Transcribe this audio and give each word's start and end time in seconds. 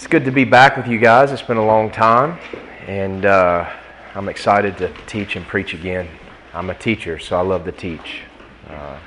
It's 0.00 0.06
good 0.06 0.24
to 0.24 0.30
be 0.30 0.44
back 0.44 0.78
with 0.78 0.88
you 0.88 0.98
guys. 0.98 1.30
It's 1.30 1.42
been 1.42 1.58
a 1.58 1.66
long 1.66 1.90
time, 1.90 2.38
and 2.86 3.26
uh, 3.26 3.70
I'm 4.14 4.30
excited 4.30 4.78
to 4.78 4.90
teach 5.06 5.36
and 5.36 5.46
preach 5.46 5.74
again. 5.74 6.08
I'm 6.54 6.70
a 6.70 6.74
teacher, 6.74 7.18
so 7.18 7.36
I 7.36 7.42
love 7.42 7.66
to 7.66 7.72
teach. 7.72 8.22
Uh, 8.66 8.98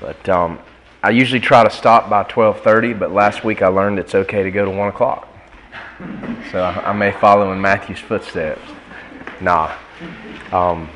but 0.00 0.26
um, 0.30 0.58
I 1.02 1.10
usually 1.10 1.38
try 1.38 1.62
to 1.62 1.68
stop 1.68 2.08
by 2.08 2.24
12:30, 2.24 2.98
but 2.98 3.12
last 3.12 3.44
week 3.44 3.60
I 3.60 3.66
learned 3.66 3.98
it's 3.98 4.14
okay 4.14 4.42
to 4.42 4.50
go 4.50 4.64
to 4.64 4.70
one 4.70 4.88
o'clock. 4.88 5.28
So 6.50 6.62
I, 6.62 6.88
I 6.88 6.92
may 6.94 7.12
follow 7.12 7.52
in 7.52 7.60
Matthew's 7.60 8.00
footsteps. 8.00 8.62
Nah. 9.42 9.70
Um, 10.50 10.88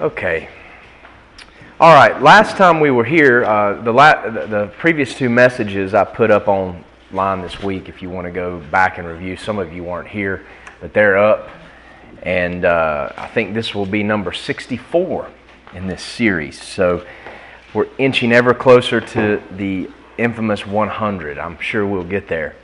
okay. 0.00 0.48
All 1.80 1.92
right, 1.92 2.22
last 2.22 2.56
time 2.56 2.78
we 2.78 2.92
were 2.92 3.02
here, 3.02 3.44
uh, 3.44 3.82
the, 3.82 3.90
la- 3.90 4.30
the 4.30 4.70
previous 4.78 5.12
two 5.16 5.28
messages 5.28 5.92
I 5.92 6.04
put 6.04 6.30
up 6.30 6.46
online 6.46 7.42
this 7.42 7.64
week, 7.64 7.88
if 7.88 8.00
you 8.00 8.08
want 8.10 8.26
to 8.26 8.30
go 8.30 8.60
back 8.70 8.98
and 8.98 9.08
review. 9.08 9.36
Some 9.36 9.58
of 9.58 9.72
you 9.72 9.82
weren't 9.82 10.06
here, 10.06 10.46
but 10.80 10.94
they're 10.94 11.18
up. 11.18 11.50
And 12.22 12.64
uh, 12.64 13.12
I 13.16 13.26
think 13.26 13.54
this 13.54 13.74
will 13.74 13.86
be 13.86 14.04
number 14.04 14.32
64 14.32 15.28
in 15.74 15.88
this 15.88 16.00
series. 16.00 16.62
So 16.62 17.04
we're 17.74 17.88
inching 17.98 18.30
ever 18.30 18.54
closer 18.54 19.00
to 19.00 19.42
the 19.56 19.90
infamous 20.16 20.64
100. 20.64 21.40
I'm 21.40 21.58
sure 21.58 21.84
we'll 21.84 22.04
get 22.04 22.28
there. 22.28 22.54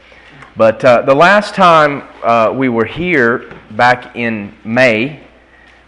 But 0.56 0.84
uh, 0.84 1.02
the 1.02 1.16
last 1.16 1.56
time 1.56 2.04
uh, 2.22 2.52
we 2.56 2.68
were 2.68 2.84
here, 2.84 3.52
back 3.72 4.14
in 4.14 4.54
May, 4.62 5.16
I 5.16 5.22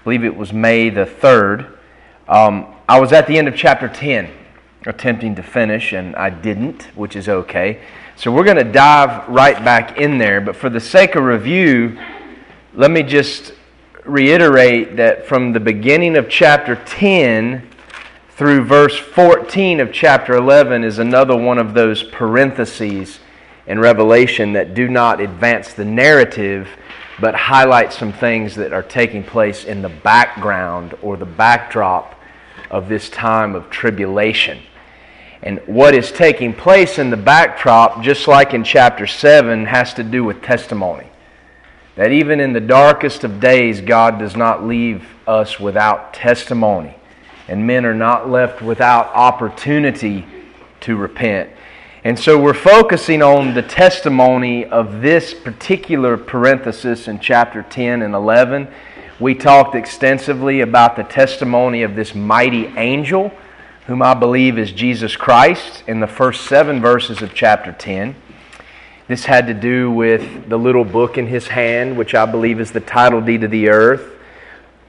believe 0.02 0.24
it 0.24 0.36
was 0.36 0.52
May 0.52 0.90
the 0.90 1.06
3rd, 1.06 1.78
um, 2.26 2.71
I 2.88 2.98
was 2.98 3.12
at 3.12 3.28
the 3.28 3.38
end 3.38 3.46
of 3.46 3.54
chapter 3.54 3.88
10, 3.88 4.28
attempting 4.86 5.36
to 5.36 5.42
finish, 5.42 5.92
and 5.92 6.16
I 6.16 6.30
didn't, 6.30 6.84
which 6.96 7.14
is 7.14 7.28
okay. 7.28 7.80
So 8.16 8.32
we're 8.32 8.44
going 8.44 8.56
to 8.56 8.64
dive 8.64 9.28
right 9.28 9.64
back 9.64 9.98
in 9.98 10.18
there. 10.18 10.40
But 10.40 10.56
for 10.56 10.68
the 10.68 10.80
sake 10.80 11.14
of 11.14 11.22
review, 11.22 11.96
let 12.74 12.90
me 12.90 13.04
just 13.04 13.52
reiterate 14.04 14.96
that 14.96 15.26
from 15.26 15.52
the 15.52 15.60
beginning 15.60 16.16
of 16.16 16.28
chapter 16.28 16.74
10 16.74 17.68
through 18.30 18.64
verse 18.64 18.98
14 18.98 19.78
of 19.78 19.92
chapter 19.92 20.34
11 20.34 20.82
is 20.82 20.98
another 20.98 21.36
one 21.36 21.58
of 21.58 21.74
those 21.74 22.02
parentheses 22.02 23.20
in 23.68 23.78
Revelation 23.78 24.54
that 24.54 24.74
do 24.74 24.88
not 24.88 25.20
advance 25.20 25.72
the 25.72 25.84
narrative 25.84 26.66
but 27.20 27.34
highlight 27.36 27.92
some 27.92 28.12
things 28.12 28.56
that 28.56 28.72
are 28.72 28.82
taking 28.82 29.22
place 29.22 29.64
in 29.64 29.82
the 29.82 29.88
background 29.88 30.94
or 31.02 31.16
the 31.16 31.24
backdrop 31.24 32.18
of 32.72 32.88
this 32.88 33.08
time 33.08 33.54
of 33.54 33.70
tribulation. 33.70 34.58
And 35.42 35.60
what 35.66 35.94
is 35.94 36.10
taking 36.10 36.54
place 36.54 36.98
in 36.98 37.10
the 37.10 37.16
backdrop, 37.16 38.02
just 38.02 38.26
like 38.26 38.54
in 38.54 38.64
chapter 38.64 39.06
7, 39.06 39.66
has 39.66 39.92
to 39.94 40.02
do 40.02 40.24
with 40.24 40.42
testimony. 40.42 41.06
That 41.96 42.10
even 42.10 42.40
in 42.40 42.54
the 42.54 42.60
darkest 42.60 43.22
of 43.22 43.38
days, 43.38 43.80
God 43.80 44.18
does 44.18 44.34
not 44.34 44.64
leave 44.64 45.06
us 45.26 45.60
without 45.60 46.14
testimony. 46.14 46.94
And 47.48 47.66
men 47.66 47.84
are 47.84 47.94
not 47.94 48.30
left 48.30 48.62
without 48.62 49.08
opportunity 49.14 50.24
to 50.80 50.96
repent. 50.96 51.50
And 52.04 52.18
so 52.18 52.40
we're 52.40 52.54
focusing 52.54 53.22
on 53.22 53.54
the 53.54 53.62
testimony 53.62 54.64
of 54.64 55.02
this 55.02 55.34
particular 55.34 56.16
parenthesis 56.16 57.08
in 57.08 57.20
chapter 57.20 57.62
10 57.62 58.02
and 58.02 58.14
11 58.14 58.68
we 59.22 59.36
talked 59.36 59.76
extensively 59.76 60.62
about 60.62 60.96
the 60.96 61.04
testimony 61.04 61.84
of 61.84 61.94
this 61.94 62.12
mighty 62.12 62.66
angel, 62.76 63.32
whom 63.86 64.02
I 64.02 64.14
believe 64.14 64.58
is 64.58 64.72
Jesus 64.72 65.14
Christ, 65.14 65.84
in 65.86 66.00
the 66.00 66.08
first 66.08 66.46
seven 66.46 66.80
verses 66.80 67.22
of 67.22 67.32
chapter 67.32 67.70
10. 67.70 68.16
This 69.06 69.24
had 69.24 69.46
to 69.46 69.54
do 69.54 69.92
with 69.92 70.48
the 70.48 70.58
little 70.58 70.84
book 70.84 71.18
in 71.18 71.28
his 71.28 71.46
hand, 71.46 71.96
which 71.96 72.16
I 72.16 72.26
believe 72.26 72.58
is 72.58 72.72
the 72.72 72.80
title 72.80 73.20
deed 73.20 73.44
of 73.44 73.52
the 73.52 73.68
earth. 73.68 74.02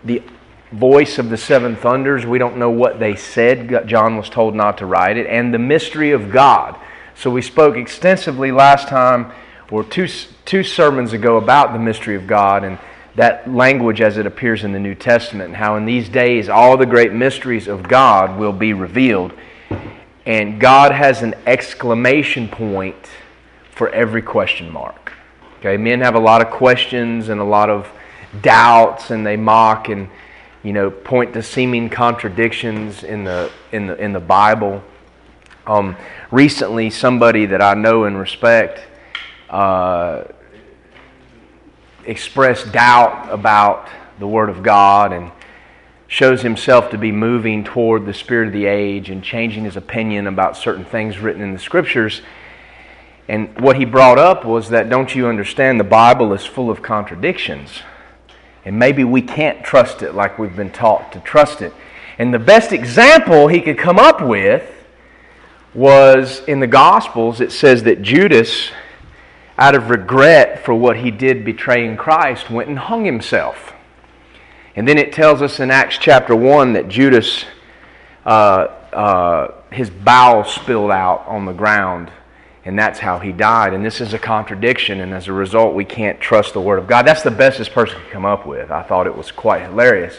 The 0.03 0.23
voice 0.71 1.19
of 1.19 1.29
the 1.29 1.37
seven 1.37 1.75
thunders, 1.75 2.25
we 2.25 2.39
don't 2.39 2.57
know 2.57 2.71
what 2.71 2.99
they 2.99 3.15
said. 3.15 3.87
John 3.87 4.17
was 4.17 4.31
told 4.31 4.55
not 4.55 4.79
to 4.79 4.87
write 4.87 5.15
it. 5.15 5.27
And 5.27 5.53
the 5.53 5.59
mystery 5.59 6.09
of 6.09 6.31
God. 6.31 6.79
So 7.13 7.29
we 7.29 7.43
spoke 7.43 7.77
extensively 7.77 8.51
last 8.51 8.87
time, 8.87 9.31
or 9.69 9.83
two, 9.83 10.07
two 10.45 10.63
sermons 10.63 11.13
ago, 11.13 11.37
about 11.37 11.71
the 11.73 11.79
mystery 11.79 12.15
of 12.15 12.25
God. 12.25 12.63
And 12.63 12.79
that 13.15 13.51
language 13.51 14.01
as 14.01 14.17
it 14.17 14.25
appears 14.25 14.63
in 14.63 14.71
the 14.71 14.79
New 14.79 14.95
Testament, 14.95 15.49
and 15.49 15.55
how 15.55 15.75
in 15.75 15.85
these 15.85 16.09
days 16.09 16.49
all 16.49 16.77
the 16.77 16.85
great 16.85 17.13
mysteries 17.13 17.67
of 17.67 17.83
God 17.83 18.39
will 18.39 18.53
be 18.53 18.73
revealed. 18.73 19.33
And 20.25 20.59
God 20.59 20.91
has 20.91 21.21
an 21.21 21.35
exclamation 21.45 22.47
point 22.47 23.09
for 23.71 23.89
every 23.89 24.21
question 24.21 24.71
mark. 24.71 25.13
Okay, 25.59 25.77
men 25.77 26.01
have 26.01 26.15
a 26.15 26.19
lot 26.19 26.41
of 26.41 26.51
questions 26.51 27.29
and 27.29 27.39
a 27.39 27.43
lot 27.43 27.69
of 27.69 27.89
doubts, 28.41 29.11
and 29.11 29.25
they 29.25 29.37
mock 29.37 29.89
and 29.89 30.09
you 30.63 30.73
know 30.73 30.89
point 30.89 31.33
to 31.33 31.43
seeming 31.43 31.89
contradictions 31.89 33.03
in 33.03 33.23
the 33.23 33.51
in 33.71 33.87
the 33.87 33.95
in 33.97 34.13
the 34.13 34.19
Bible. 34.19 34.83
Um, 35.67 35.95
recently, 36.31 36.89
somebody 36.89 37.45
that 37.45 37.61
I 37.61 37.75
know 37.75 38.05
and 38.05 38.17
respect. 38.17 38.81
Uh, 39.49 40.23
expressed 42.05 42.71
doubt 42.71 43.29
about 43.31 43.89
the 44.19 44.27
Word 44.27 44.49
of 44.49 44.63
God 44.63 45.13
and 45.13 45.31
shows 46.07 46.41
himself 46.41 46.91
to 46.91 46.97
be 46.97 47.11
moving 47.11 47.63
toward 47.63 48.05
the 48.05 48.13
spirit 48.13 48.47
of 48.47 48.53
the 48.53 48.65
age 48.65 49.09
and 49.09 49.23
changing 49.23 49.63
his 49.63 49.75
opinion 49.75 50.27
about 50.27 50.55
certain 50.55 50.85
things 50.85 51.17
written 51.17 51.41
in 51.41 51.53
the 51.53 51.59
Scriptures. 51.59 52.21
And 53.27 53.59
what 53.59 53.77
he 53.77 53.85
brought 53.85 54.19
up 54.19 54.45
was 54.45 54.69
that, 54.69 54.89
don't 54.89 55.15
you 55.15 55.27
understand, 55.27 55.79
the 55.79 55.85
Bible 55.85 56.33
is 56.33 56.45
full 56.45 56.69
of 56.69 56.81
contradictions. 56.81 57.81
And 58.65 58.77
maybe 58.77 59.03
we 59.03 59.21
can't 59.21 59.63
trust 59.63 60.01
it 60.03 60.13
like 60.13 60.37
we've 60.37 60.55
been 60.55 60.71
taught 60.71 61.11
to 61.13 61.19
trust 61.19 61.61
it. 61.61 61.73
And 62.17 62.33
the 62.33 62.39
best 62.39 62.71
example 62.71 63.47
he 63.47 63.61
could 63.61 63.77
come 63.77 63.97
up 63.97 64.21
with 64.21 64.69
was 65.73 66.43
in 66.47 66.59
the 66.59 66.67
Gospels, 66.67 67.41
it 67.41 67.51
says 67.51 67.83
that 67.83 68.01
Judas 68.01 68.69
out 69.57 69.75
of 69.75 69.89
regret 69.89 70.65
for 70.65 70.73
what 70.73 70.97
he 70.97 71.11
did 71.11 71.45
betraying 71.45 71.97
Christ, 71.97 72.49
went 72.49 72.69
and 72.69 72.79
hung 72.79 73.05
himself. 73.05 73.73
And 74.75 74.87
then 74.87 74.97
it 74.97 75.13
tells 75.13 75.41
us 75.41 75.59
in 75.59 75.69
Acts 75.69 75.97
chapter 75.99 76.35
1 76.35 76.73
that 76.73 76.87
Judas, 76.87 77.45
uh, 78.25 78.29
uh, 78.29 79.53
his 79.71 79.89
bowels 79.89 80.51
spilled 80.51 80.91
out 80.91 81.25
on 81.27 81.45
the 81.45 81.53
ground, 81.53 82.11
and 82.65 82.77
that's 82.79 82.97
how 82.97 83.19
he 83.19 83.31
died. 83.31 83.73
And 83.73 83.85
this 83.85 84.01
is 84.01 84.13
a 84.13 84.19
contradiction, 84.19 85.01
and 85.01 85.13
as 85.13 85.27
a 85.27 85.33
result, 85.33 85.75
we 85.75 85.85
can't 85.85 86.19
trust 86.19 86.53
the 86.53 86.61
Word 86.61 86.79
of 86.79 86.87
God. 86.87 87.05
That's 87.05 87.21
the 87.21 87.31
best 87.31 87.59
this 87.59 87.69
person 87.69 87.99
could 88.01 88.11
come 88.11 88.25
up 88.25 88.47
with. 88.47 88.71
I 88.71 88.81
thought 88.81 89.05
it 89.05 89.15
was 89.15 89.31
quite 89.31 89.61
hilarious. 89.61 90.17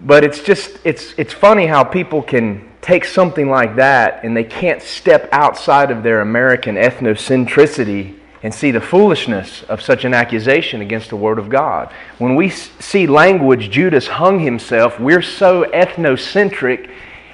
But 0.00 0.24
it's 0.24 0.42
just, 0.42 0.78
it's, 0.84 1.14
it's 1.16 1.32
funny 1.32 1.66
how 1.66 1.84
people 1.84 2.22
can 2.22 2.67
take 2.80 3.04
something 3.04 3.48
like 3.48 3.76
that 3.76 4.24
and 4.24 4.36
they 4.36 4.44
can't 4.44 4.82
step 4.82 5.28
outside 5.32 5.90
of 5.90 6.02
their 6.02 6.20
American 6.20 6.76
ethnocentricity 6.76 8.18
and 8.42 8.54
see 8.54 8.70
the 8.70 8.80
foolishness 8.80 9.64
of 9.64 9.82
such 9.82 10.04
an 10.04 10.14
accusation 10.14 10.80
against 10.80 11.10
the 11.10 11.16
Word 11.16 11.38
of 11.38 11.48
God. 11.48 11.92
When 12.18 12.36
we 12.36 12.50
see 12.50 13.06
language, 13.06 13.70
Judas 13.70 14.06
hung 14.06 14.38
himself, 14.38 15.00
we're 15.00 15.22
so 15.22 15.64
ethnocentric 15.64 16.90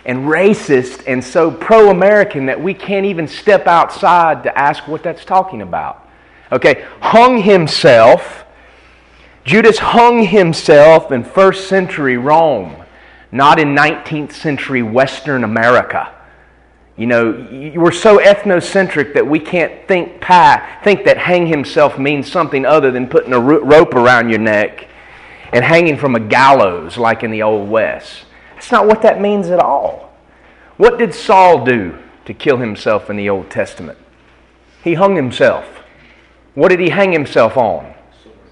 and 0.06 0.20
racist 0.20 1.04
and 1.06 1.22
so 1.22 1.50
pro 1.50 1.90
American 1.90 2.46
that 2.46 2.60
we 2.60 2.74
can't 2.74 3.06
even 3.06 3.28
step 3.28 3.66
outside 3.66 4.42
to 4.44 4.58
ask 4.58 4.86
what 4.88 5.02
that's 5.02 5.24
talking 5.24 5.62
about. 5.62 6.08
Okay, 6.52 6.86
hung 7.00 7.38
himself. 7.38 8.44
Judas 9.44 9.78
hung 9.78 10.22
himself 10.24 11.12
in 11.12 11.22
first 11.22 11.68
century 11.68 12.16
Rome 12.16 12.83
not 13.34 13.58
in 13.58 13.74
19th 13.74 14.30
century 14.30 14.80
Western 14.80 15.42
America. 15.42 16.14
You 16.96 17.06
know, 17.06 17.72
we're 17.74 17.90
so 17.90 18.18
ethnocentric 18.18 19.12
that 19.14 19.26
we 19.26 19.40
can't 19.40 19.88
think, 19.88 20.22
think 20.22 21.04
that 21.04 21.16
hang 21.18 21.48
himself 21.48 21.98
means 21.98 22.30
something 22.30 22.64
other 22.64 22.92
than 22.92 23.08
putting 23.08 23.32
a 23.32 23.40
rope 23.40 23.94
around 23.96 24.28
your 24.28 24.38
neck 24.38 24.86
and 25.52 25.64
hanging 25.64 25.98
from 25.98 26.14
a 26.14 26.20
gallows 26.20 26.96
like 26.96 27.24
in 27.24 27.32
the 27.32 27.42
Old 27.42 27.68
West. 27.68 28.24
That's 28.54 28.70
not 28.70 28.86
what 28.86 29.02
that 29.02 29.20
means 29.20 29.48
at 29.48 29.58
all. 29.58 30.14
What 30.76 30.96
did 30.96 31.12
Saul 31.12 31.64
do 31.64 31.98
to 32.26 32.34
kill 32.34 32.58
himself 32.58 33.10
in 33.10 33.16
the 33.16 33.28
Old 33.28 33.50
Testament? 33.50 33.98
He 34.84 34.94
hung 34.94 35.16
himself. 35.16 35.82
What 36.54 36.68
did 36.68 36.78
he 36.78 36.90
hang 36.90 37.10
himself 37.10 37.56
on? 37.56 37.94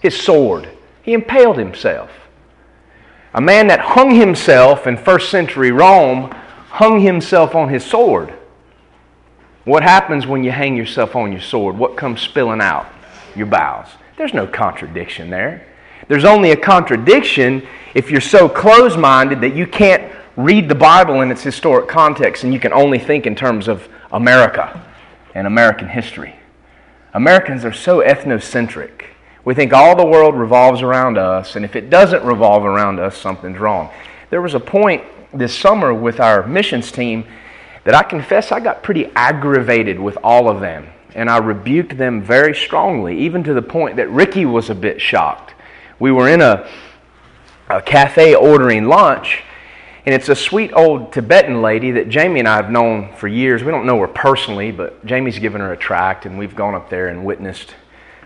His 0.01 0.21
sword. 0.21 0.69
He 1.03 1.12
impaled 1.12 1.56
himself. 1.59 2.11
A 3.34 3.40
man 3.40 3.69
that 3.69 3.81
hung 3.81 4.14
himself 4.14 4.87
in 4.87 4.96
first 4.96 5.31
century 5.31 5.73
Rome 5.73 6.31
hung 6.69 7.00
himself 7.00 7.55
on 7.55 7.69
his 7.69 7.84
sword. 7.84 8.34
What 9.64 9.82
happens 9.82 10.26
when 10.26 10.43
you 10.43 10.50
hang 10.50 10.76
yourself 10.76 11.14
on 11.14 11.32
your 11.32 11.40
sword? 11.40 11.79
What 11.79 11.96
comes 11.96 12.20
spilling 12.20 12.61
out? 12.61 12.87
Your 13.37 13.46
bowels. 13.46 13.88
There's 14.17 14.34
no 14.34 14.46
contradiction 14.46 15.31
there. 15.31 15.67
There's 16.08 16.25
only 16.25 16.50
a 16.50 16.56
contradiction 16.56 17.67
if 17.94 18.11
you're 18.11 18.20
so 18.20 18.49
close 18.49 18.96
minded 18.96 19.40
that 19.40 19.55
you 19.55 19.67
can't 19.67 20.12
read 20.37 20.69
the 20.69 20.75
Bible 20.75 21.20
in 21.20 21.31
its 21.31 21.43
historic 21.43 21.88
context 21.88 22.44
and 22.44 22.52
you 22.52 22.61
can 22.61 22.73
only 22.73 22.99
think 22.99 23.26
in 23.26 23.34
terms 23.34 23.69
of 23.69 23.88
America 24.11 24.84
and 25.34 25.46
American 25.46 25.88
history. 25.88 26.34
Americans 27.14 27.64
are 27.64 27.73
so 27.73 28.00
ethnocentric. 28.00 29.02
We 29.44 29.55
think 29.55 29.73
all 29.73 29.97
the 29.97 30.06
world 30.06 30.37
revolves 30.37 30.83
around 30.83 31.19
us, 31.19 31.56
and 31.56 31.65
if 31.65 31.75
it 31.75 31.91
doesn't 31.91 32.25
revolve 32.25 32.65
around 32.65 33.00
us, 33.00 33.17
something's 33.17 33.59
wrong. 33.59 33.91
There 34.31 34.41
was 34.41 34.55
a 34.55 34.61
point 34.61 35.03
this 35.35 35.56
summer 35.56 35.93
with 35.93 36.21
our 36.21 36.47
missions 36.47 36.93
team 36.93 37.25
that 37.85 37.94
I 37.94 38.05
confess 38.05 38.53
I 38.53 38.61
got 38.61 38.85
pretty 38.85 39.06
aggravated 39.17 39.99
with 39.99 40.17
all 40.23 40.49
of 40.49 40.61
them. 40.61 40.87
And 41.15 41.29
I 41.29 41.39
rebuked 41.39 41.99
them 41.99 42.23
very 42.23 42.55
strongly, 42.55 43.19
even 43.19 43.43
to 43.44 43.53
the 43.53 43.62
point 43.62 43.97
that 43.97 44.09
Ricky 44.11 44.47
was 44.47 44.71
a 44.71 44.75
bit 44.75 45.00
shocked. 45.00 45.55
We 45.99 46.12
were 46.12 46.29
in 46.29 46.41
a, 46.41 46.69
a 47.69 47.83
cafe 47.83 48.35
ordering 48.35 48.87
lunch, 48.87 49.43
and 50.06 50.15
it's 50.15 50.29
a 50.29 50.37
sweet 50.37 50.73
old 50.73 51.12
Tibetan 51.12 51.61
lady 51.61 51.91
that 51.93 52.09
Jamie 52.09 52.41
and 52.41 52.49
I 52.49 52.56
have 52.56 52.71
known 52.71 53.15
for 53.17 53.29
years. 53.29 53.62
We 53.62 53.73
don't 53.73 53.87
know 53.87 53.99
her 54.00 54.09
personally, 54.09 54.71
but 54.71 55.05
Jamie's 55.05 55.39
given 55.39 55.61
her 55.61 55.73
a 55.73 55.77
tract, 55.77 56.25
and 56.25 56.39
we've 56.39 56.56
gone 56.56 56.75
up 56.75 56.89
there 56.89 57.09
and 57.09 57.25
witnessed 57.25 57.75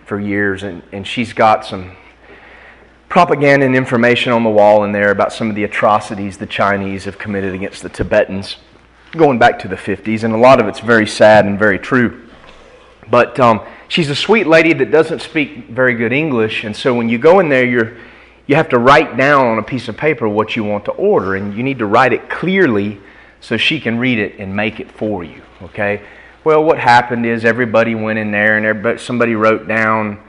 for 0.06 0.18
years. 0.18 0.62
And, 0.62 0.82
and 0.92 1.06
she's 1.06 1.32
got 1.32 1.66
some 1.66 1.96
propaganda 3.08 3.66
and 3.66 3.76
information 3.76 4.32
on 4.32 4.42
the 4.42 4.50
wall 4.50 4.84
in 4.84 4.92
there 4.92 5.10
about 5.10 5.32
some 5.32 5.50
of 5.50 5.56
the 5.56 5.64
atrocities 5.64 6.38
the 6.38 6.46
Chinese 6.46 7.04
have 7.04 7.18
committed 7.18 7.54
against 7.54 7.82
the 7.82 7.88
Tibetans 7.88 8.56
going 9.12 9.38
back 9.38 9.58
to 9.60 9.68
the 9.68 9.76
50s, 9.76 10.24
and 10.24 10.34
a 10.34 10.36
lot 10.36 10.60
of 10.60 10.68
it's 10.68 10.80
very 10.80 11.06
sad 11.06 11.46
and 11.46 11.58
very 11.58 11.78
true. 11.78 12.28
But 13.08 13.38
um, 13.38 13.60
she's 13.88 14.10
a 14.10 14.14
sweet 14.14 14.46
lady 14.46 14.72
that 14.74 14.90
doesn't 14.90 15.20
speak 15.20 15.68
very 15.68 15.94
good 15.94 16.12
English, 16.12 16.64
and 16.64 16.74
so 16.74 16.94
when 16.94 17.08
you 17.08 17.18
go 17.18 17.38
in 17.38 17.48
there, 17.48 17.64
you're, 17.64 17.96
you 18.46 18.56
have 18.56 18.68
to 18.70 18.78
write 18.78 19.16
down 19.16 19.46
on 19.46 19.58
a 19.58 19.62
piece 19.62 19.88
of 19.88 19.96
paper 19.96 20.28
what 20.28 20.56
you 20.56 20.64
want 20.64 20.84
to 20.86 20.92
order, 20.92 21.36
and 21.36 21.54
you 21.54 21.62
need 21.62 21.78
to 21.78 21.86
write 21.86 22.12
it 22.12 22.28
clearly 22.28 23.00
so 23.40 23.56
she 23.56 23.80
can 23.80 23.98
read 23.98 24.18
it 24.18 24.38
and 24.38 24.54
make 24.54 24.80
it 24.80 24.90
for 24.90 25.22
you. 25.22 25.42
Okay? 25.62 26.02
Well, 26.46 26.62
what 26.62 26.78
happened 26.78 27.26
is 27.26 27.44
everybody 27.44 27.96
went 27.96 28.20
in 28.20 28.30
there, 28.30 28.56
and 28.56 28.64
everybody, 28.64 28.98
somebody 28.98 29.34
wrote 29.34 29.66
down 29.66 30.20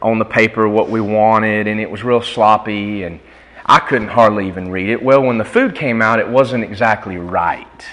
on 0.00 0.20
the 0.20 0.24
paper 0.24 0.68
what 0.68 0.88
we 0.88 1.00
wanted, 1.00 1.66
and 1.66 1.80
it 1.80 1.90
was 1.90 2.04
real 2.04 2.22
sloppy, 2.22 3.02
and 3.02 3.18
I 3.66 3.80
couldn't 3.80 4.06
hardly 4.06 4.46
even 4.46 4.70
read 4.70 4.88
it. 4.88 5.02
Well, 5.02 5.20
when 5.20 5.36
the 5.36 5.44
food 5.44 5.74
came 5.74 6.00
out, 6.00 6.20
it 6.20 6.28
wasn't 6.28 6.62
exactly 6.62 7.16
right. 7.16 7.84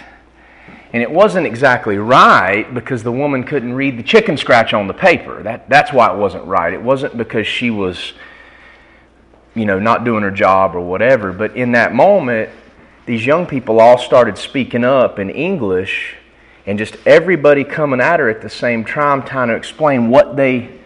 And 0.93 1.01
it 1.01 1.09
wasn't 1.09 1.47
exactly 1.47 1.97
right 1.97 2.71
because 2.71 3.01
the 3.01 3.11
woman 3.11 3.43
couldn't 3.43 3.73
read 3.73 3.97
the 3.97 4.03
chicken 4.03 4.37
scratch 4.37 4.75
on 4.75 4.85
the 4.85 4.93
paper. 4.93 5.41
That, 5.41 5.67
that's 5.67 5.91
why 5.91 6.13
it 6.13 6.17
wasn't 6.19 6.45
right. 6.45 6.71
It 6.71 6.83
wasn't 6.83 7.17
because 7.17 7.47
she 7.47 7.71
was, 7.71 8.13
you 9.55 9.65
know, 9.65 9.79
not 9.79 10.03
doing 10.03 10.21
her 10.21 10.29
job 10.29 10.75
or 10.75 10.81
whatever. 10.81 11.33
But 11.33 11.57
in 11.57 11.71
that 11.71 11.95
moment, 11.95 12.51
these 13.07 13.25
young 13.25 13.47
people 13.47 13.79
all 13.79 13.97
started 13.97 14.37
speaking 14.37 14.83
up 14.83 15.17
in 15.17 15.31
English 15.31 16.17
and 16.65 16.77
just 16.77 16.95
everybody 17.05 17.63
coming 17.63 18.01
at 18.01 18.19
her 18.19 18.29
at 18.29 18.41
the 18.41 18.49
same 18.49 18.83
time 18.85 19.23
trying 19.23 19.49
to 19.49 19.55
explain 19.55 20.09
what 20.09 20.35
they 20.35 20.79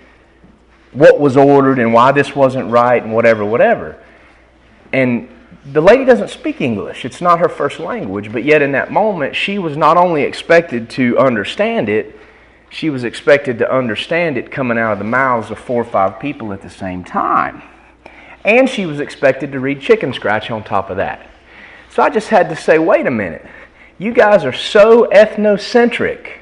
what 0.91 1.19
was 1.19 1.37
ordered 1.37 1.77
and 1.79 1.93
why 1.93 2.11
this 2.11 2.35
wasn't 2.35 2.69
right 2.69 3.03
and 3.03 3.13
whatever 3.13 3.45
whatever 3.45 4.01
and 4.91 5.29
the 5.71 5.81
lady 5.81 6.05
doesn't 6.05 6.29
speak 6.29 6.61
English. 6.61 7.05
It's 7.05 7.21
not 7.21 7.39
her 7.39 7.49
first 7.49 7.79
language, 7.79 8.31
but 8.31 8.43
yet 8.43 8.61
in 8.61 8.71
that 8.71 8.91
moment, 8.91 9.35
she 9.35 9.59
was 9.59 9.77
not 9.77 9.97
only 9.97 10.23
expected 10.23 10.89
to 10.91 11.17
understand 11.19 11.89
it, 11.89 12.15
she 12.69 12.89
was 12.89 13.03
expected 13.03 13.59
to 13.59 13.71
understand 13.71 14.37
it 14.37 14.51
coming 14.51 14.77
out 14.77 14.93
of 14.93 14.99
the 14.99 15.05
mouths 15.05 15.51
of 15.51 15.59
four 15.59 15.81
or 15.81 15.85
five 15.85 16.19
people 16.19 16.53
at 16.53 16.61
the 16.61 16.69
same 16.69 17.03
time. 17.03 17.61
And 18.45 18.69
she 18.69 18.85
was 18.85 18.99
expected 18.99 19.51
to 19.51 19.59
read 19.59 19.81
chicken 19.81 20.13
scratch 20.13 20.49
on 20.49 20.63
top 20.63 20.89
of 20.89 20.97
that. 20.97 21.29
So 21.89 22.03
I 22.03 22.09
just 22.09 22.29
had 22.29 22.49
to 22.49 22.55
say, 22.55 22.79
wait 22.79 23.05
a 23.05 23.11
minute. 23.11 23.45
You 23.99 24.13
guys 24.13 24.45
are 24.45 24.53
so 24.53 25.07
ethnocentric 25.11 26.37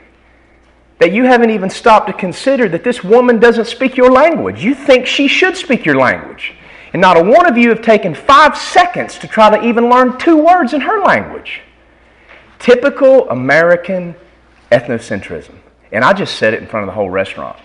that 1.00 1.12
you 1.12 1.26
haven't 1.26 1.50
even 1.50 1.70
stopped 1.70 2.08
to 2.08 2.14
consider 2.14 2.70
that 2.70 2.84
this 2.84 3.04
woman 3.04 3.40
doesn't 3.40 3.66
speak 3.66 3.98
your 3.98 4.12
language. 4.12 4.64
You 4.64 4.76
think 4.76 5.08
she 5.08 5.28
should 5.28 5.58
speak 5.58 5.84
your 5.84 5.98
language. 5.98 6.54
And 6.94 7.02
not 7.02 7.18
a 7.18 7.24
one 7.24 7.48
of 7.48 7.58
you 7.58 7.70
have 7.70 7.82
taken 7.82 8.14
five 8.16 8.56
seconds 8.56 9.18
to 9.20 9.28
try 9.28 9.50
to 9.50 9.68
even 9.68 9.90
learn 9.90 10.18
two 10.18 10.38
words 10.38 10.74
in 10.74 10.82
her 10.82 11.04
language. 11.04 11.62
Typical 12.60 13.30
American 13.30 14.16
ethnocentrism. 14.72 15.56
And 15.92 16.04
I 16.04 16.14
just 16.14 16.38
said 16.38 16.54
it 16.54 16.62
in 16.62 16.68
front 16.68 16.84
of 16.84 16.88
the 16.88 16.96
whole 16.96 17.10
restaurant. 17.10 17.58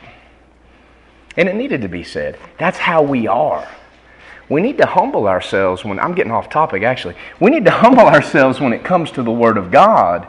And 1.37 1.49
it 1.49 1.55
needed 1.55 1.83
to 1.83 1.89
be 1.89 2.03
said. 2.03 2.39
That's 2.59 2.79
how 2.79 3.03
we 3.03 3.27
are. 3.27 3.69
We 4.53 4.61
need 4.61 4.77
to 4.79 4.87
humble 4.87 5.27
ourselves 5.27 5.83
when, 5.83 5.99
I'm 5.99 6.15
getting 6.15 6.31
off 6.31 6.51
topic 6.51 6.83
actually. 6.83 7.17
We 7.41 7.51
need 7.51 7.65
to 7.65 7.71
humble 7.85 8.07
ourselves 8.07 8.61
when 8.61 8.75
it 8.75 8.85
comes 8.85 9.11
to 9.13 9.23
the 9.23 9.31
Word 9.31 9.57
of 9.57 9.71
God 9.71 10.29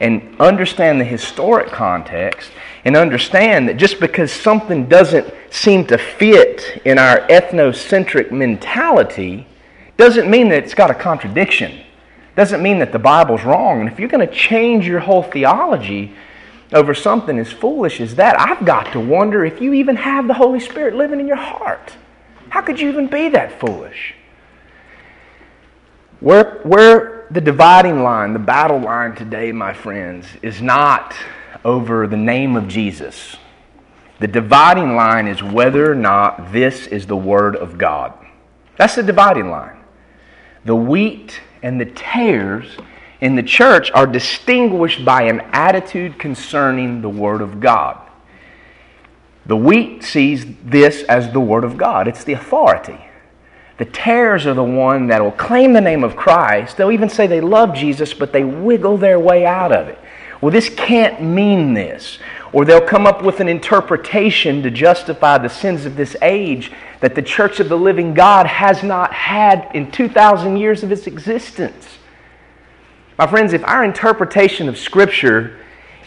and 0.00 0.34
understand 0.40 1.00
the 1.00 1.04
historic 1.04 1.68
context 1.68 2.50
and 2.84 2.96
understand 2.96 3.68
that 3.68 3.76
just 3.76 4.00
because 4.00 4.32
something 4.32 4.88
doesn't 4.88 5.34
seem 5.50 5.86
to 5.88 5.98
fit 5.98 6.80
in 6.86 6.98
our 6.98 7.20
ethnocentric 7.28 8.32
mentality 8.32 9.46
doesn't 9.98 10.30
mean 10.30 10.48
that 10.48 10.64
it's 10.64 10.74
got 10.74 10.90
a 10.90 10.94
contradiction. 10.94 11.80
Doesn't 12.36 12.62
mean 12.62 12.78
that 12.78 12.92
the 12.92 12.98
Bible's 12.98 13.44
wrong. 13.44 13.80
And 13.80 13.88
if 13.90 13.98
you're 13.98 14.08
going 14.08 14.26
to 14.26 14.32
change 14.32 14.86
your 14.86 15.00
whole 15.00 15.24
theology 15.24 16.14
over 16.72 16.94
something 16.94 17.38
as 17.38 17.52
foolish 17.52 18.00
as 18.00 18.14
that, 18.14 18.40
I've 18.40 18.64
got 18.64 18.92
to 18.92 19.00
wonder 19.00 19.44
if 19.44 19.60
you 19.60 19.74
even 19.74 19.96
have 19.96 20.26
the 20.26 20.34
Holy 20.34 20.60
Spirit 20.60 20.94
living 20.94 21.20
in 21.20 21.26
your 21.26 21.36
heart. 21.36 21.96
How 22.50 22.62
could 22.62 22.80
you 22.80 22.88
even 22.88 23.06
be 23.06 23.28
that 23.30 23.60
foolish? 23.60 24.14
Where, 26.20 26.60
where 26.62 27.26
the 27.30 27.40
dividing 27.40 28.02
line, 28.02 28.32
the 28.32 28.38
battle 28.38 28.80
line 28.80 29.14
today, 29.14 29.52
my 29.52 29.72
friends, 29.72 30.26
is 30.42 30.60
not 30.60 31.14
over 31.64 32.06
the 32.06 32.16
name 32.16 32.56
of 32.56 32.66
Jesus. 32.68 33.36
The 34.18 34.26
dividing 34.26 34.96
line 34.96 35.28
is 35.28 35.42
whether 35.42 35.90
or 35.90 35.94
not 35.94 36.52
this 36.52 36.86
is 36.88 37.06
the 37.06 37.16
Word 37.16 37.54
of 37.54 37.78
God. 37.78 38.14
That's 38.76 38.96
the 38.96 39.02
dividing 39.02 39.50
line. 39.50 39.78
The 40.64 40.74
wheat 40.74 41.40
and 41.62 41.80
the 41.80 41.86
tares 41.86 42.66
in 43.20 43.36
the 43.36 43.42
church 43.42 43.90
are 43.92 44.06
distinguished 44.06 45.04
by 45.04 45.22
an 45.22 45.40
attitude 45.52 46.18
concerning 46.18 47.00
the 47.00 47.08
Word 47.08 47.40
of 47.40 47.60
God. 47.60 48.07
The 49.48 49.56
wheat 49.56 50.04
sees 50.04 50.46
this 50.64 51.02
as 51.04 51.32
the 51.32 51.40
Word 51.40 51.64
of 51.64 51.76
God, 51.76 52.06
it's 52.06 52.22
the 52.22 52.34
authority. 52.34 53.04
The 53.78 53.86
tares 53.86 54.46
are 54.46 54.54
the 54.54 54.62
one 54.62 55.06
that 55.06 55.22
will 55.22 55.32
claim 55.32 55.72
the 55.72 55.80
name 55.80 56.04
of 56.04 56.16
Christ. 56.16 56.76
They'll 56.76 56.92
even 56.92 57.08
say 57.08 57.26
they 57.26 57.40
love 57.40 57.74
Jesus, 57.74 58.12
but 58.12 58.32
they 58.32 58.44
wiggle 58.44 58.98
their 58.98 59.18
way 59.18 59.46
out 59.46 59.72
of 59.72 59.88
it. 59.88 59.98
Well, 60.40 60.52
this 60.52 60.68
can't 60.68 61.22
mean 61.22 61.74
this. 61.74 62.18
Or 62.52 62.64
they'll 62.64 62.86
come 62.86 63.06
up 63.06 63.22
with 63.22 63.40
an 63.40 63.48
interpretation 63.48 64.62
to 64.62 64.70
justify 64.70 65.38
the 65.38 65.48
sins 65.48 65.86
of 65.86 65.96
this 65.96 66.16
age 66.22 66.72
that 67.00 67.14
the 67.14 67.22
church 67.22 67.60
of 67.60 67.68
the 67.68 67.78
living 67.78 68.14
God 68.14 68.46
has 68.46 68.82
not 68.82 69.12
had 69.12 69.70
in 69.74 69.90
2,000 69.90 70.56
years 70.56 70.82
of 70.82 70.92
its 70.92 71.06
existence. 71.06 71.98
My 73.16 73.26
friends, 73.26 73.52
if 73.52 73.64
our 73.64 73.84
interpretation 73.84 74.68
of 74.68 74.76
Scripture 74.76 75.58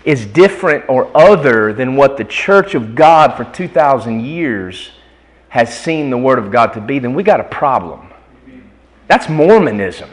is 0.03 0.25
different 0.25 0.87
or 0.89 1.15
other 1.15 1.73
than 1.73 1.95
what 1.95 2.17
the 2.17 2.23
church 2.23 2.75
of 2.75 2.95
God 2.95 3.35
for 3.37 3.43
2,000 3.43 4.25
years 4.25 4.91
has 5.49 5.77
seen 5.77 6.09
the 6.09 6.17
Word 6.17 6.39
of 6.39 6.51
God 6.51 6.67
to 6.73 6.81
be, 6.81 6.99
then 6.99 7.13
we 7.13 7.23
got 7.23 7.39
a 7.39 7.45
problem. 7.45 8.11
That's 9.07 9.27
Mormonism. 9.27 10.09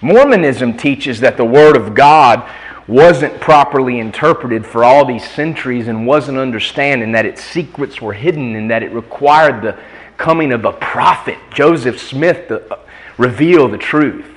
Mormonism 0.00 0.76
teaches 0.76 1.20
that 1.20 1.36
the 1.36 1.44
Word 1.44 1.76
of 1.76 1.94
God 1.94 2.48
wasn't 2.88 3.38
properly 3.40 3.98
interpreted 3.98 4.66
for 4.66 4.82
all 4.82 5.04
these 5.04 5.28
centuries 5.28 5.88
and 5.88 6.06
wasn't 6.06 6.38
understanding 6.38 7.12
that 7.12 7.26
its 7.26 7.42
secrets 7.42 8.00
were 8.00 8.12
hidden 8.12 8.56
and 8.56 8.70
that 8.70 8.82
it 8.82 8.92
required 8.92 9.62
the 9.62 9.78
coming 10.16 10.52
of 10.52 10.64
a 10.64 10.72
prophet, 10.72 11.38
Joseph 11.52 12.00
Smith, 12.00 12.48
to 12.48 12.72
uh, 12.72 12.78
reveal 13.18 13.68
the 13.68 13.78
truth. 13.78 14.31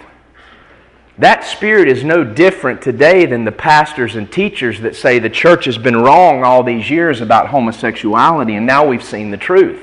That 1.17 1.45
spirit 1.45 1.87
is 1.87 2.03
no 2.03 2.25
different 2.25 2.81
today 2.81 3.25
than 3.25 3.45
the 3.45 3.51
pastors 3.51 4.15
and 4.15 4.29
teachers 4.29 4.81
that 4.81 4.97
say 4.97 5.17
the 5.17 5.29
church 5.29 5.63
has 5.65 5.77
been 5.77 5.95
wrong 5.95 6.43
all 6.43 6.61
these 6.61 6.89
years 6.89 7.21
about 7.21 7.47
homosexuality 7.47 8.55
and 8.55 8.65
now 8.65 8.85
we've 8.85 9.03
seen 9.03 9.31
the 9.31 9.37
truth. 9.37 9.81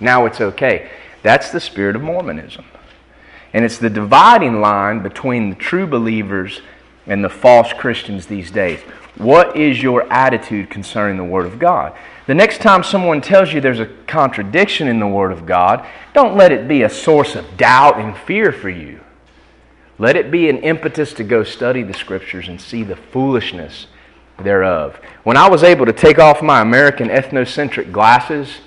Now 0.00 0.24
it's 0.24 0.40
okay. 0.40 0.90
That's 1.22 1.50
the 1.50 1.60
spirit 1.60 1.96
of 1.96 2.02
Mormonism. 2.02 2.64
And 3.52 3.64
it's 3.64 3.78
the 3.78 3.90
dividing 3.90 4.60
line 4.62 5.02
between 5.02 5.50
the 5.50 5.56
true 5.56 5.86
believers 5.86 6.62
and 7.06 7.22
the 7.22 7.28
false 7.28 7.72
Christians 7.74 8.26
these 8.26 8.50
days. 8.50 8.80
What 9.16 9.56
is 9.56 9.82
your 9.82 10.10
attitude 10.10 10.70
concerning 10.70 11.18
the 11.18 11.24
Word 11.24 11.46
of 11.46 11.58
God? 11.58 11.96
The 12.26 12.34
next 12.34 12.62
time 12.62 12.82
someone 12.82 13.20
tells 13.20 13.52
you 13.52 13.60
there's 13.60 13.80
a 13.80 13.94
contradiction 14.06 14.88
in 14.88 14.98
the 14.98 15.06
Word 15.06 15.30
of 15.30 15.46
God, 15.46 15.86
don't 16.14 16.36
let 16.36 16.52
it 16.52 16.66
be 16.66 16.82
a 16.82 16.88
source 16.88 17.36
of 17.36 17.56
doubt 17.58 18.00
and 18.00 18.16
fear 18.16 18.50
for 18.50 18.70
you. 18.70 19.03
Let 19.98 20.16
it 20.16 20.30
be 20.30 20.48
an 20.48 20.58
impetus 20.58 21.12
to 21.14 21.24
go 21.24 21.44
study 21.44 21.82
the 21.82 21.94
Scriptures 21.94 22.48
and 22.48 22.60
see 22.60 22.82
the 22.82 22.96
foolishness 22.96 23.86
thereof. 24.42 24.96
When 25.22 25.36
I 25.36 25.48
was 25.48 25.62
able 25.62 25.86
to 25.86 25.92
take 25.92 26.18
off 26.18 26.42
my 26.42 26.60
American 26.60 27.08
ethnocentric 27.08 27.92
glasses 27.92 28.58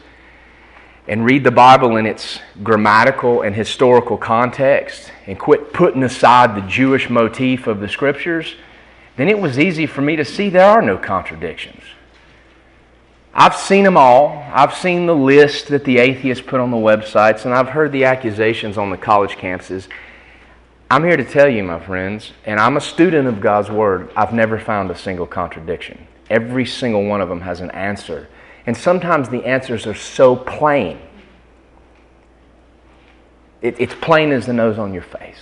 and 1.08 1.26
read 1.26 1.44
the 1.44 1.52
Bible 1.52 1.98
in 1.98 2.06
its 2.06 2.40
grammatical 2.64 3.42
and 3.42 3.56
historical 3.56 4.18
context 4.18 5.12
and 5.26 5.38
quit 5.38 5.74
putting 5.74 6.04
aside 6.04 6.56
the 6.56 6.68
Jewish 6.68 7.10
motif 7.10 7.68
of 7.68 7.80
the 7.80 7.90
scriptures 7.90 8.56
then 9.18 9.28
it 9.28 9.40
was 9.40 9.60
easy 9.60 9.88
for 9.88 10.02
me 10.02 10.16
to 10.16 10.24
see 10.24 10.50
there 10.50 10.70
are 10.70 10.82
no 10.82 10.98
contradictions. 10.98 11.84
I've 13.34 13.56
seen 13.56 13.84
them 13.84 13.98
all. 13.98 14.46
I've 14.54 14.76
seen 14.76 15.08
the 15.08 15.16
list 15.16 15.68
that 15.68 15.84
the 15.84 15.98
atheists 15.98 16.44
put 16.46 16.60
on 16.60 16.72
the 16.72 16.78
websites, 16.78 17.44
and 17.44 17.54
I've 17.54 17.70
heard 17.70 17.92
the 17.92 18.06
accusations 18.06 18.78
on 18.78 18.90
the 18.90 18.98
college 18.98 19.32
campuses. 19.32 19.88
I'm 20.90 21.04
here 21.04 21.18
to 21.18 21.24
tell 21.24 21.50
you, 21.50 21.64
my 21.64 21.80
friends, 21.80 22.32
and 22.46 22.60
I'm 22.60 22.78
a 22.78 22.82
student 22.82 23.28
of 23.28 23.42
God's 23.42 23.70
Word, 23.70 24.10
I've 24.16 24.34
never 24.34 24.60
found 24.60 24.90
a 24.90 24.98
single 24.98 25.28
contradiction. 25.28 26.08
Every 26.30 26.66
single 26.66 27.06
one 27.06 27.22
of 27.22 27.30
them 27.30 27.42
has 27.42 27.60
an 27.60 27.72
answer. 27.72 28.28
And 28.66 28.76
sometimes 28.76 29.30
the 29.30 29.46
answers 29.46 29.86
are 29.86 29.94
so 29.94 30.36
plain. 30.36 31.00
It, 33.62 33.80
it's 33.80 33.96
plain 33.96 34.32
as 34.32 34.46
the 34.46 34.54
nose 34.54 34.78
on 34.78 34.94
your 34.94 35.04
face. 35.04 35.40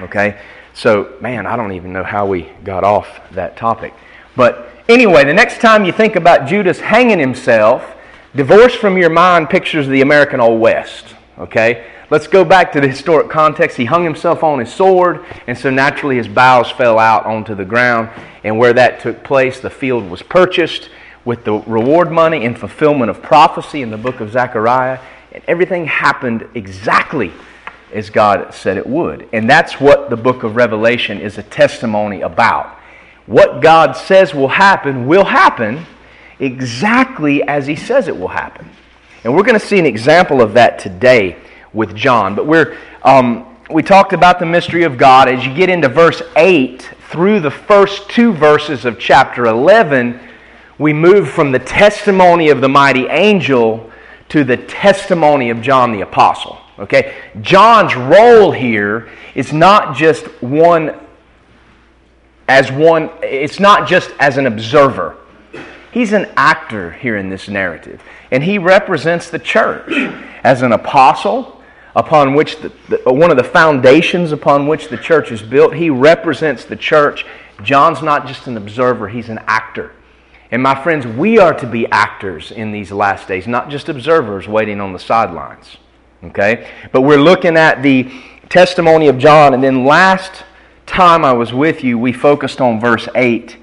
Okay? 0.00 0.38
So, 0.74 1.16
man, 1.20 1.46
I 1.46 1.56
don't 1.56 1.72
even 1.72 1.92
know 1.92 2.04
how 2.04 2.26
we 2.26 2.50
got 2.62 2.84
off 2.84 3.20
that 3.32 3.56
topic. 3.56 3.94
But 4.36 4.70
Anyway, 4.88 5.24
the 5.24 5.34
next 5.34 5.60
time 5.60 5.84
you 5.84 5.90
think 5.90 6.14
about 6.14 6.46
Judas 6.46 6.78
hanging 6.78 7.18
himself, 7.18 7.96
divorce 8.36 8.72
from 8.72 8.96
your 8.96 9.10
mind 9.10 9.50
pictures 9.50 9.86
of 9.86 9.92
the 9.92 10.00
American 10.00 10.38
Old 10.38 10.60
West. 10.60 11.16
Okay? 11.38 11.90
Let's 12.08 12.28
go 12.28 12.44
back 12.44 12.70
to 12.72 12.80
the 12.80 12.86
historic 12.86 13.28
context. 13.28 13.76
He 13.76 13.84
hung 13.84 14.04
himself 14.04 14.44
on 14.44 14.60
his 14.60 14.72
sword, 14.72 15.24
and 15.48 15.58
so 15.58 15.70
naturally 15.70 16.16
his 16.16 16.28
bowels 16.28 16.70
fell 16.70 17.00
out 17.00 17.26
onto 17.26 17.56
the 17.56 17.64
ground. 17.64 18.10
And 18.44 18.58
where 18.58 18.72
that 18.74 19.00
took 19.00 19.24
place, 19.24 19.58
the 19.58 19.70
field 19.70 20.08
was 20.08 20.22
purchased 20.22 20.88
with 21.24 21.44
the 21.44 21.54
reward 21.54 22.12
money 22.12 22.44
in 22.44 22.54
fulfillment 22.54 23.10
of 23.10 23.22
prophecy 23.22 23.82
in 23.82 23.90
the 23.90 23.96
book 23.96 24.20
of 24.20 24.30
Zechariah. 24.30 25.00
And 25.32 25.42
everything 25.48 25.86
happened 25.86 26.48
exactly 26.54 27.32
as 27.92 28.08
God 28.08 28.54
said 28.54 28.76
it 28.76 28.86
would. 28.86 29.28
And 29.32 29.50
that's 29.50 29.80
what 29.80 30.08
the 30.08 30.16
book 30.16 30.44
of 30.44 30.54
Revelation 30.54 31.20
is 31.20 31.38
a 31.38 31.42
testimony 31.42 32.20
about 32.20 32.78
what 33.26 33.60
God 33.60 33.96
says 33.96 34.32
will 34.32 34.46
happen 34.46 35.08
will 35.08 35.24
happen 35.24 35.84
exactly 36.38 37.42
as 37.42 37.66
He 37.66 37.74
says 37.74 38.06
it 38.06 38.16
will 38.16 38.28
happen. 38.28 38.70
And 39.24 39.34
we're 39.34 39.42
going 39.42 39.58
to 39.58 39.66
see 39.66 39.80
an 39.80 39.86
example 39.86 40.40
of 40.40 40.54
that 40.54 40.78
today 40.78 41.36
with 41.72 41.94
John. 41.94 42.34
But 42.34 42.46
we're, 42.46 42.76
um, 43.02 43.56
we 43.70 43.82
talked 43.82 44.12
about 44.12 44.38
the 44.38 44.46
mystery 44.46 44.84
of 44.84 44.96
God. 44.98 45.28
As 45.28 45.44
you 45.44 45.54
get 45.54 45.68
into 45.68 45.88
verse 45.88 46.22
8 46.36 46.82
through 47.10 47.40
the 47.40 47.50
first 47.50 48.08
two 48.08 48.32
verses 48.32 48.84
of 48.84 48.98
chapter 48.98 49.46
11, 49.46 50.20
we 50.78 50.92
move 50.92 51.28
from 51.30 51.52
the 51.52 51.58
testimony 51.58 52.48
of 52.50 52.60
the 52.60 52.68
mighty 52.68 53.06
angel 53.06 53.90
to 54.28 54.44
the 54.44 54.56
testimony 54.56 55.50
of 55.50 55.62
John 55.62 55.92
the 55.92 56.02
Apostle. 56.02 56.58
Okay? 56.78 57.14
John's 57.40 57.94
role 57.94 58.52
here 58.52 59.08
is 59.34 59.52
not 59.52 59.96
just 59.96 60.26
one 60.42 61.00
as 62.48 62.70
one, 62.70 63.10
it's 63.22 63.58
not 63.58 63.88
just 63.88 64.10
as 64.20 64.36
an 64.36 64.46
observer. 64.46 65.16
He's 65.90 66.12
an 66.12 66.30
actor 66.36 66.92
here 66.92 67.16
in 67.16 67.28
this 67.28 67.48
narrative. 67.48 68.02
And 68.30 68.44
he 68.44 68.58
represents 68.58 69.30
the 69.30 69.38
church 69.38 69.90
as 70.44 70.62
an 70.62 70.72
apostle 70.72 71.55
upon 71.96 72.34
which 72.34 72.60
the, 72.60 72.70
the, 72.90 73.08
uh, 73.08 73.12
one 73.12 73.30
of 73.30 73.38
the 73.38 73.44
foundations 73.44 74.30
upon 74.30 74.66
which 74.66 74.88
the 74.88 74.98
church 74.98 75.32
is 75.32 75.42
built. 75.42 75.74
He 75.74 75.88
represents 75.88 76.66
the 76.66 76.76
church. 76.76 77.24
John's 77.62 78.02
not 78.02 78.26
just 78.26 78.46
an 78.46 78.58
observer, 78.58 79.08
he's 79.08 79.30
an 79.30 79.40
actor. 79.46 79.92
And 80.50 80.62
my 80.62 80.80
friends, 80.80 81.06
we 81.06 81.38
are 81.38 81.54
to 81.54 81.66
be 81.66 81.90
actors 81.90 82.52
in 82.52 82.70
these 82.70 82.92
last 82.92 83.26
days, 83.26 83.48
not 83.48 83.70
just 83.70 83.88
observers 83.88 84.46
waiting 84.46 84.80
on 84.80 84.92
the 84.92 84.98
sidelines. 84.98 85.78
Okay? 86.22 86.68
But 86.92 87.00
we're 87.00 87.16
looking 87.16 87.56
at 87.56 87.82
the 87.82 88.12
testimony 88.50 89.08
of 89.08 89.18
John. 89.18 89.54
And 89.54 89.64
then 89.64 89.84
last 89.84 90.44
time 90.84 91.24
I 91.24 91.32
was 91.32 91.52
with 91.52 91.82
you, 91.82 91.98
we 91.98 92.12
focused 92.12 92.60
on 92.60 92.78
verse 92.78 93.08
8. 93.14 93.56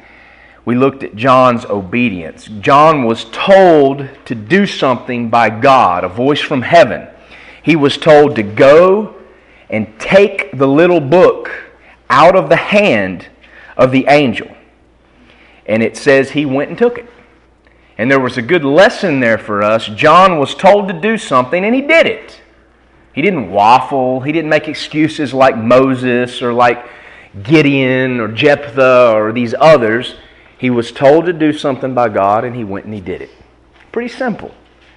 We 0.65 0.75
looked 0.75 1.03
at 1.03 1.15
John's 1.15 1.65
obedience. 1.65 2.45
John 2.61 3.03
was 3.03 3.25
told 3.25 4.09
to 4.25 4.35
do 4.35 4.65
something 4.65 5.29
by 5.29 5.49
God, 5.49 6.03
a 6.03 6.09
voice 6.09 6.41
from 6.41 6.63
heaven. 6.63 7.07
He 7.63 7.75
was 7.75 7.97
told 7.97 8.35
to 8.35 8.43
go 8.43 9.15
and 9.69 9.99
take 9.99 10.55
the 10.55 10.67
little 10.67 10.99
book 10.99 11.49
out 12.09 12.35
of 12.35 12.49
the 12.49 12.57
hand 12.57 13.27
of 13.75 13.91
the 13.91 14.05
angel. 14.07 14.55
And 15.65 15.81
it 15.81 15.97
says 15.97 16.31
he 16.31 16.45
went 16.45 16.69
and 16.69 16.77
took 16.77 16.99
it. 16.99 17.09
And 17.97 18.11
there 18.11 18.19
was 18.19 18.37
a 18.37 18.41
good 18.41 18.65
lesson 18.65 19.19
there 19.19 19.37
for 19.37 19.63
us. 19.63 19.87
John 19.87 20.37
was 20.37 20.53
told 20.55 20.87
to 20.89 20.93
do 20.93 21.17
something, 21.17 21.63
and 21.63 21.73
he 21.73 21.81
did 21.81 22.05
it. 22.05 22.41
He 23.13 23.21
didn't 23.21 23.51
waffle. 23.51 24.19
He 24.21 24.31
didn't 24.31 24.49
make 24.49 24.67
excuses 24.67 25.33
like 25.33 25.55
Moses 25.55 26.41
or 26.41 26.51
like 26.51 26.85
Gideon 27.43 28.19
or 28.19 28.27
Jephthah 28.27 29.13
or 29.15 29.31
these 29.31 29.55
others. 29.59 30.15
He 30.57 30.69
was 30.69 30.91
told 30.91 31.25
to 31.25 31.33
do 31.33 31.53
something 31.53 31.93
by 31.93 32.09
God 32.09 32.43
and 32.43 32.55
he 32.55 32.63
went 32.63 32.85
and 32.85 32.93
he 32.93 33.01
did 33.01 33.21
it. 33.21 33.29
Pretty 33.91 34.09
simple. 34.09 34.53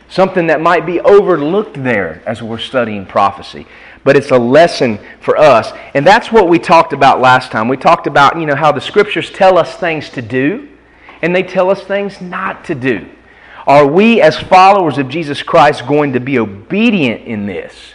Something 0.09 0.47
that 0.47 0.61
might 0.61 0.87
be 0.87 1.01
overlooked 1.01 1.83
there 1.83 2.23
as 2.27 2.43
we're 2.43 2.59
studying 2.59 3.07
prophecy. 3.07 3.67
But 4.05 4.17
it's 4.17 4.31
a 4.31 4.39
lesson 4.39 5.01
for 5.21 5.37
us. 5.37 5.73
And 5.95 6.07
that's 6.07 6.31
what 6.31 6.49
we 6.49 6.59
talked 6.59 6.93
about 6.93 7.21
last 7.21 7.51
time. 7.51 7.67
We 7.69 7.77
talked 7.77 8.07
about, 8.07 8.39
you 8.39 8.47
know, 8.47 8.55
how 8.55 8.71
the 8.71 8.81
scriptures 8.81 9.31
tell 9.31 9.59
us 9.59 9.75
things 9.77 10.11
to 10.11 10.23
do 10.23 10.69
and 11.23 11.35
they 11.35 11.43
tell 11.43 11.71
us 11.71 11.83
things 11.83 12.21
not 12.21 12.65
to 12.67 12.75
do. 12.75 13.09
Are 13.67 13.87
we, 13.87 14.21
as 14.21 14.39
followers 14.39 14.97
of 14.97 15.09
Jesus 15.09 15.43
Christ, 15.43 15.87
going 15.89 16.13
to 16.13 16.21
be 16.21 16.39
obedient 16.39 17.27
in 17.27 17.47
this? 17.47 17.95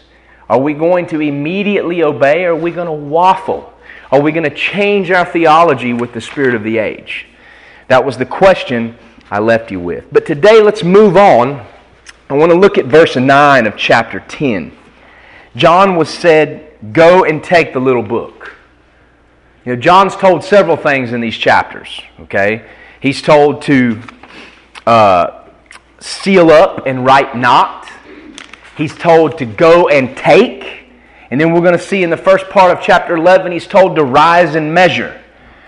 Are 0.50 0.60
we 0.60 0.74
going 0.74 1.08
to 1.08 1.22
immediately 1.22 2.04
obey 2.04 2.44
or 2.44 2.52
are 2.52 2.56
we 2.58 2.72
going 2.72 2.88
to 2.88 2.92
waffle? 2.92 3.74
Are 4.12 4.20
we 4.20 4.34
going 4.34 4.44
to 4.44 4.54
change 4.54 5.12
our 5.12 5.26
theology 5.26 5.94
with 5.94 6.12
the 6.12 6.20
spirit 6.20 6.56
of 6.56 6.64
the 6.64 6.78
age? 6.78 7.28
That 7.88 8.06
was 8.06 8.18
the 8.18 8.26
question 8.26 8.98
I 9.30 9.40
left 9.40 9.72
you 9.72 9.80
with. 9.80 10.12
But 10.12 10.26
today, 10.26 10.62
let's 10.62 10.84
move 10.84 11.16
on. 11.16 11.66
I 12.32 12.36
want 12.36 12.50
to 12.54 12.58
look 12.58 12.78
at 12.78 12.86
verse 12.86 13.18
9 13.18 13.68
of 13.68 13.76
chapter 13.76 14.22
10. 14.22 14.72
John 15.58 15.98
was 15.98 16.08
said, 16.08 16.78
Go 16.94 17.26
and 17.26 17.44
take 17.44 17.74
the 17.74 17.82
little 17.82 18.02
book. 18.02 18.56
You 19.66 19.76
know, 19.76 19.82
John's 19.82 20.16
told 20.16 20.42
several 20.42 20.78
things 20.78 21.12
in 21.12 21.20
these 21.20 21.38
chapters, 21.38 22.00
okay? 22.22 22.66
He's 23.02 23.22
told 23.22 23.62
to 23.64 24.02
uh, 24.88 25.44
seal 26.00 26.52
up 26.52 26.88
and 26.88 27.04
write 27.06 27.36
not. 27.36 27.92
He's 28.78 28.96
told 28.96 29.38
to 29.40 29.46
go 29.46 29.90
and 29.90 30.16
take. 30.16 30.86
And 31.32 31.42
then 31.42 31.52
we're 31.52 31.60
going 31.60 31.78
to 31.78 31.84
see 31.84 32.02
in 32.02 32.10
the 32.10 32.16
first 32.16 32.48
part 32.50 32.72
of 32.72 32.82
chapter 32.82 33.18
11, 33.18 33.52
he's 33.52 33.68
told 33.68 33.98
to 33.98 34.06
rise 34.06 34.56
and 34.56 34.74
measure. 34.74 35.22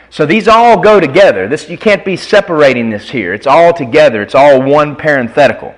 So 0.10 0.26
these 0.26 0.48
all 0.48 0.80
go 0.80 1.02
together. 1.02 1.50
This, 1.50 1.70
you 1.70 1.78
can't 1.78 2.06
be 2.06 2.16
separating 2.16 2.90
this 2.90 3.10
here. 3.10 3.34
It's 3.34 3.48
all 3.48 3.74
together, 3.74 4.22
it's 4.22 4.34
all 4.34 4.62
one 4.62 4.96
parenthetical. 4.96 5.76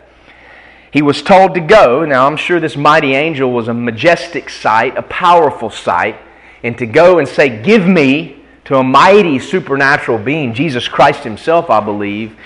He 0.96 1.02
was 1.02 1.22
told 1.22 1.56
to 1.56 1.60
go. 1.60 2.06
Now, 2.06 2.26
I'm 2.26 2.38
sure 2.38 2.62
this 2.62 2.78
mighty 2.78 3.16
angel 3.16 3.52
was 3.52 3.68
a 3.68 3.74
majestic 3.74 4.50
sight, 4.50 4.98
a 4.98 5.02
powerful 5.02 5.70
sight. 5.70 6.18
And 6.64 6.78
to 6.78 6.86
go 6.86 7.20
and 7.20 7.28
say, 7.28 7.62
Give 7.62 7.86
me 7.86 8.46
to 8.64 8.78
a 8.78 8.84
mighty 8.84 9.38
supernatural 9.40 10.20
being, 10.20 10.54
Jesus 10.54 10.88
Christ 10.88 11.26
Himself, 11.26 11.70
I 11.70 11.82
believe, 11.82 12.38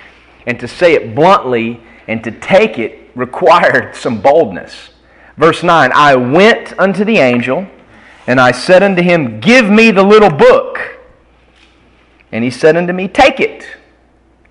and 0.47 0.59
to 0.61 0.67
say 0.67 0.95
it 0.95 1.13
bluntly 1.13 1.79
and 2.07 2.23
to 2.23 2.31
take 2.31 2.79
it 2.79 3.11
required 3.13 3.95
some 3.95 4.19
boldness. 4.19 4.93
Verse 5.37 5.61
9 5.61 5.91
I 5.93 6.15
went 6.15 6.73
unto 6.79 7.03
the 7.03 7.19
angel, 7.19 7.67
and 8.25 8.41
I 8.41 8.51
said 8.51 8.81
unto 8.81 9.03
him, 9.03 9.39
Give 9.39 9.69
me 9.69 9.91
the 9.91 10.01
little 10.01 10.31
book. 10.31 10.79
And 12.31 12.43
he 12.43 12.49
said 12.49 12.75
unto 12.75 12.93
me, 12.93 13.09
Take 13.09 13.39
it, 13.39 13.67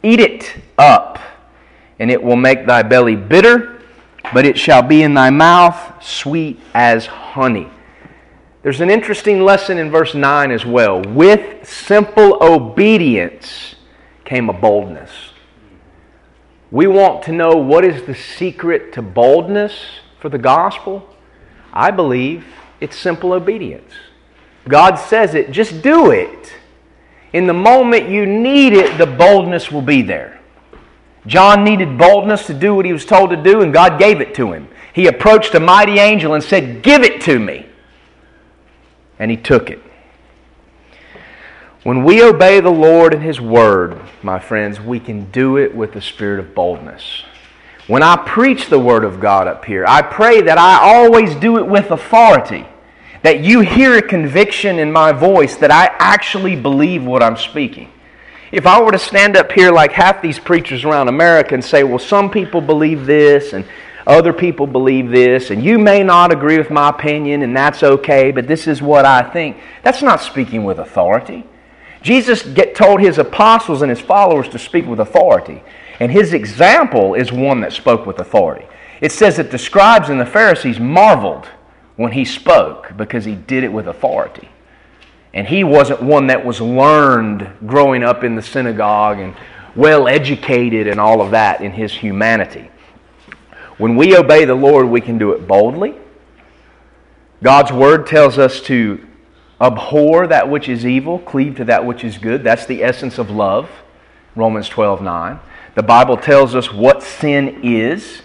eat 0.05 0.21
it 0.21 0.55
up, 0.79 1.19
and 1.99 2.13
it 2.13 2.23
will 2.23 2.37
make 2.37 2.65
thy 2.65 2.85
belly 2.85 3.17
bitter, 3.17 3.75
but 4.33 4.47
it 4.47 4.59
shall 4.59 4.83
be 4.83 5.03
in 5.03 5.15
thy 5.15 5.31
mouth 5.31 6.03
sweet 6.03 6.61
as 6.75 7.07
honey. 7.07 7.69
There's 8.63 8.81
an 8.81 8.91
interesting 8.91 9.43
lesson 9.43 9.79
in 9.79 9.91
verse 9.91 10.15
9 10.15 10.51
as 10.51 10.67
well. 10.67 11.01
With 11.03 11.67
simple 11.69 12.39
obedience 12.43 13.77
came 14.25 14.51
a 14.51 14.53
boldness. 14.53 15.11
We 16.71 16.87
want 16.87 17.23
to 17.25 17.33
know 17.33 17.55
what 17.55 17.85
is 17.85 18.05
the 18.05 18.15
secret 18.15 18.93
to 18.95 19.03
boldness 19.03 19.73
for 20.21 20.29
the 20.29 20.39
gospel? 20.39 21.09
I 21.73 21.91
believe 21.91 22.45
it's 22.81 22.97
simple 22.97 23.33
obedience. 23.33 23.93
God 24.69 24.97
says 24.97 25.35
it, 25.35 25.51
just 25.51 25.81
do 25.81 26.11
it. 26.11 26.53
In 27.33 27.47
the 27.47 27.55
moment 27.55 28.09
you 28.09 28.27
need 28.27 28.73
it, 28.73 28.99
the 28.99 29.07
boldness 29.07 29.71
will 29.71 29.83
be 29.83 30.03
there. 30.03 30.38
John 31.29 31.63
needed 31.63 31.97
boldness 31.97 32.47
to 32.47 32.55
do 32.55 32.75
what 32.75 32.87
he 32.87 32.93
was 32.93 33.05
told 33.05 33.31
to 33.31 33.37
do, 33.37 33.61
and 33.61 33.73
God 33.73 33.99
gave 33.99 34.21
it 34.21 34.35
to 34.37 34.53
him. 34.53 34.69
He 34.93 35.07
approached 35.07 35.55
a 35.55 35.61
mighty 35.61 35.99
angel 36.01 36.35
and 36.35 36.43
said, 36.43 36.83
Give 36.83 37.03
it 37.03 37.21
to 37.23 37.39
me. 37.39 37.67
And 39.19 39.31
he 39.31 39.37
took 39.37 39.71
it. 39.71 39.81
When 41.85 42.03
we 42.03 42.23
obey 42.23 42.61
the 42.61 42.71
Lord 42.71 43.15
and 43.15 43.23
His 43.23 43.41
Word, 43.41 44.01
my 44.23 44.39
friends, 44.39 44.81
we 44.81 44.99
can 44.99 45.31
do 45.31 45.57
it 45.57 45.75
with 45.75 45.93
the 45.93 46.01
spirit 46.01 46.41
of 46.41 46.55
boldness. 46.55 47.23
When 47.87 48.03
I 48.03 48.17
preach 48.17 48.67
the 48.67 48.79
Word 48.79 49.05
of 49.05 49.21
God 49.21 49.47
up 49.47 49.65
here, 49.65 49.87
I 49.87 50.03
pray 50.03 50.43
that 50.43 50.59
I 50.59 50.79
always 50.81 51.35
do 51.37 51.57
it 51.57 51.67
with 51.67 51.91
authority. 51.91 52.67
That 53.23 53.41
you 53.41 53.61
hear 53.61 53.97
a 53.97 54.03
conviction 54.03 54.79
in 54.79 54.93
my 54.93 55.13
voice 55.13 55.57
that 55.57 55.71
I 55.71 55.87
actually 55.99 56.57
believe 56.57 57.05
what 57.05 57.23
I'm 57.23 57.37
speaking. 57.37 57.91
If 58.51 58.67
I 58.67 58.81
were 58.81 58.93
to 58.93 58.99
stand 58.99 59.37
up 59.37 59.53
here 59.53 59.71
like 59.71 59.93
half 59.93 60.23
these 60.23 60.39
preachers 60.39 60.85
around 60.85 61.09
America 61.09 61.55
and 61.55 61.65
say, 61.65 61.85
well, 61.85 61.99
some 61.99 62.31
people 62.31 62.61
believe 62.61 63.05
this 63.05 63.53
and 63.53 63.65
other 64.09 64.33
people 64.33 64.67
believe 64.67 65.11
this, 65.11 65.51
and 65.51 65.63
you 65.63 65.79
may 65.79 66.03
not 66.03 66.33
agree 66.33 66.57
with 66.57 66.71
my 66.71 66.89
opinion, 66.89 67.43
and 67.43 67.55
that's 67.55 67.83
okay, 67.83 68.31
but 68.31 68.49
this 68.49 68.67
is 68.67 68.81
what 68.81 69.05
I 69.05 69.21
think, 69.21 69.59
that's 69.83 70.01
not 70.01 70.23
speaking 70.23 70.65
with 70.65 70.79
authority. 70.79 71.45
Jesus 72.01 72.43
get, 72.43 72.75
told 72.75 73.01
his 73.01 73.19
apostles 73.19 73.83
and 73.83 73.91
his 73.91 74.01
followers 74.01 74.49
to 74.49 74.59
speak 74.59 74.87
with 74.87 74.99
authority, 74.99 75.63
and 76.01 76.11
his 76.11 76.33
example 76.33 77.13
is 77.13 77.31
one 77.31 77.61
that 77.61 77.75
spoke 77.75 78.07
with 78.07 78.19
authority. 78.19 78.67
It 79.03 79.13
says 79.13 79.37
that 79.37 79.51
the 79.51 79.59
scribes 79.59 80.09
and 80.09 80.19
the 80.19 80.25
Pharisees 80.25 80.81
marveled 80.81 81.47
when 81.97 82.13
he 82.13 82.25
spoke 82.25 82.97
because 82.97 83.27
he 83.27 83.35
did 83.35 83.63
it 83.63 83.73
with 83.73 83.89
authority. 83.89 84.49
And 85.35 85.47
he 85.47 85.65
wasn't 85.65 86.03
one 86.03 86.29
that 86.29 86.45
was 86.45 86.61
learned 86.61 87.51
growing 87.67 88.03
up 88.03 88.25
in 88.25 88.35
the 88.35 88.43
synagogue 88.43 89.19
and 89.19 89.35
well 89.77 90.09
educated 90.09 90.87
and 90.87 90.99
all 90.99 91.21
of 91.21 91.31
that 91.33 91.61
in 91.61 91.73
his 91.73 91.93
humanity. 91.93 92.71
When 93.77 93.95
we 93.95 94.17
obey 94.17 94.45
the 94.45 94.55
Lord, 94.55 94.89
we 94.89 95.01
can 95.01 95.19
do 95.19 95.33
it 95.33 95.47
boldly. 95.47 95.95
God's 97.43 97.71
word 97.71 98.07
tells 98.07 98.39
us 98.39 98.61
to 98.63 99.07
abhor 99.61 100.27
that 100.27 100.49
which 100.49 100.69
is 100.69 100.85
evil, 100.85 101.21
cleave 101.21 101.57
to 101.57 101.65
that 101.67 101.85
which 101.85 102.03
is 102.03 102.19
good. 102.19 102.43
That's 102.43 102.67
the 102.67 102.83
essence 102.83 103.19
of 103.19 103.31
love. 103.31 103.71
Romans 104.35 104.69
12 104.69 105.03
9. 105.03 105.39
The 105.75 105.83
Bible 105.83 106.17
tells 106.17 106.55
us 106.55 106.73
what 106.73 107.03
sin 107.03 107.61
is, 107.63 108.23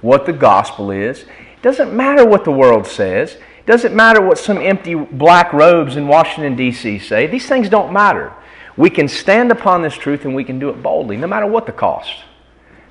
what 0.00 0.26
the 0.26 0.32
gospel 0.32 0.90
is. 0.90 1.22
It 1.22 1.62
doesn't 1.62 1.92
matter 1.92 2.24
what 2.24 2.44
the 2.44 2.52
world 2.52 2.86
says. 2.86 3.38
Doesn't 3.66 3.94
matter 3.94 4.20
what 4.20 4.38
some 4.38 4.58
empty 4.58 4.94
black 4.94 5.52
robes 5.52 5.96
in 5.96 6.08
Washington, 6.08 6.56
D.C. 6.56 6.98
say. 6.98 7.26
These 7.26 7.46
things 7.46 7.68
don't 7.68 7.92
matter. 7.92 8.32
We 8.76 8.90
can 8.90 9.06
stand 9.06 9.52
upon 9.52 9.82
this 9.82 9.94
truth 9.94 10.24
and 10.24 10.34
we 10.34 10.44
can 10.44 10.58
do 10.58 10.68
it 10.70 10.82
boldly, 10.82 11.16
no 11.16 11.26
matter 11.26 11.46
what 11.46 11.66
the 11.66 11.72
cost. 11.72 12.12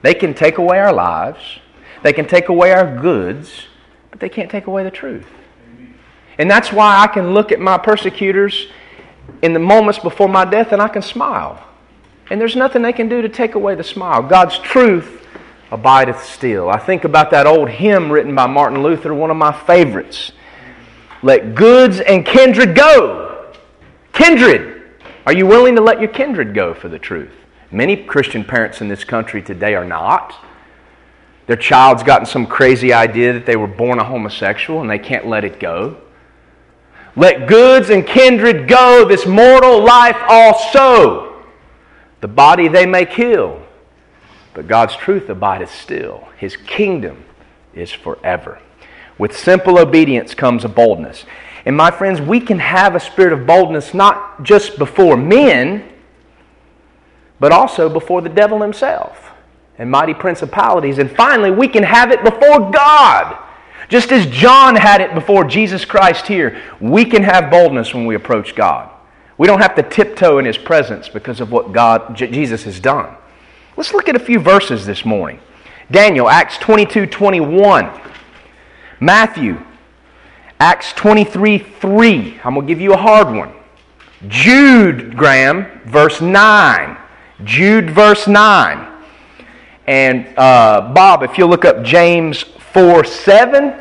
They 0.02 0.14
can 0.14 0.34
take 0.34 0.58
away 0.58 0.80
our 0.80 0.94
lives, 0.94 1.60
they 2.04 2.14
can 2.14 2.28
take 2.28 2.50
away 2.50 2.72
our 2.72 3.00
goods, 3.00 3.68
but 4.10 4.20
they 4.20 4.30
can't 4.30 4.50
take 4.50 4.68
away 4.68 4.84
the 4.84 4.92
truth. 4.92 5.28
And 6.38 6.50
that's 6.50 6.72
why 6.72 7.02
I 7.02 7.08
can 7.08 7.34
look 7.34 7.52
at 7.52 7.60
my 7.60 7.78
persecutors 7.78 8.68
in 9.42 9.54
the 9.54 9.60
moments 9.60 10.00
before 10.00 10.30
my 10.30 10.46
death 10.46 10.72
and 10.72 10.82
I 10.82 10.88
can 10.88 11.02
smile. 11.02 11.64
And 12.30 12.40
there's 12.40 12.56
nothing 12.56 12.82
they 12.82 12.94
can 12.94 13.10
do 13.10 13.22
to 13.22 13.30
take 13.30 13.56
away 13.56 13.76
the 13.76 13.84
smile. 13.84 14.22
God's 14.22 14.58
truth 14.60 15.28
abideth 15.72 16.24
still. 16.24 16.70
I 16.70 16.80
think 16.80 17.04
about 17.04 17.32
that 17.32 17.46
old 17.46 17.70
hymn 17.70 18.12
written 18.12 18.34
by 18.34 18.48
Martin 18.48 18.82
Luther, 18.82 19.14
one 19.14 19.32
of 19.32 19.38
my 19.38 19.52
favorites. 19.52 20.32
Let 21.24 21.56
goods 21.56 22.00
and 22.00 22.26
kindred 22.26 22.76
go. 22.76 23.54
Kindred. 24.14 24.84
Are 25.26 25.34
you 25.34 25.46
willing 25.46 25.76
to 25.76 25.82
let 25.82 26.00
your 26.00 26.10
kindred 26.10 26.54
go 26.54 26.74
for 26.74 26.90
the 26.90 26.98
truth? 26.98 27.34
Many 27.72 27.96
Christian 27.96 28.44
parents 28.44 28.82
in 28.82 28.88
this 28.88 29.04
country 29.04 29.42
today 29.42 29.76
are 29.76 29.86
not. 29.86 30.36
Their 31.48 31.56
child's 31.56 32.04
gotten 32.04 32.26
some 32.26 32.48
crazy 32.48 32.92
idea 32.92 33.34
that 33.34 33.46
they 33.46 33.56
were 33.56 33.68
born 33.68 34.00
a 34.00 34.04
homosexual 34.04 34.82
and 34.82 34.90
they 34.90 35.00
can't 35.00 35.28
let 35.28 35.44
it 35.44 35.60
go. 35.60 35.98
Let 37.16 37.48
goods 37.48 37.90
and 37.90 38.08
kindred 38.08 38.68
go, 38.68 39.06
this 39.08 39.26
mortal 39.26 39.84
life 39.84 40.18
also. 40.28 41.44
The 42.22 42.28
body 42.28 42.68
they 42.68 42.86
may 42.86 43.06
kill, 43.06 43.62
but 44.54 44.68
God's 44.68 44.96
truth 44.96 45.30
abideth 45.30 45.74
still. 45.74 46.30
His 46.38 46.56
kingdom 46.56 47.26
is 47.74 47.92
forever. 47.92 48.62
With 49.18 49.38
simple 49.38 49.78
obedience 49.78 50.34
comes 50.34 50.64
a 50.66 50.70
boldness. 50.70 51.26
And 51.66 51.78
my 51.78 51.92
friends, 51.92 52.20
we 52.20 52.40
can 52.40 52.60
have 52.60 52.96
a 52.96 53.00
spirit 53.00 53.34
of 53.34 53.46
boldness 53.46 53.94
not 53.94 54.44
just 54.44 54.78
before 54.78 55.16
men, 55.16 55.88
but 57.40 57.52
also 57.52 57.90
before 57.90 58.22
the 58.22 58.30
devil 58.30 58.62
himself 58.62 59.32
and 59.78 59.90
mighty 59.90 60.14
principalities. 60.14 61.00
And 61.00 61.10
finally, 61.10 61.52
we 61.52 61.68
can 61.68 61.84
have 61.84 62.12
it 62.12 62.24
before 62.24 62.72
God. 62.72 63.38
Just 63.90 64.12
as 64.12 64.26
John 64.28 64.76
had 64.76 65.02
it 65.02 65.14
before 65.14 65.44
Jesus 65.44 65.84
Christ 65.84 66.28
here, 66.28 66.62
we 66.80 67.04
can 67.04 67.24
have 67.24 67.52
boldness 67.52 67.94
when 67.94 68.06
we 68.06 68.16
approach 68.16 68.56
God. 68.56 68.90
We 69.38 69.48
don't 69.48 69.60
have 69.60 69.76
to 69.76 69.84
tiptoe 69.84 70.38
in 70.38 70.46
his 70.46 70.58
presence 70.58 71.10
because 71.10 71.42
of 71.42 71.52
what 71.52 71.72
God 71.74 72.16
Jesus 72.16 72.64
has 72.64 72.80
done. 72.80 73.16
Let's 73.76 73.94
look 73.94 74.08
at 74.08 74.16
a 74.16 74.20
few 74.20 74.40
verses 74.40 74.86
this 74.86 75.04
morning. 75.04 75.40
Daniel, 75.90 76.30
Acts 76.30 76.58
22 76.60 77.08
21. 77.08 77.90
Matthew, 79.02 79.60
Acts 80.60 80.94
23 80.94 81.58
3. 81.58 82.40
I'm 82.44 82.54
going 82.54 82.68
to 82.68 82.72
give 82.72 82.80
you 82.80 82.94
a 82.94 82.98
hard 82.98 83.36
one. 83.36 83.52
Jude, 84.28 85.18
Graham, 85.18 85.82
verse 85.86 86.22
9. 86.22 86.98
Jude, 87.44 87.90
verse 87.90 88.28
9. 88.28 88.88
And 89.88 90.28
uh, 90.38 90.92
Bob, 90.94 91.24
if 91.24 91.40
you'll 91.40 91.50
look 91.50 91.66
up 91.66 91.84
James 91.84 92.44
4 92.44 93.04
7, 93.04 93.74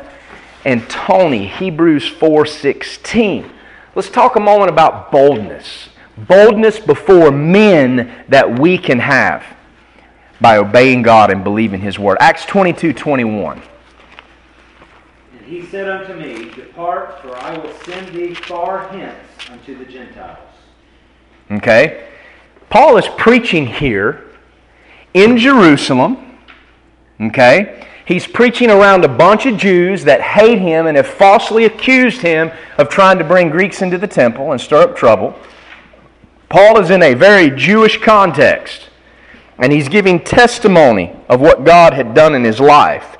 and 0.65 0.89
Tony, 0.89 1.47
Hebrews 1.47 2.07
4 2.07 2.45
16. 2.47 3.49
Let's 3.93 4.09
talk 4.09 4.35
a 4.35 4.39
moment 4.39 4.69
about 4.71 5.11
boldness. 5.11 5.89
Boldness 6.17 6.79
before 6.79 7.31
men 7.31 8.25
that 8.27 8.59
we 8.59 8.79
can 8.79 8.97
have 8.99 9.43
by 10.39 10.57
obeying 10.57 11.03
God 11.03 11.31
and 11.31 11.43
believing 11.43 11.81
His 11.81 11.99
Word. 11.99 12.17
Acts 12.19 12.45
22 12.45 12.93
21 12.93 13.61
he 15.51 15.65
said 15.65 15.89
unto 15.89 16.13
me, 16.13 16.49
Depart, 16.51 17.21
for 17.21 17.35
I 17.35 17.57
will 17.57 17.73
send 17.83 18.07
thee 18.15 18.33
far 18.33 18.87
hence 18.87 19.19
unto 19.49 19.77
the 19.77 19.83
Gentiles. 19.83 20.39
Okay? 21.51 22.07
Paul 22.69 22.95
is 22.95 23.05
preaching 23.17 23.67
here 23.67 24.31
in 25.13 25.37
Jerusalem. 25.37 26.37
Okay? 27.19 27.85
He's 28.05 28.25
preaching 28.25 28.71
around 28.71 29.03
a 29.03 29.09
bunch 29.09 29.45
of 29.45 29.57
Jews 29.57 30.05
that 30.05 30.21
hate 30.21 30.59
him 30.59 30.87
and 30.87 30.95
have 30.95 31.07
falsely 31.07 31.65
accused 31.65 32.21
him 32.21 32.49
of 32.77 32.87
trying 32.87 33.17
to 33.17 33.25
bring 33.25 33.49
Greeks 33.49 33.81
into 33.81 33.97
the 33.97 34.07
temple 34.07 34.53
and 34.53 34.61
stir 34.61 34.83
up 34.83 34.95
trouble. 34.95 35.37
Paul 36.47 36.79
is 36.79 36.91
in 36.91 37.03
a 37.03 37.13
very 37.13 37.49
Jewish 37.49 37.97
context, 38.01 38.89
and 39.57 39.73
he's 39.73 39.89
giving 39.89 40.21
testimony 40.21 41.13
of 41.27 41.41
what 41.41 41.65
God 41.65 41.93
had 41.93 42.13
done 42.13 42.35
in 42.35 42.45
his 42.45 42.61
life. 42.61 43.17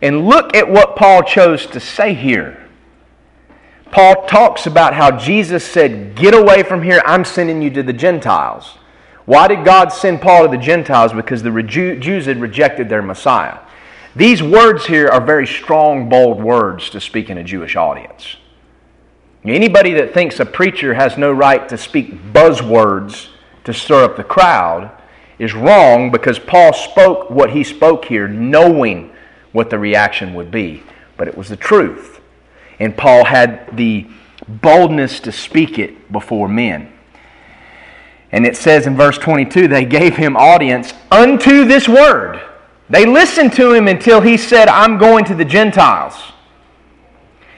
And 0.00 0.26
look 0.26 0.54
at 0.54 0.70
what 0.70 0.96
Paul 0.96 1.22
chose 1.22 1.66
to 1.66 1.80
say 1.80 2.14
here. 2.14 2.68
Paul 3.90 4.26
talks 4.26 4.66
about 4.66 4.94
how 4.94 5.16
Jesus 5.16 5.64
said, 5.64 6.14
Get 6.14 6.34
away 6.34 6.62
from 6.62 6.82
here, 6.82 7.02
I'm 7.04 7.24
sending 7.24 7.62
you 7.62 7.70
to 7.70 7.82
the 7.82 7.92
Gentiles. 7.92 8.78
Why 9.24 9.48
did 9.48 9.64
God 9.64 9.92
send 9.92 10.20
Paul 10.20 10.44
to 10.44 10.48
the 10.48 10.62
Gentiles? 10.62 11.12
Because 11.12 11.42
the 11.42 11.62
Jews 11.62 12.26
had 12.26 12.40
rejected 12.40 12.88
their 12.88 13.02
Messiah. 13.02 13.58
These 14.16 14.42
words 14.42 14.86
here 14.86 15.08
are 15.08 15.20
very 15.20 15.46
strong, 15.46 16.08
bold 16.08 16.42
words 16.42 16.90
to 16.90 17.00
speak 17.00 17.30
in 17.30 17.38
a 17.38 17.44
Jewish 17.44 17.76
audience. 17.76 18.36
Anybody 19.44 19.94
that 19.94 20.12
thinks 20.12 20.40
a 20.40 20.46
preacher 20.46 20.94
has 20.94 21.16
no 21.16 21.32
right 21.32 21.68
to 21.68 21.78
speak 21.78 22.32
buzzwords 22.32 23.28
to 23.64 23.72
stir 23.72 24.04
up 24.04 24.16
the 24.16 24.24
crowd 24.24 24.90
is 25.38 25.54
wrong 25.54 26.10
because 26.10 26.38
Paul 26.38 26.72
spoke 26.72 27.30
what 27.30 27.50
he 27.50 27.62
spoke 27.62 28.06
here 28.06 28.26
knowing 28.28 29.12
what 29.52 29.70
the 29.70 29.78
reaction 29.78 30.34
would 30.34 30.50
be. 30.50 30.82
But 31.16 31.28
it 31.28 31.36
was 31.36 31.48
the 31.48 31.56
truth. 31.56 32.20
And 32.78 32.96
Paul 32.96 33.24
had 33.24 33.76
the 33.76 34.06
boldness 34.46 35.20
to 35.20 35.32
speak 35.32 35.78
it 35.78 36.10
before 36.12 36.48
men. 36.48 36.92
And 38.30 38.46
it 38.46 38.56
says 38.56 38.86
in 38.86 38.96
verse 38.96 39.18
22 39.18 39.68
they 39.68 39.84
gave 39.84 40.16
him 40.16 40.36
audience 40.36 40.92
unto 41.10 41.64
this 41.64 41.88
word. 41.88 42.40
They 42.90 43.04
listened 43.04 43.52
to 43.54 43.72
him 43.72 43.88
until 43.88 44.20
he 44.20 44.36
said, 44.36 44.68
I'm 44.68 44.98
going 44.98 45.24
to 45.26 45.34
the 45.34 45.44
Gentiles. 45.44 46.14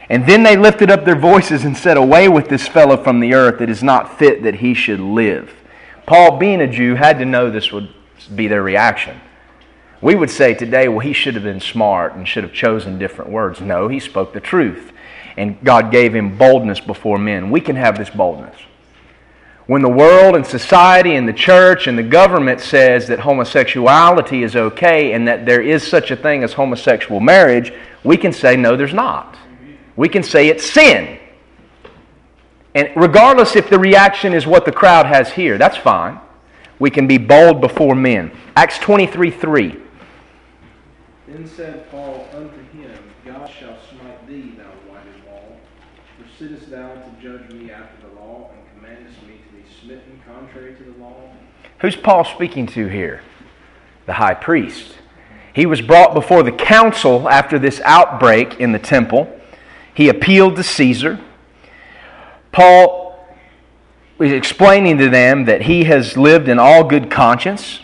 And 0.09 0.27
then 0.27 0.43
they 0.43 0.57
lifted 0.57 0.91
up 0.91 1.05
their 1.05 1.19
voices 1.19 1.65
and 1.65 1.77
said, 1.77 1.97
Away 1.97 2.29
with 2.29 2.49
this 2.49 2.67
fellow 2.67 2.97
from 2.97 3.21
the 3.21 3.33
earth. 3.33 3.61
It 3.61 3.71
is 3.71 3.83
not 3.83 4.19
fit 4.19 4.43
that 4.43 4.57
he 4.57 4.75
should 4.75 4.99
live. 4.99 5.55
Paul, 6.05 6.37
being 6.37 6.61
a 6.61 6.67
Jew, 6.67 6.97
had 6.97 7.19
to 7.21 7.25
know 7.25 7.49
this 7.49 7.71
would 7.71 7.89
be 8.35 8.49
their 8.49 8.65
reaction. 8.65 9.21
We 10.03 10.15
would 10.15 10.31
say 10.31 10.55
today, 10.55 10.89
well, 10.89 11.01
he 11.01 11.13
should 11.13 11.35
have 11.35 11.45
been 11.45 11.61
smart 11.61 12.15
and 12.15 12.27
should 12.27 12.45
have 12.45 12.53
chosen 12.53 12.99
different 12.99 13.31
words. 13.31 13.61
No, 13.61 13.89
he 13.89 14.01
spoke 14.01 14.33
the 14.33 14.41
truth. 14.41 14.93
And 15.37 15.63
God 15.63 15.91
gave 15.91 16.15
him 16.15 16.37
boldness 16.37 16.81
before 16.81 17.19
men. 17.19 17.51
We 17.51 17.61
can 17.61 17.77
have 17.77 17.99
this 17.99 18.11
boldness. 18.11 18.57
When 19.67 19.83
the 19.83 19.89
world 19.89 20.35
and 20.35 20.45
society 20.45 21.15
and 21.15 21.29
the 21.29 21.33
church 21.33 21.87
and 21.87 21.97
the 21.97 22.03
government 22.03 22.61
says 22.61 23.07
that 23.07 23.21
homosexuality 23.21 24.43
is 24.43 24.57
okay 24.57 25.13
and 25.13 25.29
that 25.29 25.47
there 25.47 25.63
is 25.63 25.87
such 25.87 26.11
a 26.11 26.17
thing 26.17 26.43
as 26.43 26.55
homosexual 26.55 27.21
marriage, 27.21 27.73
we 28.03 28.17
can 28.17 28.33
say, 28.33 28.57
no, 28.57 28.77
there's 28.77 28.95
not. 28.95 29.37
We 29.97 30.09
can 30.09 30.23
say 30.23 30.49
it's 30.49 30.69
sin. 30.69 31.21
And 32.75 32.91
regardless 32.97 33.55
if 33.55 33.69
the 33.69 33.79
reaction 33.79 34.33
is 34.33 34.47
what 34.47 34.65
the 34.65 34.73
crowd 34.73 35.07
has 35.07 35.31
here, 35.31 35.59
that's 35.59 35.77
fine. 35.77 36.19
We 36.79 36.91
can 36.91 37.07
be 37.07 37.19
bold 37.19 37.61
before 37.61 37.95
men. 37.95 38.33
Acts 38.57 38.79
23 38.79 39.31
3. 39.31 39.80
Then 41.31 41.47
said 41.47 41.89
Paul 41.93 42.27
unto 42.35 42.61
him, 42.77 42.99
God 43.25 43.49
shall 43.49 43.77
smite 43.89 44.27
thee, 44.27 44.55
thou 44.57 44.93
whited 44.93 45.25
wall. 45.25 45.61
For 46.19 46.27
sittest 46.37 46.71
thou 46.71 46.89
to 46.89 47.11
judge 47.23 47.53
me 47.53 47.71
after 47.71 48.09
the 48.09 48.15
law, 48.21 48.51
and 48.53 48.61
commandest 48.75 49.23
me 49.23 49.35
to 49.47 49.57
be 49.57 49.63
smitten 49.81 50.21
contrary 50.27 50.75
to 50.75 50.83
the 50.83 50.99
law? 50.99 51.31
Who's 51.79 51.95
Paul 51.95 52.25
speaking 52.25 52.67
to 52.69 52.89
here? 52.89 53.23
The 54.07 54.15
high 54.15 54.35
priest. 54.35 54.97
He 55.55 55.67
was 55.67 55.81
brought 55.81 56.15
before 56.15 56.43
the 56.43 56.51
council 56.51 57.29
after 57.29 57.61
this 57.61 57.81
outbreak 57.85 58.59
in 58.59 58.73
the 58.73 58.79
temple. 58.81 59.33
He 59.95 60.09
appealed 60.09 60.57
to 60.57 60.65
Caesar. 60.65 61.21
Paul 62.51 63.25
was 64.19 64.33
explaining 64.33 64.99
to 64.99 65.09
them 65.09 65.45
that 65.45 65.63
he 65.63 65.85
has 65.85 66.17
lived 66.17 66.49
in 66.49 66.59
all 66.59 66.83
good 66.83 67.09
conscience. 67.09 67.81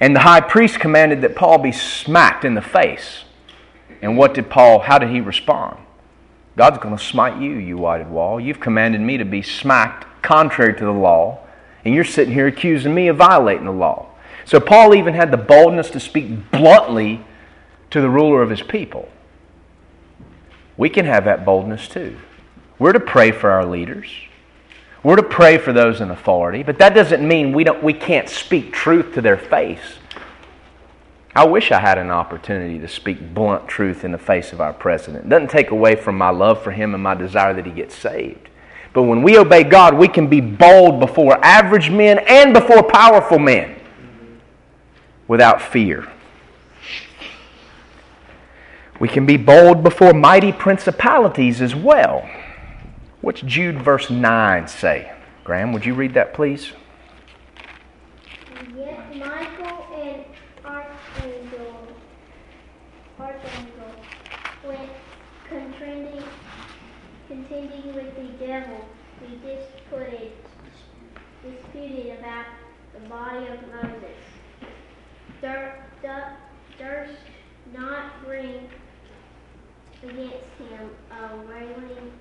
And 0.00 0.16
the 0.16 0.20
high 0.20 0.40
priest 0.40 0.80
commanded 0.80 1.20
that 1.20 1.36
Paul 1.36 1.58
be 1.58 1.72
smacked 1.72 2.44
in 2.44 2.54
the 2.54 2.62
face. 2.62 3.24
And 4.00 4.16
what 4.16 4.32
did 4.32 4.48
Paul, 4.48 4.80
how 4.80 4.98
did 4.98 5.10
he 5.10 5.20
respond? 5.20 5.76
God's 6.56 6.78
going 6.78 6.96
to 6.96 7.02
smite 7.02 7.40
you, 7.40 7.52
you 7.52 7.76
whited 7.76 8.08
wall. 8.08 8.40
You've 8.40 8.60
commanded 8.60 9.00
me 9.00 9.18
to 9.18 9.24
be 9.24 9.42
smacked 9.42 10.06
contrary 10.22 10.74
to 10.74 10.84
the 10.84 10.90
law, 10.90 11.38
and 11.84 11.94
you're 11.94 12.04
sitting 12.04 12.34
here 12.34 12.46
accusing 12.46 12.94
me 12.94 13.08
of 13.08 13.16
violating 13.16 13.66
the 13.66 13.72
law. 13.72 14.06
So 14.44 14.58
Paul 14.58 14.94
even 14.94 15.14
had 15.14 15.30
the 15.30 15.36
boldness 15.36 15.90
to 15.90 16.00
speak 16.00 16.50
bluntly 16.50 17.24
to 17.90 18.00
the 18.00 18.10
ruler 18.10 18.42
of 18.42 18.50
his 18.50 18.62
people. 18.62 19.08
We 20.76 20.88
can 20.88 21.04
have 21.04 21.24
that 21.26 21.44
boldness 21.44 21.88
too. 21.88 22.16
We're 22.78 22.92
to 22.92 23.00
pray 23.00 23.32
for 23.32 23.50
our 23.50 23.66
leaders. 23.66 24.08
We're 25.02 25.16
to 25.16 25.22
pray 25.22 25.56
for 25.56 25.72
those 25.72 26.00
in 26.00 26.10
authority, 26.10 26.62
but 26.62 26.78
that 26.78 26.94
doesn't 26.94 27.26
mean 27.26 27.52
we, 27.52 27.64
don't, 27.64 27.82
we 27.82 27.94
can't 27.94 28.28
speak 28.28 28.72
truth 28.72 29.14
to 29.14 29.22
their 29.22 29.38
face. 29.38 29.98
I 31.34 31.46
wish 31.46 31.70
I 31.72 31.80
had 31.80 31.96
an 31.96 32.10
opportunity 32.10 32.78
to 32.80 32.88
speak 32.88 33.32
blunt 33.32 33.66
truth 33.68 34.04
in 34.04 34.12
the 34.12 34.18
face 34.18 34.52
of 34.52 34.60
our 34.60 34.72
president. 34.72 35.26
It 35.26 35.28
doesn't 35.28 35.50
take 35.50 35.70
away 35.70 35.94
from 35.94 36.18
my 36.18 36.30
love 36.30 36.62
for 36.62 36.72
him 36.72 36.92
and 36.92 37.02
my 37.02 37.14
desire 37.14 37.54
that 37.54 37.64
he 37.64 37.72
gets 37.72 37.94
saved. 37.94 38.48
But 38.92 39.04
when 39.04 39.22
we 39.22 39.38
obey 39.38 39.62
God, 39.62 39.94
we 39.94 40.08
can 40.08 40.26
be 40.26 40.40
bold 40.40 40.98
before 40.98 41.42
average 41.42 41.90
men 41.90 42.18
and 42.26 42.52
before 42.52 42.82
powerful 42.82 43.38
men 43.38 43.76
without 45.28 45.62
fear. 45.62 46.10
We 48.98 49.08
can 49.08 49.24
be 49.24 49.36
bold 49.36 49.82
before 49.82 50.12
mighty 50.12 50.52
principalities 50.52 51.62
as 51.62 51.74
well. 51.74 52.28
What's 53.22 53.42
Jude 53.42 53.82
verse 53.82 54.08
9 54.08 54.66
say? 54.66 55.12
Graham, 55.44 55.74
would 55.74 55.84
you 55.84 55.92
read 55.92 56.14
that, 56.14 56.32
please? 56.32 56.72
Yet 58.74 59.14
Michael 59.14 59.86
and 59.94 60.24
Archangel, 60.64 61.88
Archangel 63.18 63.94
went 64.66 64.90
contending, 65.46 66.24
contending 67.28 67.94
with 67.94 68.16
the 68.16 68.46
devil. 68.46 68.86
He 69.20 69.36
disputed, 69.36 70.32
disputed 71.42 72.18
about 72.18 72.46
the 72.94 73.06
body 73.06 73.48
of 73.48 73.58
Moses. 73.68 74.16
Dur, 75.42 75.74
dur, 76.00 76.36
durst 76.78 77.18
not 77.74 78.24
bring 78.24 78.66
against 80.02 80.46
him 80.58 80.90
a 81.10 81.36
railing 81.36 82.12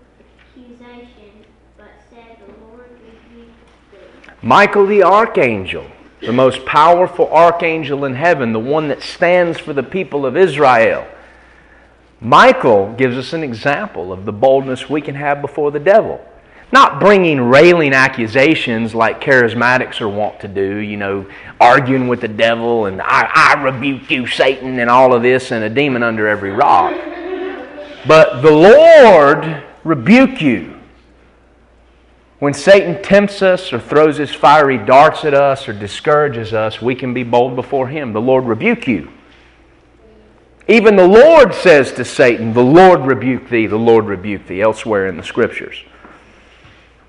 accusation, 0.59 1.45
but 1.77 1.87
said 2.09 2.37
the 2.45 2.65
Lord. 2.65 2.89
Michael 4.41 4.85
the 4.85 5.03
archangel, 5.03 5.85
the 6.21 6.33
most 6.33 6.65
powerful 6.65 7.27
archangel 7.27 8.05
in 8.05 8.15
heaven, 8.15 8.53
the 8.53 8.59
one 8.59 8.87
that 8.87 9.01
stands 9.01 9.59
for 9.59 9.73
the 9.73 9.83
people 9.83 10.25
of 10.25 10.37
Israel. 10.37 11.05
Michael 12.21 12.93
gives 12.93 13.17
us 13.17 13.33
an 13.33 13.43
example 13.43 14.11
of 14.11 14.25
the 14.25 14.33
boldness 14.33 14.89
we 14.89 15.01
can 15.01 15.15
have 15.15 15.41
before 15.41 15.71
the 15.71 15.79
devil. 15.79 16.23
Not 16.71 16.99
bringing 16.99 17.41
railing 17.41 17.93
accusations 17.93 18.93
like 18.93 19.21
charismatics 19.21 20.01
are 20.01 20.09
wont 20.09 20.39
to 20.41 20.47
do, 20.47 20.77
you 20.77 20.97
know, 20.97 21.25
arguing 21.59 22.07
with 22.07 22.21
the 22.21 22.27
devil 22.27 22.85
and 22.85 23.01
I, 23.01 23.29
I 23.33 23.63
rebuke 23.63 24.11
you, 24.11 24.27
Satan, 24.27 24.77
and 24.79 24.89
all 24.89 25.13
of 25.15 25.23
this, 25.23 25.51
and 25.51 25.63
a 25.63 25.69
demon 25.69 26.03
under 26.03 26.27
every 26.27 26.51
rock. 26.51 26.93
But 28.05 28.41
the 28.41 28.51
Lord 28.51 29.63
rebuke 29.83 30.41
you. 30.41 30.75
When 32.39 32.53
Satan 32.53 33.01
tempts 33.03 33.41
us 33.41 33.73
or 33.73 33.79
throws 33.79 34.17
his 34.17 34.33
fiery 34.33 34.77
darts 34.77 35.25
at 35.25 35.33
us 35.33 35.67
or 35.67 35.73
discourages 35.73 36.53
us, 36.53 36.81
we 36.81 36.95
can 36.95 37.13
be 37.13 37.23
bold 37.23 37.55
before 37.55 37.89
him. 37.89 38.13
The 38.13 38.21
Lord 38.21 38.45
rebuke 38.45 38.87
you. 38.87 39.11
Even 40.69 40.95
the 40.95 41.07
Lord 41.07 41.53
says 41.53 41.91
to 41.93 42.05
Satan, 42.05 42.53
The 42.53 42.63
Lord 42.63 43.01
rebuke 43.01 43.49
thee, 43.49 43.65
the 43.65 43.75
Lord 43.75 44.05
rebuke 44.05 44.47
thee, 44.47 44.61
elsewhere 44.61 45.07
in 45.07 45.17
the 45.17 45.23
scriptures. 45.23 45.83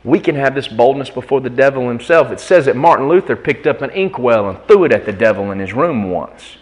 We 0.02 0.18
can 0.18 0.34
have 0.34 0.54
this 0.54 0.66
boldness 0.66 1.10
before 1.10 1.42
the 1.42 1.50
devil 1.50 1.86
himself. 1.86 2.32
It 2.32 2.40
says 2.40 2.64
that 2.64 2.74
Martin 2.74 3.06
Luther 3.06 3.36
picked 3.36 3.66
up 3.66 3.82
an 3.82 3.90
inkwell 3.90 4.48
and 4.48 4.58
threw 4.66 4.84
it 4.84 4.92
at 4.92 5.04
the 5.04 5.12
devil 5.12 5.50
in 5.52 5.58
his 5.58 5.74
room 5.74 6.10
once. 6.10 6.56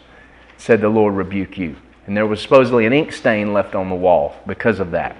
Said, 0.56 0.80
The 0.80 0.88
Lord 0.88 1.14
rebuke 1.14 1.56
you. 1.56 1.76
And 2.06 2.16
there 2.16 2.26
was 2.26 2.42
supposedly 2.42 2.84
an 2.84 2.92
ink 2.92 3.12
stain 3.12 3.52
left 3.52 3.74
on 3.74 3.88
the 3.88 3.94
wall 3.94 4.34
because 4.46 4.80
of 4.80 4.90
that. 4.90 5.16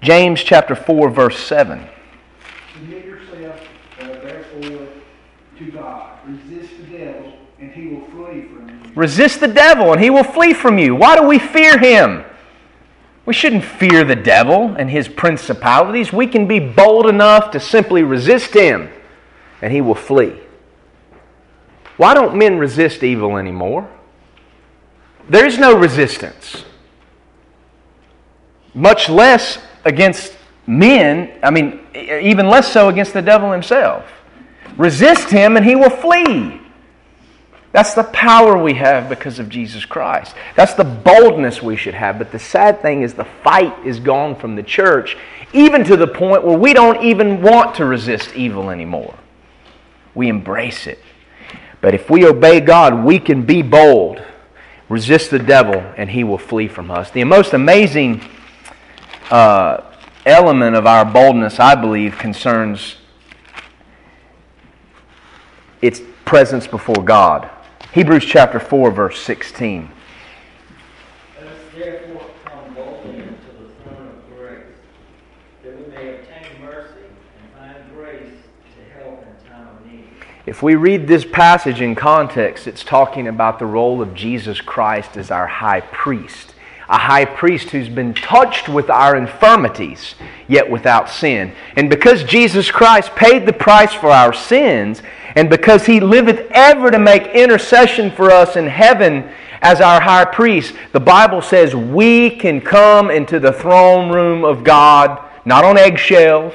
James 0.00 0.42
chapter 0.42 0.74
4, 0.76 1.10
verse 1.10 1.38
7. 1.38 1.84
Submit 2.72 3.04
yourself, 3.04 3.60
uh, 4.00 4.06
therefore, 4.06 4.88
to 5.58 5.70
God. 5.72 6.18
Resist 6.24 6.70
the 6.78 6.98
devil, 6.98 7.32
and 7.58 7.72
he 7.72 7.86
will 7.88 8.04
flee 8.06 8.42
from 8.42 8.68
you. 8.68 8.92
Resist 8.94 9.40
the 9.40 9.48
devil, 9.48 9.92
and 9.92 10.00
he 10.00 10.10
will 10.10 10.24
flee 10.24 10.54
from 10.54 10.78
you. 10.78 10.94
Why 10.94 11.16
do 11.16 11.26
we 11.26 11.38
fear 11.38 11.78
him? 11.78 12.24
We 13.26 13.34
shouldn't 13.34 13.64
fear 13.64 14.04
the 14.04 14.16
devil 14.16 14.74
and 14.78 14.88
his 14.88 15.08
principalities. 15.08 16.12
We 16.12 16.28
can 16.28 16.46
be 16.46 16.60
bold 16.60 17.06
enough 17.06 17.50
to 17.50 17.60
simply 17.60 18.02
resist 18.02 18.54
him, 18.54 18.88
and 19.60 19.72
he 19.72 19.80
will 19.80 19.96
flee. 19.96 20.38
Why 21.96 22.14
don't 22.14 22.38
men 22.38 22.58
resist 22.58 23.02
evil 23.02 23.36
anymore? 23.36 23.90
There 25.28 25.44
is 25.44 25.58
no 25.58 25.76
resistance, 25.76 26.64
much 28.72 29.10
less 29.10 29.58
against 29.88 30.36
men, 30.66 31.38
I 31.42 31.50
mean, 31.50 31.80
even 31.94 32.48
less 32.48 32.70
so 32.70 32.88
against 32.88 33.14
the 33.14 33.22
devil 33.22 33.50
himself. 33.50 34.04
Resist 34.76 35.30
him, 35.30 35.56
and 35.56 35.64
he 35.64 35.74
will 35.74 35.90
flee. 35.90 36.60
That's 37.72 37.94
the 37.94 38.04
power 38.04 38.56
we 38.56 38.74
have 38.74 39.08
because 39.08 39.38
of 39.38 39.48
Jesus 39.48 39.84
Christ. 39.84 40.34
That's 40.56 40.74
the 40.74 40.84
boldness 40.84 41.62
we 41.62 41.76
should 41.76 41.94
have. 41.94 42.18
But 42.18 42.32
the 42.32 42.38
sad 42.38 42.80
thing 42.80 43.02
is, 43.02 43.14
the 43.14 43.24
fight 43.24 43.74
is 43.84 43.98
gone 43.98 44.36
from 44.36 44.56
the 44.56 44.62
church, 44.62 45.16
even 45.52 45.84
to 45.84 45.96
the 45.96 46.06
point 46.06 46.44
where 46.44 46.56
we 46.56 46.72
don't 46.72 47.02
even 47.02 47.42
want 47.42 47.74
to 47.76 47.84
resist 47.84 48.34
evil 48.34 48.70
anymore. 48.70 49.14
We 50.14 50.28
embrace 50.28 50.86
it. 50.86 51.02
But 51.80 51.94
if 51.94 52.10
we 52.10 52.26
obey 52.26 52.60
God, 52.60 53.04
we 53.04 53.18
can 53.18 53.42
be 53.42 53.62
bold, 53.62 54.22
resist 54.88 55.30
the 55.30 55.38
devil, 55.38 55.76
and 55.96 56.10
he 56.10 56.24
will 56.24 56.38
flee 56.38 56.68
from 56.68 56.90
us. 56.90 57.10
The 57.10 57.24
most 57.24 57.52
amazing 57.52 58.22
uh, 59.30 59.82
element 60.24 60.76
of 60.76 60.86
our 60.86 61.04
boldness, 61.04 61.60
I 61.60 61.74
believe, 61.74 62.18
concerns 62.18 62.96
its 65.82 66.00
presence 66.24 66.66
before 66.66 67.02
God. 67.02 67.50
Hebrews 67.92 68.24
chapter 68.24 68.60
4, 68.60 68.90
verse 68.90 69.20
16. 69.20 69.90
Let 71.40 71.46
us 71.46 71.58
therefore 71.74 72.30
come 72.44 72.74
boldly 72.74 73.22
unto 73.22 73.34
the 73.58 73.72
throne 73.82 74.08
of 74.08 74.36
grace, 74.36 74.60
that 75.62 75.78
we 75.78 75.94
may 75.94 76.16
obtain 76.16 76.60
mercy 76.60 77.00
and 77.40 77.52
find 77.58 77.94
grace 77.94 78.32
to 78.76 78.98
help 78.98 79.22
in 79.22 79.50
time 79.50 79.68
of 79.68 79.86
need. 79.86 80.08
If 80.46 80.62
we 80.62 80.74
read 80.74 81.06
this 81.06 81.24
passage 81.24 81.80
in 81.80 81.94
context, 81.94 82.66
it's 82.66 82.84
talking 82.84 83.28
about 83.28 83.58
the 83.58 83.66
role 83.66 84.02
of 84.02 84.14
Jesus 84.14 84.60
Christ 84.60 85.16
as 85.16 85.30
our 85.30 85.46
high 85.46 85.80
priest. 85.80 86.54
A 86.88 86.98
high 86.98 87.24
priest 87.24 87.70
who's 87.70 87.88
been 87.88 88.14
touched 88.14 88.68
with 88.68 88.88
our 88.88 89.16
infirmities, 89.16 90.14
yet 90.46 90.70
without 90.70 91.10
sin. 91.10 91.52
And 91.76 91.90
because 91.90 92.24
Jesus 92.24 92.70
Christ 92.70 93.14
paid 93.14 93.46
the 93.46 93.52
price 93.52 93.92
for 93.92 94.08
our 94.08 94.32
sins, 94.32 95.02
and 95.36 95.50
because 95.50 95.86
he 95.86 96.00
liveth 96.00 96.50
ever 96.50 96.90
to 96.90 96.98
make 96.98 97.26
intercession 97.28 98.10
for 98.10 98.30
us 98.30 98.56
in 98.56 98.66
heaven 98.66 99.28
as 99.60 99.80
our 99.80 100.00
high 100.00 100.24
priest, 100.24 100.74
the 100.92 101.00
Bible 101.00 101.42
says 101.42 101.74
we 101.74 102.30
can 102.30 102.60
come 102.60 103.10
into 103.10 103.38
the 103.38 103.52
throne 103.52 104.10
room 104.10 104.44
of 104.44 104.64
God, 104.64 105.22
not 105.44 105.64
on 105.64 105.76
eggshells, 105.76 106.54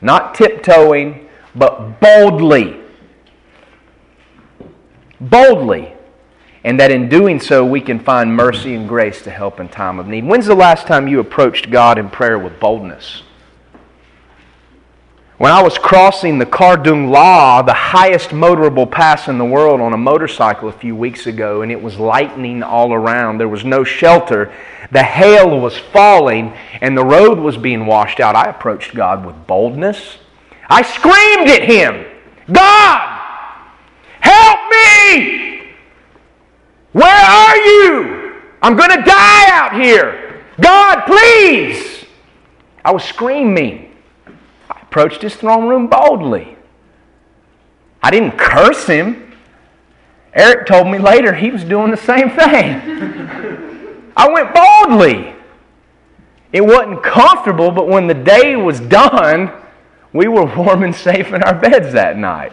not 0.00 0.34
tiptoeing, 0.34 1.28
but 1.54 2.00
boldly 2.00 2.84
boldly, 5.20 5.92
and 6.64 6.80
that 6.80 6.90
in 6.90 7.10
doing 7.10 7.38
so 7.38 7.64
we 7.64 7.80
can 7.80 8.00
find 8.00 8.34
mercy 8.34 8.74
and 8.74 8.88
grace 8.88 9.22
to 9.22 9.30
help 9.30 9.60
in 9.60 9.68
time 9.68 9.98
of 9.98 10.08
need. 10.08 10.24
When's 10.24 10.46
the 10.46 10.54
last 10.54 10.86
time 10.86 11.06
you 11.06 11.20
approached 11.20 11.70
God 11.70 11.98
in 11.98 12.08
prayer 12.08 12.38
with 12.38 12.58
boldness? 12.58 13.22
When 15.36 15.52
I 15.52 15.62
was 15.62 15.76
crossing 15.76 16.38
the 16.38 16.46
Kardung 16.46 17.10
La, 17.10 17.60
the 17.60 17.74
highest 17.74 18.30
motorable 18.30 18.90
pass 18.90 19.28
in 19.28 19.36
the 19.36 19.44
world, 19.44 19.80
on 19.80 19.92
a 19.92 19.98
motorcycle 19.98 20.68
a 20.68 20.72
few 20.72 20.94
weeks 20.94 21.26
ago, 21.26 21.62
and 21.62 21.72
it 21.72 21.82
was 21.82 21.98
lightning 21.98 22.62
all 22.62 22.94
around, 22.94 23.38
there 23.38 23.48
was 23.48 23.64
no 23.64 23.82
shelter. 23.84 24.54
The 24.92 25.02
hail 25.02 25.60
was 25.60 25.76
falling, 25.76 26.54
and 26.80 26.96
the 26.96 27.04
road 27.04 27.38
was 27.38 27.56
being 27.56 27.84
washed 27.84 28.20
out. 28.20 28.36
I 28.36 28.48
approached 28.48 28.94
God 28.94 29.26
with 29.26 29.46
boldness. 29.46 30.18
I 30.70 30.82
screamed 30.82 31.50
at 31.50 31.64
Him, 31.64 32.06
God, 32.50 33.20
help 34.20 34.70
me! 34.70 35.63
Where 36.94 37.26
are 37.26 37.56
you? 37.56 38.40
I'm 38.62 38.76
going 38.76 38.90
to 38.90 39.02
die 39.02 39.50
out 39.50 39.74
here. 39.74 40.44
God, 40.60 41.04
please! 41.06 42.04
I 42.84 42.92
was 42.92 43.02
screaming 43.02 43.96
I 44.70 44.80
approached 44.80 45.20
his 45.20 45.34
throne 45.34 45.66
room 45.66 45.88
boldly. 45.88 46.56
I 48.00 48.12
didn't 48.12 48.38
curse 48.38 48.86
him. 48.86 49.34
Eric 50.34 50.66
told 50.66 50.86
me 50.86 50.98
later 50.98 51.34
he 51.34 51.50
was 51.50 51.64
doing 51.64 51.90
the 51.90 51.96
same 51.96 52.30
thing. 52.30 54.12
I 54.16 54.28
went 54.28 54.54
boldly. 54.54 55.34
It 56.52 56.60
wasn't 56.60 57.02
comfortable, 57.02 57.72
but 57.72 57.88
when 57.88 58.06
the 58.06 58.14
day 58.14 58.54
was 58.54 58.78
done, 58.78 59.50
we 60.12 60.28
were 60.28 60.44
warm 60.44 60.84
and 60.84 60.94
safe 60.94 61.32
in 61.32 61.42
our 61.42 61.58
beds 61.58 61.92
that 61.92 62.16
night. 62.16 62.52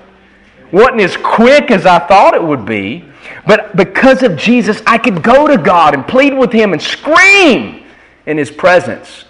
Wasn't 0.72 1.02
as 1.02 1.18
quick 1.18 1.72
as 1.72 1.86
I 1.86 2.00
thought 2.00 2.34
it 2.34 2.44
would 2.44 2.66
be, 2.66 3.06
but 3.46 3.76
because 3.76 4.24
of 4.24 4.38
Jesus, 4.38 4.82
I 4.88 4.98
could 4.98 5.22
go 5.22 5.48
to 5.48 5.58
God 5.58 5.94
and 5.94 6.08
plead 6.08 6.34
with 6.34 6.52
Him 6.52 6.74
and 6.74 6.82
scream 6.82 7.84
in 8.26 8.38
His 8.38 8.50
presence 8.50 9.26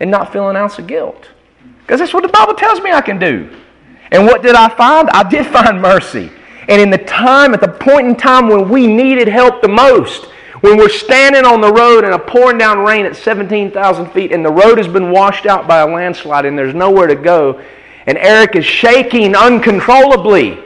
and 0.00 0.10
not 0.10 0.32
feel 0.32 0.48
an 0.48 0.56
ounce 0.56 0.78
of 0.78 0.86
guilt. 0.86 1.28
Because 1.82 2.00
that's 2.00 2.14
what 2.14 2.22
the 2.22 2.28
Bible 2.28 2.54
tells 2.54 2.80
me 2.80 2.90
I 2.90 3.00
can 3.00 3.18
do. 3.18 3.50
And 4.10 4.24
what 4.24 4.42
did 4.42 4.54
I 4.54 4.68
find? 4.68 5.08
I 5.10 5.28
did 5.28 5.46
find 5.52 5.80
mercy. 5.80 6.30
And 6.68 6.80
in 6.80 6.90
the 6.90 6.98
time, 6.98 7.54
at 7.54 7.60
the 7.60 7.68
point 7.68 8.06
in 8.06 8.16
time 8.16 8.48
when 8.48 8.68
we 8.68 8.86
needed 8.86 9.28
help 9.28 9.60
the 9.60 9.68
most, 9.68 10.26
when 10.60 10.76
we're 10.76 10.90
standing 10.90 11.44
on 11.44 11.60
the 11.60 11.72
road 11.72 12.04
in 12.04 12.12
a 12.12 12.18
pouring 12.18 12.58
down 12.58 12.80
rain 12.80 13.06
at 13.06 13.16
17,000 13.16 14.10
feet 14.12 14.30
and 14.30 14.44
the 14.44 14.52
road 14.52 14.78
has 14.78 14.86
been 14.86 15.10
washed 15.10 15.46
out 15.46 15.66
by 15.66 15.78
a 15.78 15.86
landslide 15.86 16.44
and 16.44 16.56
there's 16.56 16.74
nowhere 16.74 17.06
to 17.06 17.16
go, 17.16 17.60
and 18.06 18.18
Eric 18.18 18.56
is 18.56 18.64
shaking 18.64 19.34
uncontrollably 19.34 20.62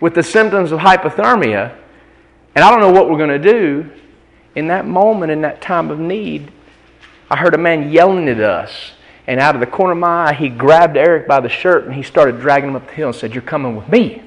with 0.00 0.14
the 0.14 0.22
symptoms 0.22 0.72
of 0.72 0.80
hypothermia, 0.80 1.76
and 2.54 2.64
I 2.64 2.70
don't 2.70 2.80
know 2.80 2.90
what 2.90 3.10
we're 3.10 3.18
going 3.18 3.40
to 3.40 3.52
do, 3.52 3.90
in 4.54 4.68
that 4.68 4.86
moment, 4.86 5.32
in 5.32 5.42
that 5.42 5.60
time 5.60 5.90
of 5.90 5.98
need, 5.98 6.50
I 7.30 7.36
heard 7.36 7.54
a 7.54 7.58
man 7.58 7.90
yelling 7.90 8.28
at 8.28 8.40
us 8.40 8.92
and 9.26 9.40
out 9.40 9.54
of 9.54 9.60
the 9.60 9.66
corner 9.66 9.92
of 9.92 9.98
my 9.98 10.28
eye, 10.28 10.34
he 10.34 10.48
grabbed 10.48 10.96
Eric 10.96 11.26
by 11.26 11.40
the 11.40 11.48
shirt 11.48 11.84
and 11.84 11.94
he 11.94 12.02
started 12.02 12.40
dragging 12.40 12.70
him 12.70 12.76
up 12.76 12.86
the 12.86 12.92
hill 12.92 13.08
and 13.08 13.16
said, 13.16 13.34
You're 13.34 13.42
coming 13.42 13.74
with 13.74 13.88
me. 13.88 14.22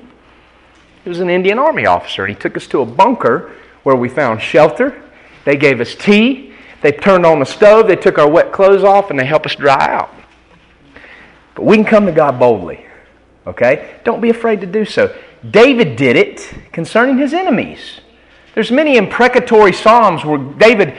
He 1.03 1.09
was 1.09 1.21
an 1.21 1.29
Indian 1.29 1.57
Army 1.57 1.85
officer, 1.85 2.25
and 2.25 2.35
he 2.35 2.39
took 2.39 2.57
us 2.57 2.67
to 2.67 2.81
a 2.81 2.85
bunker 2.85 3.55
where 3.83 3.95
we 3.95 4.09
found 4.09 4.41
shelter. 4.41 5.01
They 5.45 5.55
gave 5.55 5.79
us 5.79 5.95
tea. 5.95 6.53
They 6.81 6.91
turned 6.91 7.25
on 7.25 7.39
the 7.39 7.45
stove. 7.45 7.88
They 7.88 7.95
took 7.95 8.17
our 8.17 8.29
wet 8.29 8.51
clothes 8.51 8.83
off, 8.83 9.09
and 9.09 9.17
they 9.17 9.25
helped 9.25 9.45
us 9.45 9.55
dry 9.55 9.88
out. 9.89 10.13
But 11.60 11.65
we 11.65 11.76
can 11.76 11.84
come 11.84 12.06
to 12.06 12.13
God 12.13 12.39
boldly. 12.39 12.86
Okay? 13.45 14.00
Don't 14.06 14.22
be 14.22 14.30
afraid 14.30 14.62
to 14.62 14.65
do 14.65 14.86
so. 14.86 15.13
David 15.52 15.98
did 15.98 16.15
it 16.15 16.54
concerning 16.72 17.17
his 17.17 17.34
enemies. 17.34 18.00
There's 18.56 18.72
many 18.72 18.95
imprecatory 18.95 19.74
psalms 19.74 20.24
where 20.24 20.38
David 20.38 20.98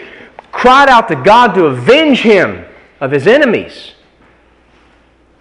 cried 0.52 0.90
out 0.90 1.08
to 1.08 1.16
God 1.16 1.54
to 1.54 1.64
avenge 1.64 2.20
him 2.20 2.66
of 3.00 3.10
his 3.10 3.26
enemies. 3.26 3.92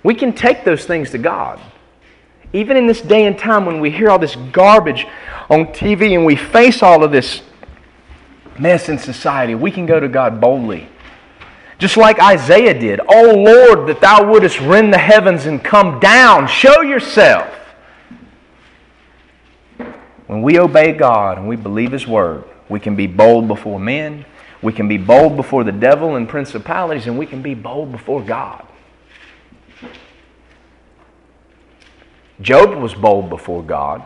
We 0.03 0.15
can 0.15 0.31
take 0.31 0.63
those 0.63 0.85
things 0.85 1.09
to 1.09 1.17
God. 1.17 1.59
Even 2.53 2.77
in 2.77 2.87
this 2.87 3.01
day 3.01 3.25
and 3.25 3.37
time 3.37 3.65
when 3.65 3.81
we 3.81 3.91
hear 3.91 4.09
all 4.09 4.19
this 4.19 4.37
garbage 4.53 5.05
on 5.49 5.65
TV 5.65 6.15
and 6.15 6.25
we 6.25 6.37
face 6.37 6.81
all 6.81 7.03
of 7.03 7.11
this 7.11 7.41
mess 8.57 8.87
in 8.87 8.97
society, 8.97 9.53
we 9.53 9.69
can 9.69 9.85
go 9.85 9.99
to 9.99 10.07
God 10.07 10.39
boldly. 10.39 10.87
Just 11.79 11.97
like 11.97 12.21
Isaiah 12.21 12.79
did. 12.79 13.01
Oh 13.07 13.33
Lord, 13.33 13.89
that 13.89 14.01
thou 14.01 14.29
wouldest 14.29 14.59
rend 14.59 14.93
the 14.93 14.99
heavens 14.99 15.47
and 15.47 15.63
come 15.63 15.99
down. 15.99 16.47
Show 16.47 16.81
yourself. 16.81 17.47
When 20.27 20.43
we 20.43 20.59
obey 20.59 20.91
God 20.93 21.39
and 21.39 21.47
we 21.47 21.55
believe 21.55 21.91
His 21.91 22.05
word, 22.05 22.43
we 22.69 22.79
can 22.79 22.95
be 22.95 23.07
bold 23.07 23.47
before 23.47 23.79
men 23.79 24.25
we 24.61 24.73
can 24.73 24.87
be 24.87 24.97
bold 24.97 25.37
before 25.37 25.63
the 25.63 25.71
devil 25.71 26.15
and 26.15 26.27
principalities, 26.27 27.07
and 27.07 27.17
we 27.17 27.25
can 27.25 27.41
be 27.41 27.53
bold 27.53 27.91
before 27.91 28.21
God. 28.21 28.65
Job 32.41 32.75
was 32.75 32.93
bold 32.93 33.29
before 33.29 33.63
God. 33.63 34.03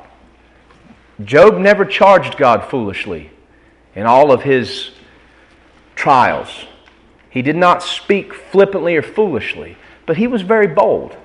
Job 1.24 1.58
never 1.58 1.86
charged 1.86 2.38
God 2.38 2.70
foolishly 2.70 3.32
in 3.96 4.06
all 4.06 4.32
of 4.32 4.44
his 4.44 4.92
trials. 5.96 6.66
He 7.34 7.42
did 7.42 7.56
not 7.56 7.82
speak 7.82 8.34
flippantly 8.34 8.96
or 8.96 9.02
foolishly, 9.02 9.76
but 10.06 10.18
he 10.18 10.28
was 10.28 10.44
very 10.44 10.68
bold. 10.68 11.18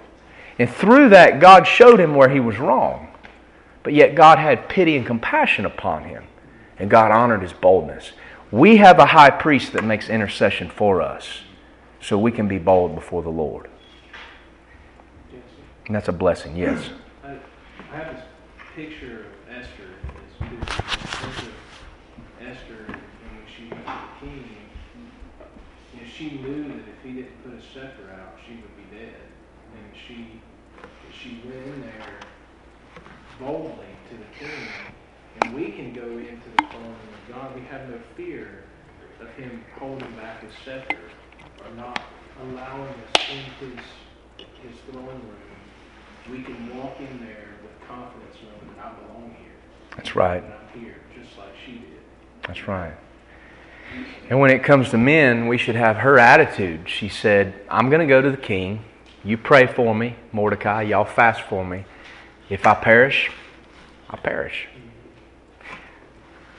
And 0.58 0.68
through 0.68 1.10
that, 1.10 1.38
God 1.38 1.66
showed 1.66 2.00
him 2.00 2.14
where 2.14 2.30
he 2.30 2.40
was 2.40 2.58
wrong. 2.58 3.08
But 3.82 3.92
yet, 3.92 4.14
God 4.14 4.38
had 4.38 4.68
pity 4.68 4.96
and 4.96 5.06
compassion 5.06 5.66
upon 5.66 6.04
him, 6.04 6.24
and 6.78 6.90
God 6.90 7.10
honored 7.10 7.42
his 7.42 7.52
boldness. 7.52 8.12
We 8.50 8.78
have 8.78 8.98
a 8.98 9.06
high 9.06 9.30
priest 9.30 9.74
that 9.74 9.84
makes 9.84 10.08
intercession 10.08 10.70
for 10.70 11.02
us 11.02 11.42
so 12.00 12.16
we 12.16 12.32
can 12.32 12.48
be 12.48 12.58
bold 12.58 12.94
before 12.94 13.22
the 13.22 13.28
Lord. 13.28 13.68
And 15.86 15.94
that's 15.94 16.08
a 16.08 16.12
blessing, 16.12 16.56
yes. 16.56 16.90
I, 17.24 17.36
have 17.96 18.14
this 18.14 18.24
picture 18.74 19.20
of 19.20 19.56
Esther, 19.56 19.88
this 20.40 20.50
picture 20.50 21.46
of 21.46 22.46
Esther, 22.46 22.84
and 22.86 22.96
when 22.96 23.44
she 23.56 23.70
went 23.70 23.84
to 23.86 23.92
the 23.92 24.26
king, 24.26 24.44
you 25.94 26.00
know, 26.02 26.07
she 26.18 26.30
knew 26.30 26.64
that 26.64 26.78
if 26.78 27.02
he 27.04 27.12
didn't 27.12 27.44
put 27.44 27.54
a 27.54 27.62
scepter 27.62 28.10
out, 28.10 28.34
she 28.44 28.56
would 28.56 28.76
be 28.76 28.96
dead. 28.96 29.14
And 29.72 29.86
she, 29.94 30.40
she 31.14 31.40
went 31.44 31.64
in 31.64 31.80
there 31.82 32.18
boldly 33.38 33.86
to 34.10 34.16
the 34.16 34.24
king, 34.36 34.68
and 35.40 35.54
we 35.54 35.70
can 35.70 35.92
go 35.92 36.02
into 36.02 36.48
the 36.56 36.64
throne 36.70 36.96
of 36.96 37.32
God, 37.34 37.54
we 37.54 37.60
have 37.66 37.88
no 37.88 38.00
fear 38.16 38.64
of 39.20 39.28
him 39.34 39.64
holding 39.78 40.10
back 40.16 40.42
his 40.42 40.52
scepter 40.64 40.98
or 41.64 41.76
not 41.76 42.00
allowing 42.42 42.88
us 42.88 43.22
in 43.30 43.68
his, 43.68 43.84
his 44.62 44.80
throne 44.90 45.06
room. 45.06 46.30
We 46.30 46.42
can 46.42 46.76
walk 46.76 46.98
in 46.98 47.20
there 47.20 47.48
with 47.62 47.88
confidence 47.88 48.36
knowing 48.42 48.74
that 48.76 48.84
I 48.84 48.92
belong 48.94 49.36
here. 49.40 49.52
That's 49.96 50.16
right. 50.16 50.42
And 50.42 50.52
I'm 50.52 50.80
here, 50.80 50.96
just 51.14 51.38
like 51.38 51.52
she 51.64 51.72
did. 51.72 52.00
That's 52.42 52.66
right. 52.66 52.94
And 54.30 54.40
when 54.40 54.50
it 54.50 54.62
comes 54.62 54.90
to 54.90 54.98
men, 54.98 55.48
we 55.48 55.56
should 55.56 55.74
have 55.74 55.96
her 55.96 56.18
attitude. 56.18 56.88
She 56.88 57.08
said, 57.08 57.54
I'm 57.70 57.88
going 57.88 58.00
to 58.00 58.06
go 58.06 58.20
to 58.20 58.30
the 58.30 58.36
king. 58.36 58.84
You 59.24 59.38
pray 59.38 59.66
for 59.66 59.94
me, 59.94 60.16
Mordecai. 60.32 60.82
Y'all 60.82 61.04
fast 61.04 61.42
for 61.42 61.64
me. 61.64 61.84
If 62.50 62.66
I 62.66 62.74
perish, 62.74 63.30
I 64.10 64.16
perish. 64.16 64.68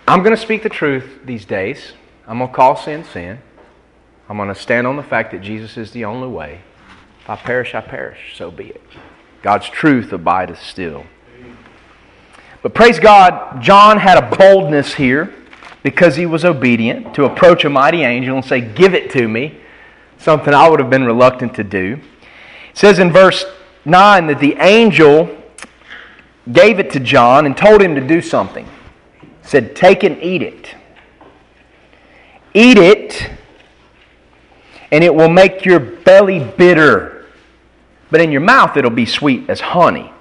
I'm 0.08 0.24
going 0.24 0.36
to 0.36 0.42
speak 0.42 0.64
the 0.64 0.70
truth 0.70 1.20
these 1.26 1.46
days. 1.46 1.94
I'm 2.28 2.40
going 2.40 2.50
to 2.50 2.56
call 2.56 2.76
sin 2.76 3.04
sin. 3.04 3.40
I'm 4.28 4.38
going 4.38 4.50
to 4.50 4.56
stand 4.56 4.88
on 4.88 4.96
the 4.96 5.04
fact 5.04 5.32
that 5.32 5.42
Jesus 5.42 5.78
is 5.78 5.92
the 5.92 6.06
only 6.06 6.28
way. 6.28 6.62
If 7.22 7.30
I 7.30 7.36
perish, 7.36 7.76
I 7.76 7.82
perish. 7.82 8.36
So 8.36 8.50
be 8.50 8.70
it. 8.70 8.82
God's 9.42 9.70
truth 9.70 10.12
abideth 10.12 10.62
still. 10.62 11.06
But 12.62 12.74
praise 12.74 13.00
God, 13.00 13.62
John 13.62 13.98
had 13.98 14.18
a 14.18 14.36
boldness 14.36 14.96
here 14.96 15.34
because 15.84 16.16
he 16.16 16.26
was 16.26 16.44
obedient 16.44 17.14
to 17.16 17.26
approach 17.26 17.64
a 17.66 17.70
mighty 17.70 18.04
angel 18.04 18.36
and 18.38 18.46
say, 18.46 18.62
Give 18.62 18.94
it 18.94 19.12
to 19.12 19.28
me. 19.28 19.58
Something 20.18 20.54
I 20.54 20.68
would 20.70 20.80
have 20.80 20.90
been 20.90 21.06
reluctant 21.06 21.54
to 21.56 21.64
do. 21.64 22.00
It 22.72 22.78
says 22.78 23.00
in 23.00 23.12
verse 23.12 23.46
9 23.86 24.28
that 24.28 24.40
the 24.40 24.56
angel 24.60 25.36
gave 26.52 26.80
it 26.80 26.92
to 26.92 27.00
John 27.00 27.46
and 27.46 27.56
told 27.56 27.82
him 27.82 27.96
to 27.96 28.02
do 28.06 28.22
something 28.22 28.68
said, 29.50 29.76
Take 29.76 30.04
and 30.04 30.22
eat 30.22 30.44
it. 30.44 30.76
Eat 32.54 32.78
it, 32.78 33.30
and 34.92 35.04
it 35.04 35.14
will 35.14 35.30
make 35.30 35.66
your 35.66 35.80
belly 35.80 36.40
bitter, 36.40 37.26
but 38.12 38.22
in 38.22 38.32
your 38.32 38.42
mouth 38.42 38.78
it'll 38.78 38.92
be 38.92 39.06
sweet 39.06 39.50
as 39.50 39.60
honey. 39.60 40.12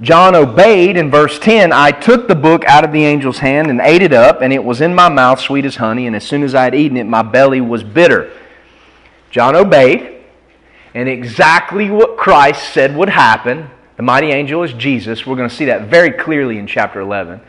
John 0.00 0.34
obeyed 0.34 0.96
in 0.96 1.10
verse 1.10 1.38
10 1.38 1.72
I 1.72 1.90
took 1.90 2.28
the 2.28 2.34
book 2.34 2.64
out 2.66 2.84
of 2.84 2.92
the 2.92 3.04
angel's 3.04 3.38
hand 3.38 3.68
and 3.68 3.80
ate 3.80 4.02
it 4.02 4.12
up, 4.12 4.42
and 4.42 4.52
it 4.52 4.62
was 4.62 4.80
in 4.80 4.94
my 4.94 5.08
mouth 5.08 5.40
sweet 5.40 5.64
as 5.64 5.76
honey, 5.76 6.06
and 6.06 6.14
as 6.14 6.24
soon 6.24 6.42
as 6.42 6.54
I 6.54 6.64
had 6.64 6.74
eaten 6.74 6.96
it, 6.96 7.04
my 7.04 7.22
belly 7.22 7.60
was 7.60 7.82
bitter. 7.82 8.32
John 9.30 9.56
obeyed, 9.56 10.24
and 10.94 11.08
exactly 11.08 11.90
what 11.90 12.16
Christ 12.16 12.74
said 12.74 12.96
would 12.96 13.08
happen. 13.08 13.70
The 13.96 14.02
mighty 14.02 14.28
angel 14.28 14.62
is 14.62 14.72
Jesus. 14.74 15.26
We're 15.26 15.36
going 15.36 15.48
to 15.48 15.54
see 15.54 15.66
that 15.66 15.88
very 15.88 16.10
clearly 16.10 16.58
in 16.58 16.66
chapter 16.66 17.00
11 17.00 17.40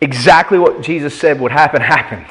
exactly 0.00 0.58
what 0.58 0.82
Jesus 0.82 1.18
said 1.18 1.40
would 1.40 1.52
happen 1.52 1.80
happened. 1.82 2.26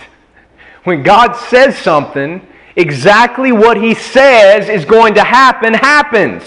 When 0.84 1.02
God 1.02 1.34
says 1.34 1.78
something, 1.78 2.46
Exactly 2.76 3.52
what 3.52 3.78
he 3.78 3.94
says 3.94 4.68
is 4.68 4.86
going 4.86 5.14
to 5.16 5.24
happen 5.24 5.74
happens. 5.74 6.44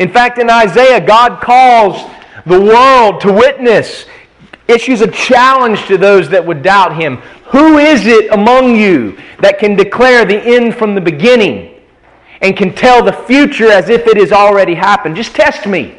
In 0.00 0.10
fact, 0.10 0.38
in 0.38 0.48
Isaiah, 0.48 0.98
God 0.98 1.42
calls 1.42 2.10
the 2.46 2.58
world 2.58 3.20
to 3.20 3.30
witness, 3.30 4.06
issues 4.66 5.02
a 5.02 5.10
challenge 5.10 5.86
to 5.88 5.98
those 5.98 6.30
that 6.30 6.44
would 6.44 6.62
doubt 6.62 6.96
him. 6.96 7.18
Who 7.48 7.76
is 7.76 8.06
it 8.06 8.32
among 8.32 8.76
you 8.76 9.18
that 9.40 9.58
can 9.58 9.76
declare 9.76 10.24
the 10.24 10.38
end 10.38 10.74
from 10.74 10.94
the 10.94 11.02
beginning 11.02 11.82
and 12.40 12.56
can 12.56 12.74
tell 12.74 13.04
the 13.04 13.12
future 13.12 13.70
as 13.70 13.90
if 13.90 14.06
it 14.06 14.16
has 14.16 14.32
already 14.32 14.72
happened? 14.72 15.16
Just 15.16 15.34
test 15.34 15.66
me. 15.66 15.98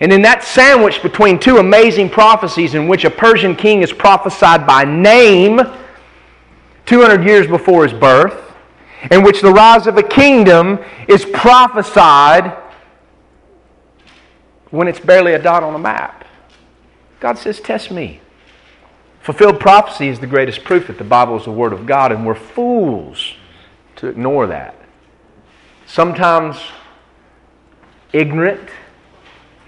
And 0.00 0.10
in 0.10 0.22
that 0.22 0.42
sandwich 0.42 1.02
between 1.02 1.38
two 1.38 1.58
amazing 1.58 2.08
prophecies 2.08 2.74
in 2.74 2.88
which 2.88 3.04
a 3.04 3.10
Persian 3.10 3.54
king 3.54 3.82
is 3.82 3.92
prophesied 3.92 4.66
by 4.66 4.84
name 4.84 5.60
200 6.86 7.26
years 7.26 7.46
before 7.46 7.86
his 7.86 7.92
birth, 7.92 8.54
in 9.10 9.22
which 9.22 9.42
the 9.42 9.52
rise 9.52 9.86
of 9.86 9.98
a 9.98 10.02
kingdom 10.02 10.78
is 11.08 11.26
prophesied 11.26 12.56
when 14.70 14.88
it's 14.88 15.00
barely 15.00 15.34
a 15.34 15.42
dot 15.42 15.62
on 15.62 15.74
a 15.74 15.78
map. 15.78 16.24
God 17.18 17.38
says, 17.38 17.60
Test 17.60 17.90
me. 17.90 18.20
Fulfilled 19.20 19.60
prophecy 19.60 20.08
is 20.08 20.18
the 20.18 20.26
greatest 20.26 20.64
proof 20.64 20.86
that 20.86 20.98
the 20.98 21.04
Bible 21.04 21.36
is 21.36 21.44
the 21.44 21.52
Word 21.52 21.72
of 21.72 21.86
God, 21.86 22.10
and 22.10 22.26
we're 22.26 22.34
fools 22.34 23.34
to 23.96 24.06
ignore 24.06 24.46
that. 24.46 24.74
Sometimes 25.86 26.56
ignorant, 28.12 28.70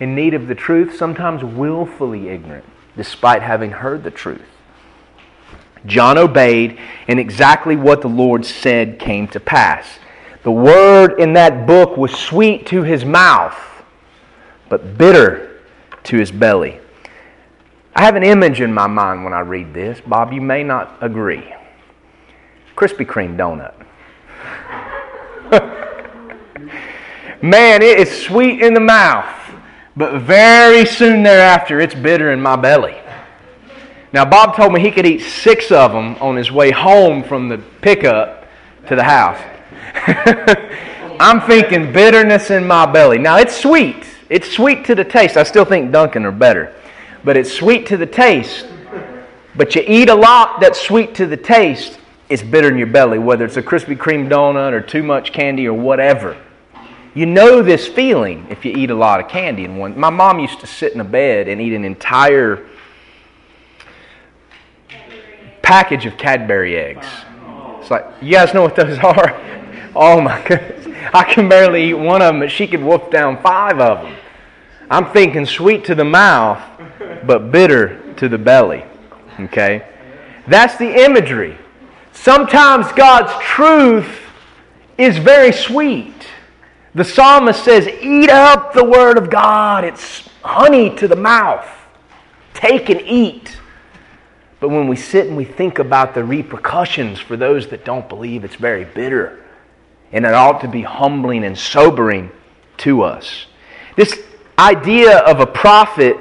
in 0.01 0.15
need 0.15 0.35
of 0.35 0.47
the 0.49 0.55
truth, 0.55 0.97
sometimes 0.97 1.45
willfully 1.45 2.29
ignorant, 2.29 2.65
despite 2.97 3.43
having 3.43 3.71
heard 3.71 4.03
the 4.03 4.11
truth. 4.11 4.41
John 5.85 6.17
obeyed, 6.17 6.79
and 7.09 7.21
exactly 7.21 7.77
what 7.77 8.01
the 8.01 8.09
Lord 8.09 8.47
said 8.47 8.99
came 8.99 9.29
to 9.29 9.41
pass. 9.41 9.87
The 10.45 10.51
word 10.51 11.21
in 11.21 11.35
that 11.35 11.67
book 11.67 11.97
was 11.97 12.13
sweet 12.13 12.67
to 12.67 12.83
his 12.83 13.05
mouth, 13.05 13.57
but 14.73 14.97
bitter 14.97 15.61
to 16.03 16.17
his 16.17 16.33
belly. 16.33 16.81
I 17.95 18.05
have 18.05 18.17
an 18.17 18.23
image 18.23 18.63
in 18.63 18.73
my 18.73 18.87
mind 18.87 19.23
when 19.23 19.35
I 19.35 19.41
read 19.41 19.75
this. 19.75 20.01
Bob, 20.01 20.33
you 20.33 20.41
may 20.41 20.65
not 20.65 20.97
agree. 21.03 21.45
Krispy 22.75 23.05
Kreme 23.05 23.37
donut. 23.37 23.75
Man, 27.43 27.83
it 27.83 27.99
is 27.99 28.25
sweet 28.25 28.63
in 28.63 28.73
the 28.73 28.81
mouth, 28.81 29.31
but 29.95 30.23
very 30.23 30.87
soon 30.87 31.23
thereafter, 31.23 31.79
it's 31.79 31.95
bitter 31.95 32.33
in 32.33 32.41
my 32.41 32.57
belly. 32.57 32.97
Now, 34.15 34.25
Bob 34.25 34.57
told 34.57 34.73
me 34.73 34.81
he 34.81 34.91
could 34.91 35.05
eat 35.05 35.21
six 35.21 35.71
of 35.71 35.93
them 35.93 36.15
on 36.15 36.35
his 36.35 36.51
way 36.51 36.71
home 36.71 37.23
from 37.23 37.51
the 37.51 37.59
pickup 37.83 38.49
to 38.89 38.97
the 38.97 39.05
house. 39.05 39.39
I'm 41.21 41.43
thinking 41.43 41.93
bitterness 41.93 42.51
in 42.51 42.67
my 42.67 42.91
belly. 42.91 43.19
Now, 43.19 43.37
it's 43.37 43.55
sweet. 43.55 44.07
It's 44.33 44.51
sweet 44.51 44.87
to 44.87 44.95
the 44.95 45.05
taste. 45.05 45.37
I 45.37 45.43
still 45.43 45.67
think 45.67 45.93
Dunkin' 45.93 46.25
are 46.25 46.33
better. 46.33 46.75
But 47.23 47.37
it's 47.37 47.53
sweet 47.53 47.85
to 47.89 47.99
the 47.99 48.07
taste. 48.07 48.67
But 49.55 49.75
you 49.75 49.85
eat 49.87 50.09
a 50.09 50.15
lot 50.15 50.59
that's 50.59 50.81
sweet 50.81 51.15
to 51.17 51.27
the 51.27 51.37
taste, 51.37 52.01
it's 52.31 52.43
bitter 52.43 52.69
in 52.69 52.79
your 52.79 52.87
belly, 52.87 53.19
whether 53.19 53.45
it's 53.45 53.59
a 53.59 53.63
Krispy 53.63 53.95
Kreme 53.95 54.31
donut 54.31 54.73
or 54.73 54.81
too 54.81 55.03
much 55.03 55.35
candy 55.35 55.69
or 55.69 55.75
whatever. 55.75 56.43
You 57.13 57.27
know 57.27 57.61
this 57.61 57.87
feeling 57.87 58.47
if 58.49 58.65
you 58.65 58.73
eat 58.75 58.89
a 58.91 58.95
lot 58.95 59.21
of 59.21 59.29
candy 59.29 59.67
in 59.67 59.77
one. 59.77 60.01
My 60.01 60.09
mom 60.09 60.39
used 60.39 60.61
to 60.61 60.67
sit 60.67 60.95
in 60.95 61.01
a 61.01 61.05
bed 61.05 61.47
and 61.47 61.61
eat 61.61 61.75
an 61.75 61.85
entire 61.85 62.67
package 65.61 66.07
of 66.07 66.17
Cadbury 66.17 66.79
eggs. 66.79 67.07
It's 67.83 67.91
like, 67.91 68.07
you 68.23 68.33
guys 68.33 68.55
know 68.55 68.63
what 68.63 68.77
those 68.77 68.99
are? 68.99 69.39
Oh 69.95 70.23
my 70.23 70.43
goodness. 70.49 70.87
I 71.13 71.23
can 71.23 71.51
barely 71.51 71.91
eat 71.91 71.93
one 71.93 72.23
of 72.23 72.33
them, 72.33 72.41
but 72.41 72.51
she 72.51 72.67
could 72.67 72.83
wolf 72.83 73.11
down 73.11 73.43
five 73.43 73.79
of 73.79 74.03
them. 74.03 74.17
I'm 74.93 75.07
thinking 75.07 75.47
sweet 75.47 75.87
to 75.87 75.95
the 75.95 76.05
mouth, 76.05 76.63
but 77.27 77.51
bitter 77.51 78.13
to 78.17 78.29
the 78.29 78.37
belly. 78.37 78.85
Okay? 79.41 79.89
That's 80.47 80.77
the 80.77 81.05
imagery. 81.07 81.57
Sometimes 82.13 82.93
God's 82.93 83.33
truth 83.43 84.21
is 84.99 85.17
very 85.17 85.51
sweet. 85.51 86.13
The 86.95 87.05
psalmist 87.05 87.65
says, 87.65 87.89
Eat 87.89 88.29
up 88.29 88.75
the 88.75 88.85
word 88.85 89.17
of 89.17 89.31
God. 89.31 89.85
It's 89.85 90.29
honey 90.43 90.95
to 90.97 91.09
the 91.09 91.17
mouth. 91.17 91.67
Take 92.53 92.91
and 92.91 93.01
eat. 93.01 93.57
But 94.61 94.69
when 94.69 94.89
we 94.89 94.97
sit 94.97 95.27
and 95.27 95.39
we 95.39 95.47
think 95.47 95.79
about 95.79 96.13
the 96.13 96.23
repercussions 96.23 97.19
for 97.19 97.39
those 97.39 97.67
that 97.69 97.87
don't 97.87 98.11
believe, 98.11 98.45
it's 98.45 98.57
very 98.57 98.85
bitter. 98.85 99.43
And 100.13 100.27
it 100.27 100.35
ought 100.35 100.61
to 100.61 100.69
be 100.69 100.83
humbling 100.83 101.45
and 101.45 101.57
sobering 101.57 102.31
to 102.77 103.01
us. 103.01 103.47
This 103.97 104.23
idea 104.59 105.19
of 105.19 105.41
a 105.41 105.47
prophet 105.47 106.17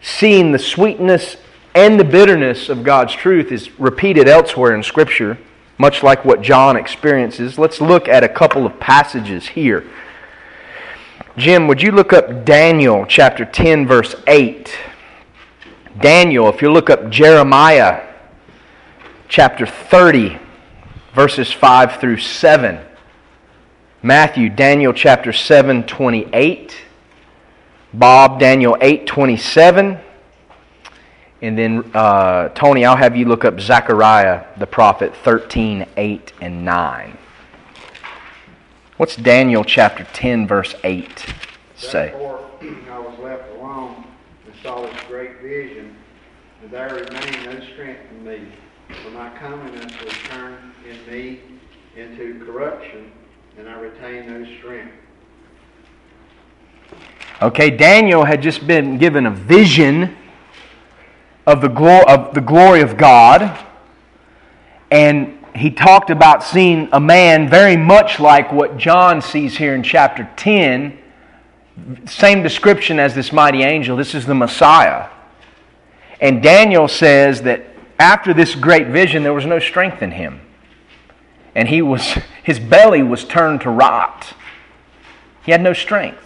seeing 0.00 0.52
the 0.52 0.58
sweetness 0.58 1.36
and 1.74 2.00
the 2.00 2.04
bitterness 2.04 2.68
of 2.68 2.82
God's 2.82 3.12
truth 3.12 3.52
is 3.52 3.78
repeated 3.78 4.28
elsewhere 4.28 4.74
in 4.74 4.82
Scripture, 4.82 5.36
much 5.78 6.02
like 6.02 6.24
what 6.24 6.40
John 6.40 6.76
experiences. 6.76 7.58
Let's 7.58 7.80
look 7.80 8.08
at 8.08 8.24
a 8.24 8.28
couple 8.28 8.64
of 8.64 8.80
passages 8.80 9.48
here. 9.48 9.84
Jim, 11.36 11.68
would 11.68 11.82
you 11.82 11.92
look 11.92 12.14
up 12.14 12.46
Daniel 12.46 13.04
chapter 13.06 13.44
10, 13.44 13.86
verse 13.86 14.14
8? 14.26 14.74
Daniel, 16.00 16.48
if 16.48 16.62
you 16.62 16.72
look 16.72 16.88
up 16.88 17.10
Jeremiah 17.10 18.06
chapter 19.28 19.66
30, 19.66 20.38
verses 21.14 21.52
5 21.52 22.00
through 22.00 22.18
7. 22.18 22.85
Matthew, 24.06 24.50
Daniel 24.50 24.92
chapter 24.92 25.32
7, 25.32 25.82
28. 25.82 26.76
Bob, 27.92 28.38
Daniel 28.38 28.76
8, 28.80 29.04
27. 29.04 29.98
And 31.42 31.58
then, 31.58 31.90
uh, 31.92 32.50
Tony, 32.50 32.84
I'll 32.84 32.94
have 32.94 33.16
you 33.16 33.24
look 33.24 33.44
up 33.44 33.58
Zechariah 33.58 34.44
the 34.58 34.66
prophet 34.68 35.12
13, 35.24 35.86
8, 35.96 36.32
and 36.40 36.64
9. 36.64 37.18
What's 38.96 39.16
Daniel 39.16 39.64
chapter 39.64 40.04
10, 40.12 40.46
verse 40.46 40.76
8 40.84 41.34
say? 41.74 42.10
Therefore, 42.10 42.48
I 42.62 42.98
was 43.00 43.18
left 43.18 43.50
alone 43.56 44.04
and 44.46 44.54
saw 44.62 44.82
this 44.82 45.00
great 45.08 45.40
vision, 45.40 45.96
and 46.62 46.70
there 46.70 46.94
remained 46.94 47.44
no 47.44 47.60
strength 47.72 48.02
in 48.12 48.24
me. 48.24 48.52
For 49.02 49.10
my 49.10 49.30
comeliness 49.30 50.00
was 50.00 50.12
turned 50.28 50.72
in 50.88 51.12
me 51.12 51.40
into 51.96 52.44
corruption, 52.44 53.10
and 53.58 53.68
I 53.68 53.80
retained 53.80 54.28
no 54.28 54.58
strength. 54.58 54.92
Okay, 57.40 57.70
Daniel 57.70 58.24
had 58.24 58.42
just 58.42 58.66
been 58.66 58.98
given 58.98 59.24
a 59.24 59.30
vision 59.30 60.14
of 61.46 61.62
the, 61.62 61.68
glo- 61.68 62.02
of 62.02 62.34
the 62.34 62.40
glory 62.40 62.82
of 62.82 62.96
God, 62.96 63.58
and 64.90 65.38
he 65.54 65.70
talked 65.70 66.10
about 66.10 66.44
seeing 66.44 66.88
a 66.92 67.00
man 67.00 67.48
very 67.48 67.78
much 67.78 68.20
like 68.20 68.52
what 68.52 68.76
John 68.76 69.22
sees 69.22 69.56
here 69.56 69.74
in 69.74 69.82
chapter 69.82 70.28
10. 70.36 70.98
Same 72.06 72.42
description 72.42 72.98
as 72.98 73.14
this 73.14 73.32
mighty 73.32 73.62
angel. 73.62 73.96
This 73.96 74.14
is 74.14 74.26
the 74.26 74.34
Messiah. 74.34 75.08
And 76.20 76.42
Daniel 76.42 76.88
says 76.88 77.42
that 77.42 77.66
after 77.98 78.34
this 78.34 78.54
great 78.54 78.88
vision, 78.88 79.22
there 79.22 79.34
was 79.34 79.46
no 79.46 79.58
strength 79.58 80.02
in 80.02 80.10
him. 80.10 80.40
And 81.56 81.66
he 81.66 81.82
was, 81.82 82.16
his 82.44 82.60
belly 82.60 83.02
was 83.02 83.24
turned 83.24 83.62
to 83.62 83.70
rot. 83.70 84.32
He 85.44 85.50
had 85.50 85.60
no 85.60 85.72
strength. 85.72 86.22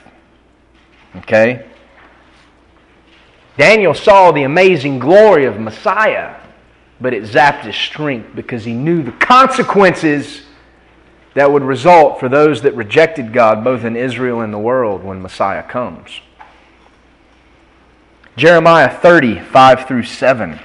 Okay? 1.16 1.66
Daniel 3.56 3.94
saw 3.94 4.30
the 4.30 4.42
amazing 4.42 4.98
glory 4.98 5.46
of 5.46 5.58
Messiah 5.58 6.36
but 7.00 7.14
it 7.14 7.22
zapped 7.22 7.62
his 7.62 7.76
strength 7.76 8.34
because 8.34 8.64
he 8.64 8.74
knew 8.74 9.02
the 9.02 9.12
consequences 9.12 10.42
that 11.34 11.50
would 11.50 11.62
result 11.62 12.20
for 12.20 12.28
those 12.28 12.62
that 12.62 12.74
rejected 12.74 13.32
God, 13.32 13.64
both 13.64 13.84
in 13.84 13.96
Israel 13.96 14.40
and 14.40 14.52
the 14.52 14.58
world, 14.58 15.02
when 15.02 15.22
Messiah 15.22 15.62
comes. 15.62 16.20
Jeremiah 18.36 18.94
30, 19.00 19.40
5 19.40 19.86
through 19.86 20.02
7. 20.02 20.60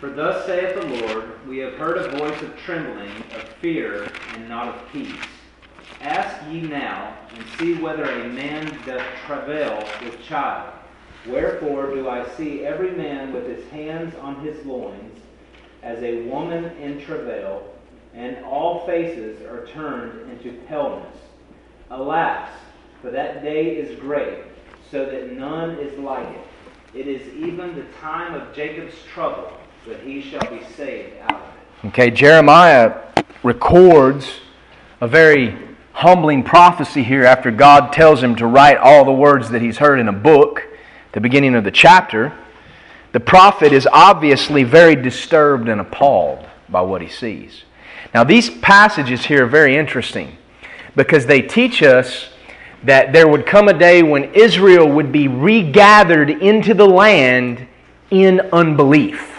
For 0.00 0.10
thus 0.10 0.44
saith 0.44 0.74
the 0.74 1.06
Lord, 1.06 1.46
We 1.48 1.56
have 1.58 1.72
heard 1.74 1.96
a 1.96 2.18
voice 2.18 2.42
of 2.42 2.54
trembling, 2.58 3.10
of 3.34 3.42
fear, 3.62 4.06
and 4.34 4.46
not 4.46 4.68
of 4.68 4.92
peace. 4.92 5.14
Ask 6.02 6.36
ye 6.50 6.60
now, 6.60 7.16
and 7.34 7.44
see 7.58 7.74
whether 7.74 8.04
a 8.04 8.28
man 8.28 8.66
doth 8.84 9.02
travail 9.24 9.82
with 10.04 10.22
child. 10.22 10.70
Wherefore 11.26 11.94
do 11.94 12.10
I 12.10 12.28
see 12.36 12.62
every 12.62 12.90
man 12.90 13.32
with 13.32 13.46
his 13.46 13.66
hands 13.70 14.14
on 14.16 14.40
his 14.40 14.66
loins, 14.66 15.18
as 15.82 16.02
a 16.02 16.24
woman 16.24 16.64
in 16.76 17.00
travail, 17.00 17.66
and 18.12 18.44
all 18.44 18.86
faces 18.86 19.40
are 19.46 19.66
turned 19.66 20.30
into 20.30 20.58
paleness. 20.66 21.16
Alas, 21.90 22.50
for 23.00 23.10
that 23.10 23.42
day 23.42 23.76
is 23.76 23.98
great, 23.98 24.44
so 24.90 25.06
that 25.06 25.32
none 25.32 25.78
is 25.78 25.98
like 25.98 26.28
it. 26.28 26.46
It 26.94 27.08
is 27.08 27.32
even 27.34 27.74
the 27.74 27.84
time 28.00 28.34
of 28.34 28.54
Jacob's 28.54 28.94
trouble, 29.12 29.52
but 29.86 30.00
he 30.00 30.20
shall 30.20 30.40
be 30.50 30.60
saved 30.76 31.14
out 31.22 31.32
of 31.32 31.40
it. 31.84 31.88
Okay, 31.88 32.10
Jeremiah 32.10 33.02
records 33.44 34.40
a 35.00 35.06
very 35.06 35.56
humbling 35.92 36.42
prophecy 36.42 37.04
here 37.04 37.24
after 37.24 37.52
God 37.52 37.92
tells 37.92 38.22
him 38.22 38.34
to 38.36 38.46
write 38.46 38.78
all 38.78 39.04
the 39.04 39.12
words 39.12 39.50
that 39.50 39.62
he's 39.62 39.78
heard 39.78 40.00
in 40.00 40.08
a 40.08 40.12
book, 40.12 40.64
the 41.12 41.20
beginning 41.20 41.54
of 41.54 41.62
the 41.62 41.70
chapter. 41.70 42.36
The 43.12 43.20
prophet 43.20 43.72
is 43.72 43.88
obviously 43.92 44.64
very 44.64 44.96
disturbed 44.96 45.68
and 45.68 45.80
appalled 45.80 46.44
by 46.68 46.80
what 46.80 47.00
he 47.00 47.08
sees. 47.08 47.62
Now, 48.12 48.24
these 48.24 48.50
passages 48.50 49.26
here 49.26 49.44
are 49.44 49.48
very 49.48 49.76
interesting 49.76 50.36
because 50.96 51.26
they 51.26 51.42
teach 51.42 51.82
us 51.82 52.30
that 52.82 53.12
there 53.12 53.28
would 53.28 53.46
come 53.46 53.68
a 53.68 53.78
day 53.78 54.02
when 54.02 54.34
Israel 54.34 54.88
would 54.88 55.12
be 55.12 55.28
regathered 55.28 56.30
into 56.30 56.74
the 56.74 56.86
land 56.86 57.68
in 58.10 58.40
unbelief. 58.52 59.35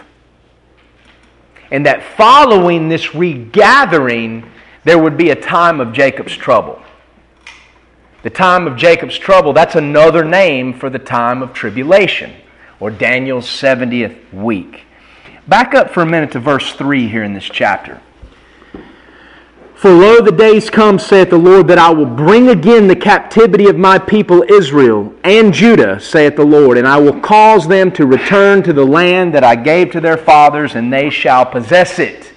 And 1.71 1.85
that 1.85 2.03
following 2.15 2.89
this 2.89 3.13
regathering, 3.13 4.49
there 4.83 4.97
would 4.97 5.17
be 5.17 5.31
a 5.31 5.35
time 5.35 5.79
of 5.79 5.93
Jacob's 5.93 6.35
trouble. 6.35 6.81
The 8.23 8.29
time 8.29 8.67
of 8.67 8.77
Jacob's 8.77 9.17
trouble, 9.17 9.53
that's 9.53 9.75
another 9.75 10.23
name 10.23 10.73
for 10.73 10.89
the 10.89 10.99
time 10.99 11.41
of 11.41 11.53
tribulation, 11.53 12.33
or 12.79 12.89
Daniel's 12.89 13.47
70th 13.47 14.33
week. 14.33 14.85
Back 15.47 15.73
up 15.73 15.91
for 15.91 16.01
a 16.01 16.05
minute 16.05 16.31
to 16.31 16.39
verse 16.39 16.73
3 16.73 17.07
here 17.07 17.23
in 17.23 17.33
this 17.33 17.45
chapter. 17.45 18.01
For 19.77 19.91
lo, 19.91 20.21
the 20.21 20.31
days 20.31 20.71
come, 20.71 20.97
saith 20.97 21.29
the 21.29 21.37
Lord, 21.37 21.67
that 21.67 21.77
I 21.77 21.91
will 21.91 22.07
bring 22.07 22.49
again 22.49 22.87
the 22.87 22.95
captivity 22.95 23.67
of 23.67 23.77
my 23.77 23.99
people 23.99 24.43
Israel 24.49 25.13
and 25.23 25.53
Judah, 25.53 25.99
saith 25.99 26.35
the 26.35 26.43
Lord, 26.43 26.79
and 26.79 26.87
I 26.87 26.97
will 26.97 27.19
cause 27.19 27.67
them 27.67 27.91
to 27.91 28.07
return 28.07 28.63
to 28.63 28.73
the 28.73 28.83
land 28.83 29.35
that 29.35 29.43
I 29.43 29.55
gave 29.55 29.91
to 29.91 30.01
their 30.01 30.17
fathers, 30.17 30.73
and 30.73 30.91
they 30.91 31.11
shall 31.11 31.45
possess 31.45 31.99
it. 31.99 32.33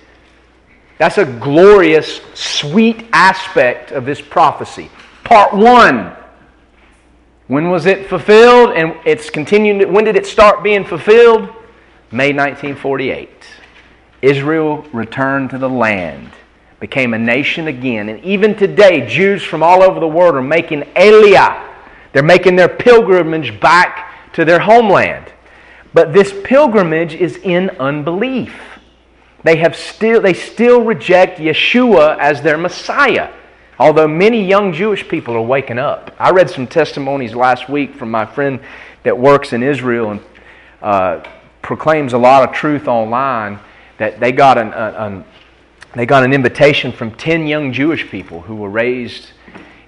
That's 0.99 1.17
a 1.17 1.25
glorious, 1.25 2.21
sweet 2.35 3.07
aspect 3.15 3.91
of 3.91 4.05
this 4.05 4.21
prophecy. 4.21 4.91
Part 5.25 5.55
one. 5.55 6.15
When 7.47 7.71
was 7.71 7.87
it 7.87 8.07
fulfilled? 8.07 8.77
And 8.77 8.95
it's 9.07 9.31
continued. 9.31 9.91
When 9.91 10.05
did 10.05 10.15
it 10.15 10.27
start 10.27 10.63
being 10.63 10.85
fulfilled? 10.85 11.49
May 12.13 12.35
1948. 12.35 13.31
Israel 14.21 14.83
returned 14.93 15.49
to 15.51 15.59
the 15.59 15.71
land 15.71 16.33
became 16.81 17.13
a 17.13 17.19
nation 17.19 17.69
again. 17.69 18.09
And 18.09 18.25
even 18.25 18.57
today, 18.57 19.07
Jews 19.07 19.43
from 19.43 19.63
all 19.63 19.83
over 19.83 20.01
the 20.01 20.09
world 20.09 20.35
are 20.35 20.43
making 20.43 20.81
aliyah. 20.97 21.69
They're 22.13 22.23
making 22.23 22.57
their 22.57 22.69
pilgrimage 22.69 23.61
back 23.61 24.33
to 24.33 24.45
their 24.45 24.59
homeland. 24.59 25.33
But 25.93 26.13
this 26.13 26.35
pilgrimage 26.45 27.15
is 27.15 27.37
in 27.37 27.71
unbelief. 27.79 28.55
They, 29.45 29.57
have 29.57 29.77
still, 29.77 30.21
they 30.21 30.35
still 30.35 30.83
reject 30.83 31.39
Yeshua 31.39 32.19
as 32.19 32.43
their 32.43 32.59
Messiah, 32.59 33.31
although 33.79 34.09
many 34.09 34.45
young 34.45 34.73
Jewish 34.73 35.07
people 35.07 35.35
are 35.35 35.43
waking 35.43 35.79
up. 35.79 36.15
I 36.19 36.31
read 36.31 36.51
some 36.51 36.67
testimonies 36.67 37.35
last 37.35 37.69
week 37.69 37.95
from 37.95 38.11
my 38.11 38.27
friend 38.27 38.61
that 39.03 39.19
works 39.19 39.53
in 39.53 39.63
Israel 39.63 40.11
and 40.13 40.21
uh, 40.83 41.25
proclaims 41.63 42.13
a 42.13 42.19
lot 42.19 42.49
of 42.49 42.55
truth 42.55 42.87
online 42.87 43.59
that 43.99 44.21
they 44.21 44.33
got 44.33 44.59
an, 44.59 44.73
an, 44.73 45.25
they 45.95 46.07
got 46.07 46.23
an 46.23 46.33
invitation 46.33 46.93
from 46.93 47.13
10 47.13 47.47
young 47.47 47.73
Jewish 47.73 48.09
people 48.09 48.43
who 48.43 48.55
were 48.55 48.71
raised 48.71 49.31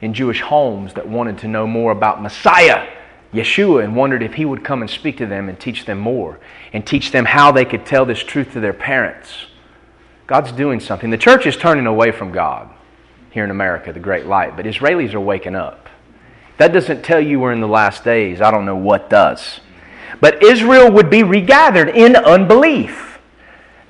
in 0.00 0.12
Jewish 0.12 0.40
homes 0.40 0.94
that 0.94 1.08
wanted 1.08 1.38
to 1.38 1.48
know 1.48 1.66
more 1.66 1.92
about 1.92 2.20
Messiah, 2.20 2.88
Yeshua, 3.32 3.84
and 3.84 3.94
wondered 3.94 4.22
if 4.22 4.34
he 4.34 4.44
would 4.44 4.64
come 4.64 4.82
and 4.82 4.90
speak 4.90 5.16
to 5.18 5.26
them 5.26 5.48
and 5.48 5.58
teach 5.58 5.84
them 5.84 5.98
more 5.98 6.40
and 6.72 6.84
teach 6.84 7.12
them 7.12 7.24
how 7.24 7.52
they 7.52 7.64
could 7.64 7.86
tell 7.86 8.04
this 8.04 8.18
truth 8.18 8.52
to 8.52 8.60
their 8.60 8.72
parents. 8.72 9.46
God's 10.26 10.50
doing 10.52 10.80
something. 10.80 11.10
The 11.10 11.18
church 11.18 11.46
is 11.46 11.56
turning 11.56 11.86
away 11.86 12.10
from 12.10 12.32
God 12.32 12.68
here 13.30 13.44
in 13.44 13.50
America, 13.50 13.92
the 13.92 14.00
great 14.00 14.26
light, 14.26 14.56
but 14.56 14.66
Israelis 14.66 15.14
are 15.14 15.20
waking 15.20 15.54
up. 15.54 15.88
That 16.58 16.72
doesn't 16.72 17.02
tell 17.02 17.20
you 17.20 17.38
we're 17.40 17.52
in 17.52 17.60
the 17.60 17.68
last 17.68 18.04
days. 18.04 18.40
I 18.40 18.50
don't 18.50 18.66
know 18.66 18.76
what 18.76 19.08
does. 19.08 19.60
But 20.20 20.42
Israel 20.42 20.90
would 20.90 21.10
be 21.10 21.22
regathered 21.22 21.88
in 21.88 22.16
unbelief. 22.16 23.11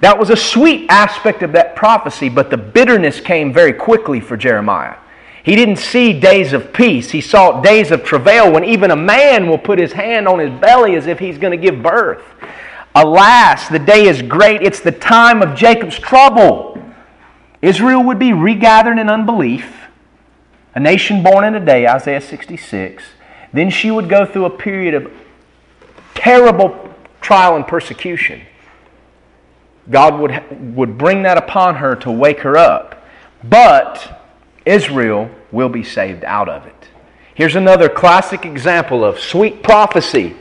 That 0.02 0.18
was 0.18 0.30
a 0.30 0.36
sweet 0.36 0.86
aspect 0.90 1.44
of 1.44 1.52
that 1.52 1.76
prophecy, 1.76 2.28
but 2.28 2.50
the 2.50 2.56
bitterness 2.56 3.20
came 3.20 3.52
very 3.52 3.72
quickly 3.72 4.18
for 4.18 4.36
Jeremiah. 4.36 4.96
He 5.44 5.54
didn't 5.54 5.76
see 5.76 6.18
days 6.18 6.52
of 6.52 6.72
peace. 6.72 7.12
He 7.12 7.20
saw 7.20 7.60
days 7.60 7.92
of 7.92 8.02
travail 8.02 8.50
when 8.50 8.64
even 8.64 8.90
a 8.90 8.96
man 8.96 9.48
will 9.48 9.58
put 9.58 9.78
his 9.78 9.92
hand 9.92 10.26
on 10.26 10.40
his 10.40 10.50
belly 10.60 10.96
as 10.96 11.06
if 11.06 11.20
he's 11.20 11.38
going 11.38 11.52
to 11.52 11.70
give 11.70 11.84
birth. 11.84 12.24
Alas, 12.96 13.68
the 13.68 13.78
day 13.78 14.08
is 14.08 14.22
great. 14.22 14.60
It's 14.60 14.80
the 14.80 14.90
time 14.90 15.40
of 15.40 15.54
Jacob's 15.54 16.00
trouble. 16.00 16.82
Israel 17.62 18.02
would 18.02 18.18
be 18.18 18.32
regathered 18.32 18.98
in 18.98 19.08
unbelief, 19.08 19.72
a 20.74 20.80
nation 20.80 21.22
born 21.22 21.44
in 21.44 21.54
a 21.54 21.64
day, 21.64 21.86
Isaiah 21.86 22.20
66. 22.20 23.04
Then 23.52 23.70
she 23.70 23.92
would 23.92 24.08
go 24.08 24.26
through 24.26 24.46
a 24.46 24.50
period 24.50 24.94
of 24.94 25.12
terrible 26.16 26.92
trial 27.20 27.54
and 27.54 27.64
persecution. 27.64 28.42
God 29.90 30.20
would, 30.20 30.74
would 30.76 30.98
bring 30.98 31.22
that 31.24 31.38
upon 31.38 31.76
her 31.76 31.96
to 31.96 32.10
wake 32.10 32.40
her 32.40 32.56
up. 32.56 33.04
But 33.42 34.22
Israel 34.64 35.30
will 35.50 35.68
be 35.68 35.82
saved 35.82 36.24
out 36.24 36.48
of 36.48 36.66
it. 36.66 36.88
Here's 37.34 37.56
another 37.56 37.88
classic 37.88 38.44
example 38.44 39.04
of 39.04 39.18
sweet 39.18 39.62
prophecy 39.62 40.36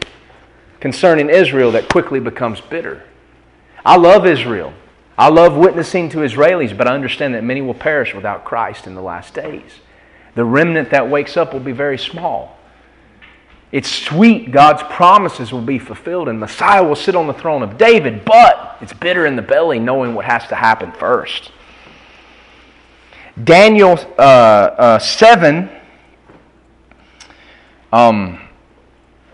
concerning 0.80 1.30
Israel 1.30 1.72
that 1.72 1.90
quickly 1.90 2.20
becomes 2.20 2.62
bitter. 2.62 3.04
I 3.86 3.98
love 3.98 4.26
Israel. 4.26 4.74
I 5.18 5.30
love 5.30 5.56
witnessing 5.56 6.10
to 6.10 6.20
Israelis, 6.20 6.78
but 6.78 6.88
I 6.88 6.94
understand 6.94 7.36
that 7.36 7.44
many 7.44 7.62
will 7.62 7.74
perish 7.74 8.14
without 8.14 8.44
Christ 8.44 8.88
in 8.88 8.96
the 8.96 9.02
last 9.02 9.34
days. 9.34 9.72
The 10.36 10.46
remnant 10.46 10.90
that 10.92 11.10
wakes 11.10 11.38
up 11.38 11.54
will 11.54 11.60
be 11.60 11.72
very 11.72 11.98
small. 11.98 12.58
It's 13.72 13.90
sweet. 13.90 14.52
God's 14.52 14.84
promises 14.84 15.54
will 15.54 15.62
be 15.62 15.80
fulfilled, 15.80 16.28
and 16.28 16.40
Messiah 16.40 16.84
will 16.84 16.96
sit 16.96 17.16
on 17.16 17.28
the 17.28 17.34
throne 17.34 17.64
of 17.64 17.78
David, 17.78 18.26
but 18.26 18.78
it's 18.82 18.94
bitter 18.94 19.26
in 19.26 19.36
the 19.36 19.42
belly 19.42 19.80
knowing 19.80 20.14
what 20.14 20.26
has 20.26 20.46
to 20.48 20.56
happen 20.56 20.92
first. 20.92 21.52
Daniel 23.42 23.98
uh, 24.18 24.22
uh, 24.22 25.00
7, 25.00 25.70
um, 27.94 28.42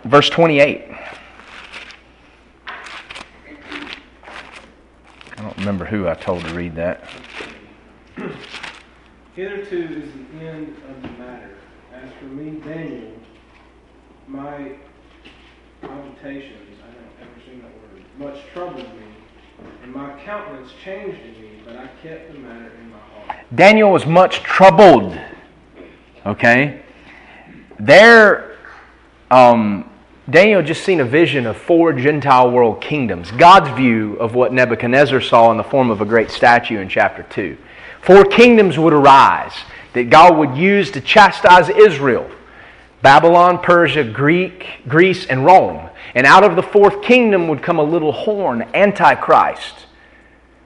verse 0.03 0.29
28. 0.29 0.83
I 5.38 5.41
don't 5.41 5.57
remember 5.57 5.85
who 5.85 6.07
I 6.07 6.13
told 6.13 6.43
to 6.45 6.53
read 6.53 6.75
that. 6.75 7.03
Hitherto 9.35 9.77
is 9.77 10.11
the 10.11 10.45
end 10.45 10.75
of 10.89 11.01
the 11.01 11.09
matter. 11.23 11.55
As 11.93 12.09
for 12.19 12.25
me, 12.25 12.59
Daniel, 12.59 13.11
my 14.28 14.71
cogitations, 15.82 16.78
I 16.84 16.93
don't 16.93 17.21
ever 17.21 17.41
seen 17.45 17.61
that 17.61 17.71
word, 17.82 18.34
much 18.34 18.43
troubled 18.53 18.78
me, 18.78 19.07
and 19.84 19.93
my 19.93 20.19
countenance 20.23 20.71
changed 20.84 21.19
in 21.21 21.41
me, 21.41 21.61
but 21.65 21.78
I 21.78 21.88
kept 22.03 22.34
the 22.34 22.39
matter 22.39 22.71
in 22.82 22.89
my 22.89 22.97
heart. 22.97 23.38
Daniel 23.55 23.91
was 23.91 24.05
much 24.05 24.43
troubled. 24.43 25.17
Okay? 26.25 26.82
There, 27.80 28.57
um, 29.32 29.89
Daniel 30.30 30.61
just 30.61 30.84
seen 30.84 30.99
a 30.99 31.05
vision 31.05 31.45
of 31.45 31.55
four 31.55 31.93
Gentile 31.93 32.51
world 32.51 32.82
kingdoms. 32.82 33.32
God's 33.32 33.69
view 33.78 34.15
of 34.15 34.36
what 34.36 34.51
Nebuchadnezzar 34.51 35.21
saw 35.21 35.51
in 35.51 35.57
the 35.57 35.63
form 35.63 35.89
of 35.89 36.01
a 36.01 36.05
great 36.05 36.32
statue 36.32 36.80
in 36.80 36.89
chapter 36.89 37.23
2. 37.23 37.57
Four 38.01 38.25
kingdoms 38.25 38.78
would 38.78 38.93
arise 38.93 39.53
that 39.93 40.09
God 40.09 40.38
would 40.38 40.57
use 40.57 40.91
to 40.91 41.01
chastise 41.01 41.69
Israel. 41.69 42.30
Babylon, 43.01 43.59
Persia, 43.59 44.03
Greek, 44.03 44.65
Greece, 44.87 45.25
and 45.27 45.45
Rome. 45.45 45.89
And 46.15 46.25
out 46.25 46.43
of 46.43 46.55
the 46.55 46.63
fourth 46.63 47.01
kingdom 47.01 47.47
would 47.47 47.61
come 47.61 47.79
a 47.79 47.83
little 47.83 48.11
horn, 48.11 48.67
Antichrist, 48.73 49.85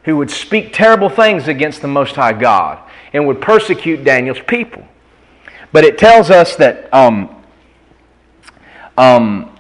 who 0.04 0.18
would 0.18 0.32
speak 0.32 0.74
terrible 0.74 1.10
things 1.10 1.48
against 1.48 1.82
the 1.82 1.88
Most 1.88 2.16
High 2.16 2.34
God 2.34 2.80
and 3.14 3.28
would 3.28 3.42
persecute 3.42 4.04
Daniel's 4.04 4.40
people. 4.48 4.88
But 5.72 5.84
it 5.84 5.98
tells 5.98 6.30
us 6.30 6.56
that, 6.58 6.94
um, 6.94 7.44
um, 8.98 9.58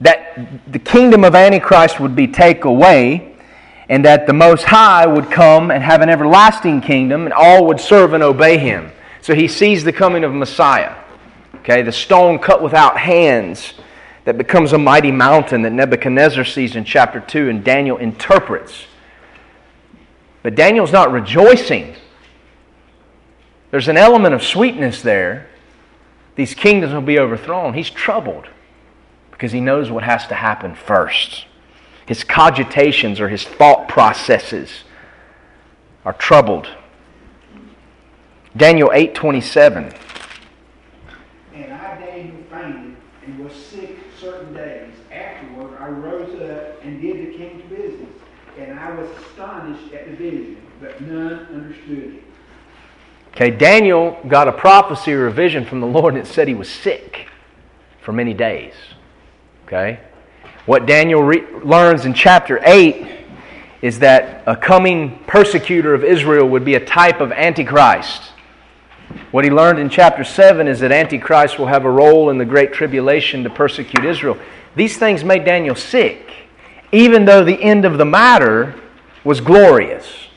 that 0.00 0.72
the 0.72 0.78
kingdom 0.78 1.24
of 1.24 1.34
Antichrist 1.34 2.00
would 2.00 2.16
be 2.16 2.26
taken 2.26 2.68
away 2.68 3.36
and 3.88 4.04
that 4.04 4.26
the 4.26 4.32
Most 4.32 4.64
High 4.64 5.06
would 5.06 5.30
come 5.30 5.70
and 5.70 5.82
have 5.82 6.00
an 6.00 6.08
everlasting 6.08 6.80
kingdom 6.80 7.24
and 7.24 7.32
all 7.32 7.66
would 7.66 7.80
serve 7.80 8.14
and 8.14 8.22
obey 8.22 8.56
him. 8.56 8.90
So 9.20 9.34
he 9.34 9.46
sees 9.46 9.84
the 9.84 9.92
coming 9.92 10.24
of 10.24 10.32
Messiah. 10.32 10.94
Okay, 11.62 11.82
the 11.82 11.92
stone 11.92 12.38
cut 12.38 12.62
without 12.62 12.98
hands 12.98 13.74
that 14.24 14.38
becomes 14.38 14.72
a 14.72 14.78
mighty 14.78 15.10
mountain 15.10 15.62
that 15.62 15.72
Nebuchadnezzar 15.72 16.44
sees 16.44 16.76
in 16.76 16.84
chapter 16.84 17.20
2 17.20 17.48
and 17.48 17.64
Daniel 17.64 17.96
interprets. 17.96 18.84
But 20.42 20.54
Daniel's 20.54 20.92
not 20.92 21.12
rejoicing. 21.12 21.94
There's 23.70 23.88
an 23.88 23.96
element 23.96 24.34
of 24.34 24.42
sweetness 24.42 25.02
there. 25.02 25.48
These 26.34 26.54
kingdoms 26.54 26.92
will 26.92 27.00
be 27.00 27.18
overthrown. 27.18 27.74
He's 27.74 27.90
troubled 27.90 28.48
because 29.30 29.52
he 29.52 29.60
knows 29.60 29.90
what 29.90 30.04
has 30.04 30.26
to 30.28 30.34
happen 30.34 30.74
first. 30.74 31.46
his 32.06 32.24
cogitations 32.24 33.20
or 33.20 33.28
his 33.28 33.44
thought 33.44 33.88
processes 33.88 34.82
are 36.04 36.12
troubled. 36.12 36.68
Daniel 38.56 38.90
8:27 38.90 39.94
And 41.54 41.72
I, 41.72 42.00
Daniel, 42.00 42.36
fainted 42.50 42.96
and 43.24 43.38
was 43.38 43.54
sick 43.54 43.98
certain 44.18 44.52
days. 44.52 44.92
Afterward, 45.10 45.71
I 45.82 45.88
rose 45.88 46.40
up 46.40 46.84
and 46.84 47.02
did 47.02 47.26
the 47.26 47.36
king's 47.36 47.68
business, 47.68 48.08
and 48.56 48.78
I 48.78 48.94
was 48.94 49.10
astonished 49.18 49.92
at 49.92 50.06
the 50.06 50.14
vision, 50.14 50.62
but 50.80 51.00
none 51.00 51.46
understood 51.46 52.14
it. 52.14 52.22
Okay, 53.34 53.50
Daniel 53.50 54.16
got 54.28 54.46
a 54.46 54.52
prophecy 54.52 55.12
or 55.12 55.26
a 55.26 55.32
vision 55.32 55.64
from 55.64 55.80
the 55.80 55.86
Lord 55.88 56.14
and 56.14 56.22
it 56.22 56.26
said 56.28 56.46
he 56.46 56.54
was 56.54 56.70
sick 56.70 57.26
for 58.00 58.12
many 58.12 58.32
days. 58.32 58.74
Okay? 59.66 59.98
What 60.66 60.86
Daniel 60.86 61.22
re- 61.22 61.44
learns 61.64 62.04
in 62.04 62.14
chapter 62.14 62.60
8 62.62 63.24
is 63.80 63.98
that 63.98 64.44
a 64.46 64.54
coming 64.54 65.18
persecutor 65.26 65.94
of 65.94 66.04
Israel 66.04 66.48
would 66.48 66.64
be 66.64 66.76
a 66.76 66.84
type 66.84 67.20
of 67.20 67.32
Antichrist. 67.32 68.22
What 69.32 69.44
he 69.44 69.50
learned 69.50 69.80
in 69.80 69.88
chapter 69.88 70.22
7 70.22 70.68
is 70.68 70.78
that 70.80 70.92
Antichrist 70.92 71.58
will 71.58 71.66
have 71.66 71.84
a 71.84 71.90
role 71.90 72.30
in 72.30 72.38
the 72.38 72.44
Great 72.44 72.72
Tribulation 72.72 73.42
to 73.42 73.50
persecute 73.50 74.04
Israel. 74.04 74.38
These 74.74 74.96
things 74.96 75.22
made 75.24 75.44
Daniel 75.44 75.74
sick, 75.74 76.32
even 76.92 77.24
though 77.24 77.44
the 77.44 77.62
end 77.62 77.84
of 77.84 77.98
the 77.98 78.04
matter 78.04 78.80
was 79.24 79.40
glorious. 79.40 80.28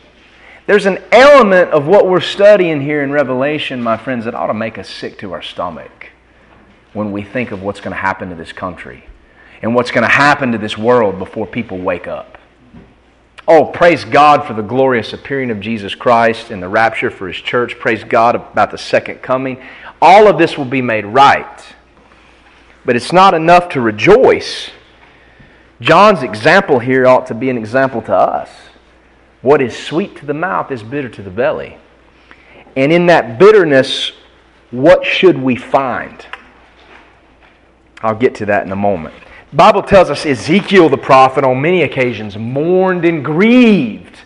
There's 0.68 0.86
an 0.86 1.00
element 1.12 1.72
of 1.72 1.88
what 1.88 2.08
we're 2.08 2.22
studying 2.22 2.82
here 2.82 3.04
in 3.04 3.12
Revelation, 3.12 3.82
my 3.82 3.98
friends, 3.98 4.26
that 4.26 4.34
ought 4.34 4.48
to 4.48 4.54
make 4.54 4.78
us 4.78 4.90
sick 4.90 5.20
to 5.20 5.32
our 5.32 5.42
stomach 5.42 6.10
when 6.94 7.12
we 7.12 7.24
think 7.24 7.52
of 7.52 7.62
what's 7.62 7.80
going 7.80 7.92
to 7.92 8.02
happen 8.02 8.30
to 8.30 8.36
this 8.36 8.52
country 8.52 9.04
and 9.62 9.76
what's 9.76 9.92
going 9.92 10.04
to 10.04 10.08
happen 10.08 10.52
to 10.52 10.58
this 10.58 10.78
world 10.78 11.20
before 11.20 11.46
people 11.46 11.78
wake 11.78 12.08
up. 12.08 12.38
Oh, 13.48 13.66
praise 13.66 14.04
God 14.04 14.48
for 14.48 14.54
the 14.54 14.64
glorious 14.64 15.14
appearing 15.14 15.52
of 15.52 15.60
Jesus 15.60 15.94
Christ 15.94 16.50
and 16.50 16.64
the 16.64 16.68
rapture 16.68 17.12
for 17.12 17.28
his 17.28 17.38
church. 17.38 17.78
Praise 17.78 18.04
God 18.04 18.36
about 18.36 18.72
the 18.72 18.78
second 18.78 19.22
coming. 19.22 19.64
All 20.02 20.28
of 20.28 20.40
this 20.40 20.58
will 20.58 20.66
be 20.66 20.82
made 20.82 21.06
right. 21.06 21.75
But 22.86 22.96
it's 22.96 23.12
not 23.12 23.34
enough 23.34 23.70
to 23.70 23.82
rejoice. 23.82 24.70
John's 25.82 26.24
example 26.24 26.80
here 26.80 27.08
ought 27.08 27.26
to 27.28 27.34
be 27.34 27.50
an 27.50 27.58
example 27.58 28.02
to 28.04 28.14
us. 28.14 28.50
What 29.42 29.62
is 29.62 29.76
sweet 29.76 30.16
to 30.18 30.26
the 30.26 30.34
mouth 30.34 30.72
is 30.72 30.84
bitter 30.84 31.10
to 31.10 31.22
the 31.22 31.30
belly. 31.30 31.78
And 32.76 32.92
in 32.92 33.08
that 33.08 33.40
bitterness, 33.40 34.12
what 34.72 35.06
should 35.06 35.38
we 35.38 35.56
find? 35.56 36.26
I'll 38.02 38.16
get 38.16 38.36
to 38.36 38.46
that 38.48 38.66
in 38.66 38.72
a 38.72 38.76
moment. 38.76 39.16
The 39.52 39.58
Bible 39.58 39.84
tells 39.84 40.10
us 40.10 40.26
Ezekiel 40.26 40.90
the 40.90 40.98
prophet 40.98 41.44
on 41.44 41.62
many 41.62 41.84
occasions 41.84 42.38
mourned 42.38 43.06
and 43.06 43.24
grieved 43.24 44.20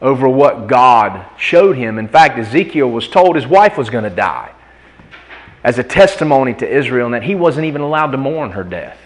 over 0.00 0.28
what 0.28 0.66
God 0.66 1.24
showed 1.38 1.76
him. 1.76 1.98
In 1.98 2.08
fact, 2.08 2.38
Ezekiel 2.38 2.90
was 2.90 3.08
told 3.08 3.36
his 3.36 3.46
wife 3.46 3.76
was 3.76 3.90
going 3.90 4.04
to 4.04 4.10
die 4.10 4.52
as 5.66 5.80
a 5.80 5.82
testimony 5.82 6.54
to 6.54 6.66
Israel 6.66 7.06
and 7.06 7.14
that 7.14 7.24
he 7.24 7.34
wasn't 7.34 7.66
even 7.66 7.80
allowed 7.80 8.12
to 8.12 8.16
mourn 8.16 8.52
her 8.52 8.62
death. 8.62 8.96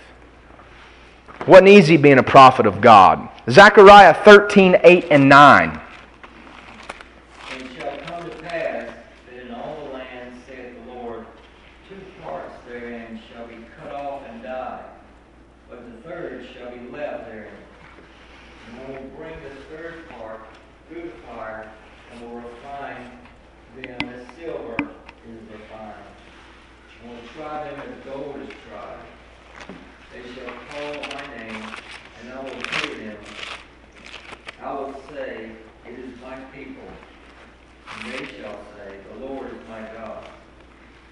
Wasn't 1.47 1.69
easy 1.69 1.97
being 1.97 2.19
a 2.19 2.23
prophet 2.23 2.67
of 2.67 2.83
God. 2.83 3.31
Zechariah 3.49 4.13
13, 4.13 4.77
8 4.85 5.07
and 5.11 5.27
9. 5.27 5.81
And 7.51 7.63
it 7.63 7.71
shall 7.79 7.97
come 8.01 8.29
to 8.29 8.37
pass 8.43 8.91
that 9.31 9.43
in 9.43 9.55
all 9.55 9.87
the 9.87 9.95
land, 9.95 10.35
saith 10.47 10.75
the 10.85 10.93
Lord, 10.93 11.25
two 11.89 11.97
parts 12.23 12.55
therein 12.69 13.19
shall 13.33 13.47
be 13.47 13.57
cut 13.81 13.93
off 13.93 14.21
and 14.29 14.43
die, 14.43 14.85
but 15.71 15.83
the 15.87 16.07
third 16.07 16.47
shall 16.53 16.71
be 16.73 16.91
left 16.91 17.25
therein. 17.25 17.55
And 18.69 18.87
we 18.87 18.95
will 18.97 19.11
bring 19.17 19.35
the 19.43 19.75
third 19.75 20.07
part 20.11 20.43
through 20.91 21.05
the 21.05 21.27
fire, 21.27 21.73
and 22.13 22.21
will 22.21 22.43
refine 22.43 23.13
them 23.81 24.11
as 24.11 24.37
silver 24.37 24.77
is 25.27 25.51
refined. 25.51 26.05
And 27.03 27.11
will 27.11 27.29
try 27.35 27.71
them 27.71 27.81
as 27.81 28.05
gold 28.05 28.37
is 28.43 28.55
tried. 28.69 29.77
They 30.13 30.23
shall 30.35 30.53
call 30.71 30.95
my 31.15 31.37
name, 31.37 31.65
and 32.21 32.33
I 32.33 32.41
will 32.43 32.51
hear 32.51 33.09
them. 33.09 33.17
I 34.63 34.73
will 34.75 35.01
say, 35.11 35.53
It 35.87 35.99
is 35.99 36.21
my 36.21 36.37
people. 36.55 36.83
And 37.95 38.13
they 38.13 38.27
shall 38.37 38.59
say, 38.77 38.97
The 39.13 39.27
Lord 39.27 39.47
is 39.47 39.69
my 39.69 39.81
God. 39.81 40.29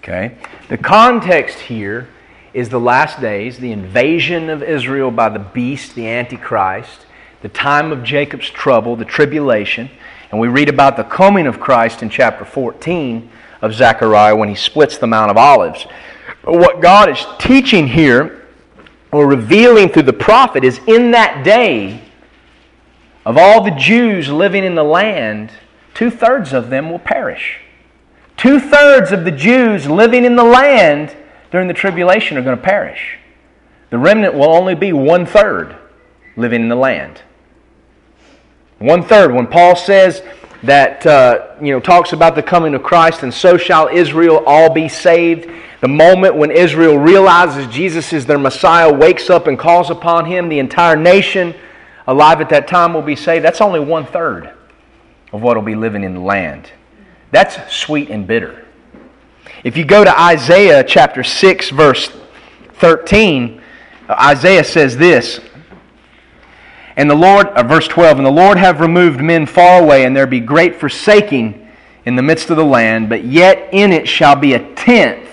Okay? 0.01 0.35
The 0.69 0.77
context 0.77 1.59
here 1.59 2.09
is 2.53 2.69
the 2.69 2.79
last 2.79 3.21
days, 3.21 3.59
the 3.59 3.71
invasion 3.71 4.49
of 4.49 4.63
Israel 4.63 5.11
by 5.11 5.29
the 5.29 5.39
beast, 5.39 5.95
the 5.95 6.07
Antichrist, 6.07 7.05
the 7.41 7.49
time 7.49 7.91
of 7.91 8.03
Jacob's 8.03 8.49
trouble, 8.49 8.95
the 8.95 9.05
tribulation. 9.05 9.89
And 10.31 10.39
we 10.39 10.47
read 10.47 10.69
about 10.69 10.97
the 10.97 11.03
coming 11.03 11.47
of 11.47 11.59
Christ 11.59 12.01
in 12.01 12.09
chapter 12.09 12.45
14 12.45 13.29
of 13.61 13.73
Zechariah 13.73 14.35
when 14.35 14.49
he 14.49 14.55
splits 14.55 14.97
the 14.97 15.07
Mount 15.07 15.31
of 15.31 15.37
Olives. 15.37 15.85
But 16.43 16.53
what 16.53 16.81
God 16.81 17.09
is 17.09 17.25
teaching 17.37 17.87
here, 17.87 18.47
or 19.11 19.27
revealing 19.27 19.89
through 19.89 20.03
the 20.03 20.13
prophet, 20.13 20.63
is 20.63 20.79
in 20.87 21.11
that 21.11 21.43
day, 21.43 22.01
of 23.25 23.37
all 23.37 23.63
the 23.63 23.71
Jews 23.71 24.29
living 24.29 24.63
in 24.63 24.75
the 24.75 24.83
land, 24.83 25.51
two 25.93 26.09
thirds 26.09 26.53
of 26.53 26.69
them 26.69 26.89
will 26.89 26.99
perish. 26.99 27.59
Two 28.39 28.57
thirds 28.57 29.11
of 29.11 29.25
the 29.25 29.31
Jews 29.31 29.85
living 29.85 30.23
in 30.23 30.37
the 30.37 30.45
land 30.45 31.13
during 31.51 31.67
the 31.67 31.73
tribulation 31.73 32.37
are 32.37 32.41
going 32.41 32.55
to 32.55 32.63
perish. 32.63 33.17
The 33.89 33.97
remnant 33.97 34.33
will 34.33 34.55
only 34.55 34.75
be 34.75 34.93
one 34.93 35.25
third 35.25 35.75
living 36.37 36.61
in 36.61 36.69
the 36.69 36.75
land. 36.75 37.21
One 38.77 39.03
third. 39.03 39.33
When 39.33 39.45
Paul 39.45 39.75
says 39.75 40.23
that, 40.63 41.05
uh, 41.05 41.55
you 41.61 41.73
know, 41.73 41.81
talks 41.81 42.13
about 42.13 42.35
the 42.35 42.41
coming 42.41 42.73
of 42.75 42.81
Christ, 42.81 43.23
and 43.23 43.33
so 43.33 43.57
shall 43.57 43.89
Israel 43.89 44.41
all 44.47 44.73
be 44.73 44.87
saved. 44.87 45.51
The 45.81 45.89
moment 45.89 46.33
when 46.33 46.49
Israel 46.49 46.97
realizes 46.97 47.67
Jesus 47.67 48.13
is 48.13 48.25
their 48.25 48.39
Messiah, 48.39 48.93
wakes 48.93 49.29
up 49.29 49.47
and 49.47 49.59
calls 49.59 49.89
upon 49.89 50.23
him, 50.23 50.47
the 50.47 50.59
entire 50.59 50.95
nation 50.95 51.53
alive 52.07 52.39
at 52.39 52.47
that 52.51 52.69
time 52.69 52.93
will 52.93 53.01
be 53.01 53.17
saved. 53.17 53.43
That's 53.43 53.59
only 53.59 53.81
one 53.81 54.05
third 54.05 54.53
of 55.33 55.41
what 55.41 55.57
will 55.57 55.63
be 55.63 55.75
living 55.75 56.05
in 56.05 56.13
the 56.13 56.21
land. 56.21 56.71
That's 57.31 57.73
sweet 57.73 58.09
and 58.09 58.25
bitter. 58.25 58.65
If 59.63 59.77
you 59.77 59.85
go 59.85 60.03
to 60.03 60.19
Isaiah 60.19 60.83
chapter 60.83 61.23
6, 61.23 61.69
verse 61.69 62.11
13, 62.75 63.61
Isaiah 64.09 64.63
says 64.63 64.97
this. 64.97 65.39
And 66.95 67.09
the 67.09 67.15
Lord, 67.15 67.47
uh, 67.47 67.63
verse 67.63 67.87
12, 67.87 68.17
and 68.17 68.25
the 68.25 68.31
Lord 68.31 68.57
have 68.57 68.81
removed 68.81 69.21
men 69.21 69.45
far 69.45 69.81
away, 69.81 70.05
and 70.05 70.15
there 70.15 70.27
be 70.27 70.39
great 70.39 70.75
forsaking 70.75 71.67
in 72.05 72.15
the 72.15 72.21
midst 72.21 72.49
of 72.49 72.57
the 72.57 72.65
land, 72.65 73.09
but 73.09 73.23
yet 73.23 73.69
in 73.71 73.93
it 73.93 74.07
shall 74.07 74.35
be 74.35 74.53
a 74.53 74.73
tenth, 74.75 75.29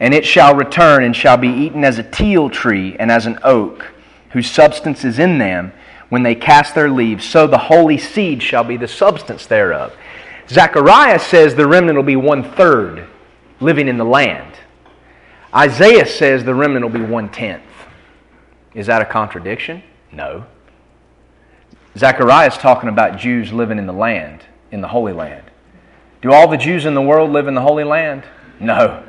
and 0.00 0.12
it 0.12 0.26
shall 0.26 0.54
return, 0.54 1.02
and 1.02 1.16
shall 1.16 1.36
be 1.36 1.48
eaten 1.48 1.84
as 1.84 1.98
a 1.98 2.02
teil 2.02 2.50
tree 2.50 2.96
and 2.98 3.10
as 3.10 3.26
an 3.26 3.38
oak, 3.42 3.92
whose 4.30 4.50
substance 4.50 5.04
is 5.04 5.18
in 5.18 5.38
them 5.38 5.72
when 6.10 6.22
they 6.22 6.34
cast 6.34 6.74
their 6.74 6.90
leaves. 6.90 7.24
So 7.24 7.46
the 7.46 7.58
holy 7.58 7.98
seed 7.98 8.42
shall 8.42 8.64
be 8.64 8.76
the 8.76 8.88
substance 8.88 9.46
thereof. 9.46 9.96
Zechariah 10.48 11.18
says 11.18 11.54
the 11.54 11.66
remnant 11.66 11.96
will 11.96 12.04
be 12.04 12.16
one 12.16 12.42
third 12.52 13.08
living 13.60 13.88
in 13.88 13.96
the 13.96 14.04
land. 14.04 14.54
Isaiah 15.54 16.06
says 16.06 16.44
the 16.44 16.54
remnant 16.54 16.84
will 16.84 16.92
be 16.92 17.04
one 17.04 17.28
tenth. 17.28 17.62
Is 18.74 18.86
that 18.86 19.00
a 19.00 19.04
contradiction? 19.04 19.82
No. 20.12 20.46
Zechariah 21.96 22.48
is 22.48 22.58
talking 22.58 22.88
about 22.88 23.18
Jews 23.18 23.52
living 23.52 23.78
in 23.78 23.86
the 23.86 23.92
land, 23.92 24.44
in 24.72 24.80
the 24.80 24.88
Holy 24.88 25.12
Land. 25.12 25.44
Do 26.22 26.32
all 26.32 26.48
the 26.48 26.56
Jews 26.56 26.86
in 26.86 26.94
the 26.94 27.02
world 27.02 27.30
live 27.30 27.46
in 27.46 27.54
the 27.54 27.60
Holy 27.60 27.84
Land? 27.84 28.24
No. 28.58 29.04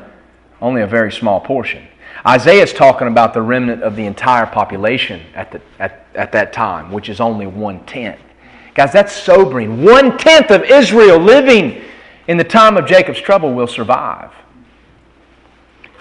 Only 0.61 0.81
a 0.81 0.87
very 0.87 1.11
small 1.11 1.39
portion. 1.39 1.87
Isaiah 2.25 2.63
is 2.63 2.73
talking 2.73 3.07
about 3.07 3.33
the 3.33 3.41
remnant 3.41 3.83
of 3.83 3.95
the 3.95 4.05
entire 4.05 4.45
population 4.45 5.21
at, 5.33 5.51
the, 5.51 5.61
at, 5.79 6.07
at 6.13 6.31
that 6.31 6.53
time, 6.53 6.91
which 6.91 7.09
is 7.09 7.19
only 7.19 7.47
one 7.47 7.85
tenth. 7.85 8.19
Guys, 8.75 8.91
that's 8.91 9.15
sobering. 9.15 9.83
One 9.83 10.17
tenth 10.17 10.51
of 10.51 10.63
Israel 10.63 11.17
living 11.17 11.81
in 12.27 12.37
the 12.37 12.43
time 12.43 12.75
of 12.75 12.85
Jacob's 12.85 13.21
trouble 13.21 13.53
will 13.53 13.67
survive. 13.67 14.31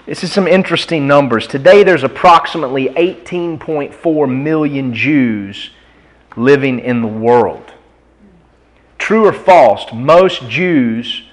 This 0.05 0.23
is 0.23 0.31
some 0.31 0.47
interesting 0.47 1.07
numbers. 1.07 1.47
Today 1.47 1.83
there's 1.83 2.03
approximately 2.03 2.89
18.4 2.89 4.43
million 4.43 4.93
Jews 4.93 5.71
living 6.35 6.79
in 6.79 7.01
the 7.01 7.07
world. 7.07 7.73
True 8.99 9.25
or 9.25 9.33
false, 9.33 9.91
most 9.93 10.47
Jews 10.49 11.23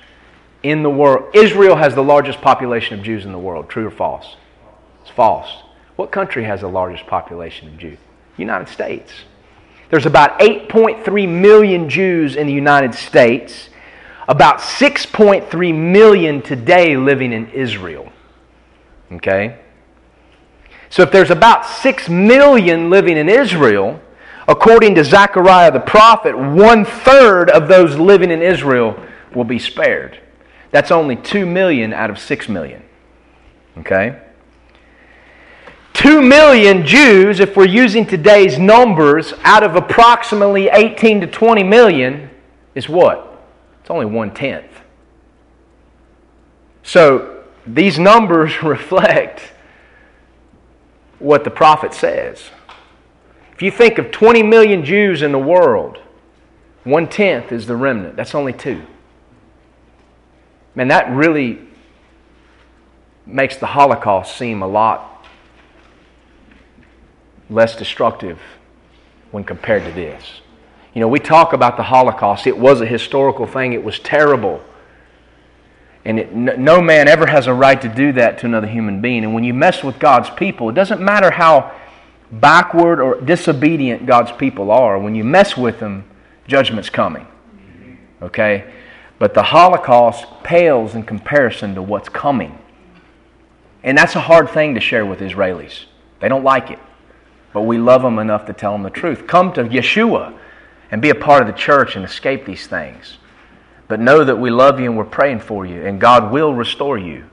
in 0.63 0.85
the 0.85 0.91
world, 0.91 1.35
Israel 1.35 1.75
has 1.75 1.95
the 1.95 2.05
largest 2.05 2.41
population 2.41 2.99
of 2.99 3.05
Jews 3.05 3.25
in 3.25 3.33
the 3.33 3.39
world. 3.39 3.69
True 3.69 3.89
or 3.89 3.91
false? 3.91 4.37
It's 5.03 5.11
false. 5.11 5.65
What 5.97 6.13
country 6.13 6.45
has 6.45 6.61
the 6.61 6.69
largest 6.69 7.07
population 7.07 7.67
of 7.69 7.79
Jews? 7.79 7.99
United 8.37 8.69
States. 8.69 9.13
There's 9.93 10.07
about 10.07 10.41
8.3 10.41 11.29
million 11.29 11.87
Jews 11.91 12.35
in 12.35 12.47
the 12.47 12.53
United 12.55 12.95
States, 12.95 13.69
about 14.27 14.61
6.3 14.61 15.75
million 15.75 16.41
today 16.41 16.97
living 16.97 17.31
in 17.31 17.51
Israel. 17.51 18.11
Okay? 19.13 19.59
So 20.89 21.03
if 21.03 21.13
there's 21.13 21.31
about 21.31 21.67
6 21.67 22.09
million 22.09 22.89
living 22.89 23.19
in 23.19 23.29
Israel, 23.29 24.01
according 24.49 24.95
to 24.95 25.05
Zechariah 25.05 25.71
the 25.71 25.81
prophet, 25.81 26.39
one 26.39 26.87
third 26.87 27.51
of 27.51 27.69
those 27.69 27.95
living 27.95 28.31
in 28.31 28.41
Israel 28.41 28.99
will 29.35 29.45
be 29.45 29.59
spared. 29.59 30.19
That's 30.71 30.91
only 30.91 31.17
2 31.17 31.45
million 31.45 31.93
out 31.93 32.09
of 32.09 32.19
6 32.19 32.49
million. 32.49 32.83
Okay? 33.77 34.19
2 36.03 36.21
million 36.21 36.85
Jews, 36.85 37.39
if 37.39 37.57
we're 37.57 37.65
using 37.65 38.05
today's 38.05 38.59
numbers, 38.59 39.35
out 39.45 39.63
of 39.63 39.77
approximately 39.77 40.69
18 40.69 41.21
to 41.21 41.29
20 41.29 41.63
million, 41.63 42.29
is 42.75 42.89
what? 42.89 43.41
It's 43.81 43.89
only 43.89 44.07
one 44.07 44.35
tenth. 44.35 44.81
So 46.83 47.45
these 47.65 48.01
numbers 48.01 48.63
reflect 48.65 49.53
what 51.21 51.45
the 51.45 51.51
prophet 51.51 51.95
says. 51.95 52.51
If 53.53 53.63
you 53.63 53.71
think 53.71 53.99
of 53.99 54.11
20 54.11 54.43
million 54.43 54.85
Jews 54.85 55.23
in 55.23 55.31
the 55.31 55.39
world, 55.39 55.99
one 56.83 57.07
tenth 57.07 57.53
is 57.53 57.69
the 57.69 57.77
remnant. 57.77 58.17
That's 58.17 58.35
only 58.35 58.53
two. 58.53 58.85
Man, 60.75 60.89
that 60.89 61.15
really 61.15 61.61
makes 63.25 63.55
the 63.59 63.67
Holocaust 63.67 64.37
seem 64.37 64.63
a 64.63 64.67
lot 64.67 65.11
less 67.51 67.77
destructive 67.77 68.39
when 69.31 69.45
compared 69.45 69.85
to 69.85 69.93
this. 69.93 70.41
You 70.95 71.01
know, 71.01 71.09
we 71.09 71.19
talk 71.19 71.53
about 71.53 71.77
the 71.77 71.83
Holocaust. 71.83 72.47
It 72.47 72.57
was 72.57 72.81
a 72.81 72.87
historical 72.87 73.47
thing, 73.47 73.73
it 73.73 73.83
was 73.83 73.99
terrible. 73.99 74.63
And 76.05 76.19
it, 76.19 76.35
no 76.35 76.83
man 76.83 77.07
ever 77.07 77.27
has 77.27 77.47
a 77.47 77.55
right 77.55 77.81
to 77.81 77.89
do 77.89 78.13
that 78.15 78.39
to 78.39 78.47
another 78.47 78.67
human 78.67 79.01
being. 79.01 79.23
And 79.23 79.35
when 79.35 79.45
you 79.45 79.55
mess 79.55 79.85
with 79.85 80.01
God's 80.01 80.31
people, 80.31 80.69
it 80.69 80.75
doesn't 80.75 81.01
matter 81.01 81.31
how 81.31 81.73
backward 82.33 83.01
or 83.01 83.21
disobedient 83.21 84.07
God's 84.07 84.33
people 84.33 84.71
are, 84.71 84.99
when 84.99 85.15
you 85.15 85.23
mess 85.23 85.57
with 85.57 85.79
them, 85.79 86.05
judgment's 86.49 86.91
coming. 86.91 87.27
Okay? 88.21 88.73
But 89.19 89.35
the 89.35 89.43
Holocaust 89.43 90.27
pales 90.43 90.95
in 90.95 91.05
comparison 91.05 91.75
to 91.77 91.83
what's 91.83 92.09
coming. 92.09 92.59
And 93.85 93.97
that's 93.97 94.17
a 94.17 94.21
hard 94.21 94.51
thing 94.51 94.75
to 94.75 94.81
share 94.81 95.07
with 95.07 95.21
Israelis. 95.21 95.85
They 96.21 96.29
don't 96.29 96.45
like 96.45 96.71
it. 96.71 96.79
But 97.53 97.63
we 97.63 97.79
love 97.79 98.03
them 98.03 98.19
enough 98.19 98.47
to 98.47 98.53
tell 98.53 98.73
them 98.73 98.83
the 98.83 98.91
truth. 98.91 99.27
Come 99.27 99.53
to 99.55 99.65
Yeshua 99.65 100.39
and 100.91 101.03
be 101.03 101.11
a 101.11 101.15
part 101.15 101.43
of 101.43 101.49
the 101.49 101.59
church 101.59 101.97
and 101.97 102.05
escape 102.05 102.45
these 102.45 102.67
things. 102.67 103.19
But 103.89 104.01
know 104.01 104.25
that 104.25 104.37
we 104.37 104.51
love 104.51 104.81
you 104.81 104.87
and 104.87 104.97
we're 104.97 105.05
praying 105.05 105.41
for 105.41 105.67
you, 105.67 105.85
and 105.85 106.01
God 106.01 106.33
will 106.33 106.55
restore 106.55 106.97
you. 106.97 107.25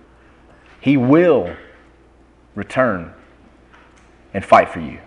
He 0.81 0.97
will 0.97 1.55
return 2.55 3.13
and 4.33 4.43
fight 4.43 4.69
for 4.69 4.79
you. 4.79 4.99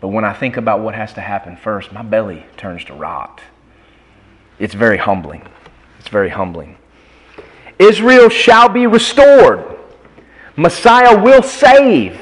But 0.00 0.08
when 0.08 0.24
I 0.24 0.32
think 0.32 0.56
about 0.56 0.80
what 0.80 0.94
has 0.94 1.12
to 1.14 1.20
happen 1.20 1.56
first, 1.56 1.92
my 1.92 2.02
belly 2.02 2.46
turns 2.56 2.84
to 2.86 2.94
rot. 2.94 3.40
It's 4.58 4.74
very 4.74 4.98
humbling. 4.98 5.46
It's 5.98 6.08
very 6.08 6.28
humbling. 6.28 6.78
Israel 7.78 8.28
shall 8.28 8.68
be 8.68 8.86
restored. 8.86 9.64
Messiah 10.56 11.20
will 11.20 11.42
save. 11.42 12.20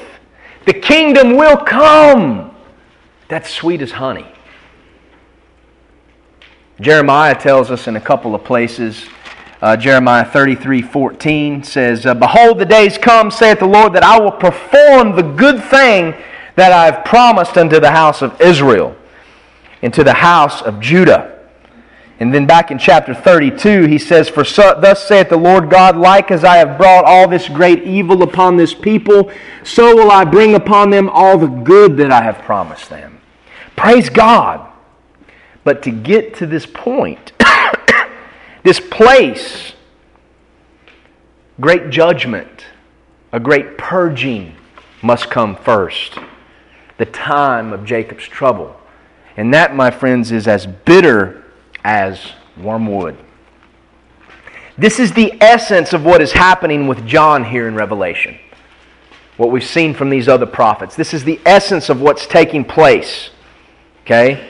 The 0.65 0.73
kingdom 0.73 1.35
will 1.35 1.57
come. 1.57 2.55
That's 3.27 3.49
sweet 3.49 3.81
as 3.81 3.91
honey. 3.91 4.27
Jeremiah 6.81 7.35
tells 7.35 7.71
us 7.71 7.87
in 7.87 7.95
a 7.95 8.01
couple 8.01 8.35
of 8.35 8.43
places. 8.43 9.07
Uh, 9.61 9.77
Jeremiah 9.77 10.25
33 10.25 10.81
14 10.81 11.63
says, 11.63 12.05
uh, 12.05 12.13
Behold, 12.13 12.59
the 12.59 12.65
days 12.65 12.97
come, 12.97 13.31
saith 13.31 13.59
the 13.59 13.65
Lord, 13.65 13.93
that 13.93 14.03
I 14.03 14.19
will 14.19 14.31
perform 14.31 15.15
the 15.15 15.23
good 15.23 15.63
thing 15.63 16.13
that 16.55 16.71
I 16.71 16.85
have 16.85 17.05
promised 17.05 17.57
unto 17.57 17.79
the 17.79 17.91
house 17.91 18.21
of 18.21 18.39
Israel 18.41 18.95
and 19.81 19.93
to 19.93 20.03
the 20.03 20.13
house 20.13 20.61
of 20.61 20.79
Judah. 20.79 21.34
And 22.19 22.33
then 22.33 22.45
back 22.45 22.71
in 22.71 22.77
chapter 22.77 23.13
32, 23.13 23.87
he 23.87 23.97
says, 23.97 24.29
For 24.29 24.45
so, 24.45 24.79
thus 24.79 25.05
saith 25.05 25.29
the 25.29 25.37
Lord 25.37 25.69
God, 25.69 25.97
like 25.97 26.31
as 26.31 26.45
I 26.45 26.57
have 26.57 26.77
brought 26.77 27.03
all 27.03 27.27
this 27.27 27.49
great 27.49 27.83
evil 27.83 28.23
upon 28.23 28.55
this 28.55 28.73
people, 28.73 29.29
so 29.63 29.95
will 29.95 30.11
I 30.11 30.23
bring 30.23 30.55
upon 30.55 30.91
them 30.91 31.09
all 31.09 31.37
the 31.37 31.47
good 31.47 31.97
that 31.97 32.11
I 32.11 32.21
have 32.21 32.39
promised 32.39 32.89
them. 32.89 33.19
Praise 33.75 34.09
God. 34.09 34.71
But 35.65 35.83
to 35.83 35.91
get 35.91 36.35
to 36.35 36.45
this 36.45 36.65
point, 36.65 37.33
this 38.63 38.79
place, 38.79 39.73
great 41.59 41.89
judgment, 41.89 42.65
a 43.33 43.39
great 43.41 43.77
purging 43.77 44.55
must 45.01 45.29
come 45.29 45.55
first. 45.57 46.17
The 46.97 47.05
time 47.05 47.73
of 47.73 47.83
Jacob's 47.83 48.25
trouble. 48.25 48.79
And 49.35 49.53
that, 49.53 49.75
my 49.75 49.91
friends, 49.91 50.31
is 50.31 50.47
as 50.47 50.65
bitter 50.65 51.44
as 51.85 52.19
wormwood. 52.57 53.15
This 54.75 54.99
is 54.99 55.13
the 55.13 55.37
essence 55.39 55.93
of 55.93 56.03
what 56.03 56.19
is 56.19 56.31
happening 56.31 56.87
with 56.87 57.05
John 57.05 57.45
here 57.45 57.67
in 57.67 57.75
Revelation. 57.75 58.37
What 59.37 59.51
we've 59.51 59.63
seen 59.63 59.93
from 59.93 60.09
these 60.09 60.27
other 60.27 60.47
prophets. 60.47 60.95
This 60.95 61.13
is 61.13 61.23
the 61.23 61.39
essence 61.45 61.89
of 61.89 62.01
what's 62.01 62.25
taking 62.25 62.65
place. 62.65 63.29
Okay? 64.01 64.49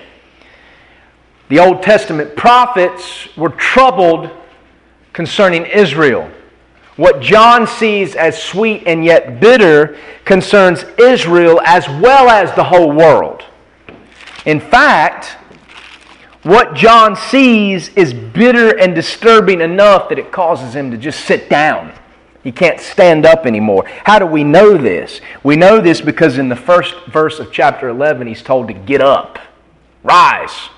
The 1.49 1.59
Old 1.59 1.83
Testament 1.83 2.37
prophets 2.37 3.27
were 3.35 3.49
troubled 3.49 4.31
concerning 5.11 5.65
Israel. 5.65 6.31
What 6.95 7.19
John 7.19 7.67
sees 7.67 8.15
as 8.15 8.41
sweet 8.41 8.83
and 8.87 9.03
yet 9.03 9.41
bitter 9.41 9.97
concerns 10.23 10.85
Israel 10.97 11.59
as 11.65 11.87
well 11.89 12.29
as 12.29 12.55
the 12.55 12.63
whole 12.63 12.93
world. 12.93 13.43
In 14.45 14.61
fact, 14.61 15.35
what 16.45 16.75
John 16.75 17.15
sees 17.15 17.89
is 17.89 18.13
bitter 18.13 18.77
and 18.77 18.93
disturbing 18.93 19.61
enough 19.61 20.09
that 20.09 20.19
it 20.19 20.31
causes 20.31 20.75
him 20.75 20.91
to 20.91 20.97
just 20.97 21.25
sit 21.25 21.49
down. 21.49 21.91
He 22.43 22.51
can't 22.51 22.79
stand 22.79 23.25
up 23.25 23.47
anymore. 23.47 23.85
How 24.03 24.19
do 24.19 24.27
we 24.27 24.43
know 24.43 24.77
this? 24.77 25.21
We 25.41 25.55
know 25.55 25.81
this 25.81 26.01
because 26.01 26.37
in 26.37 26.47
the 26.47 26.55
first 26.55 26.93
verse 27.07 27.39
of 27.39 27.51
chapter 27.51 27.89
11, 27.89 28.27
he's 28.27 28.43
told 28.43 28.67
to 28.67 28.75
get 28.75 29.01
up, 29.01 29.39
rise. 30.03 30.69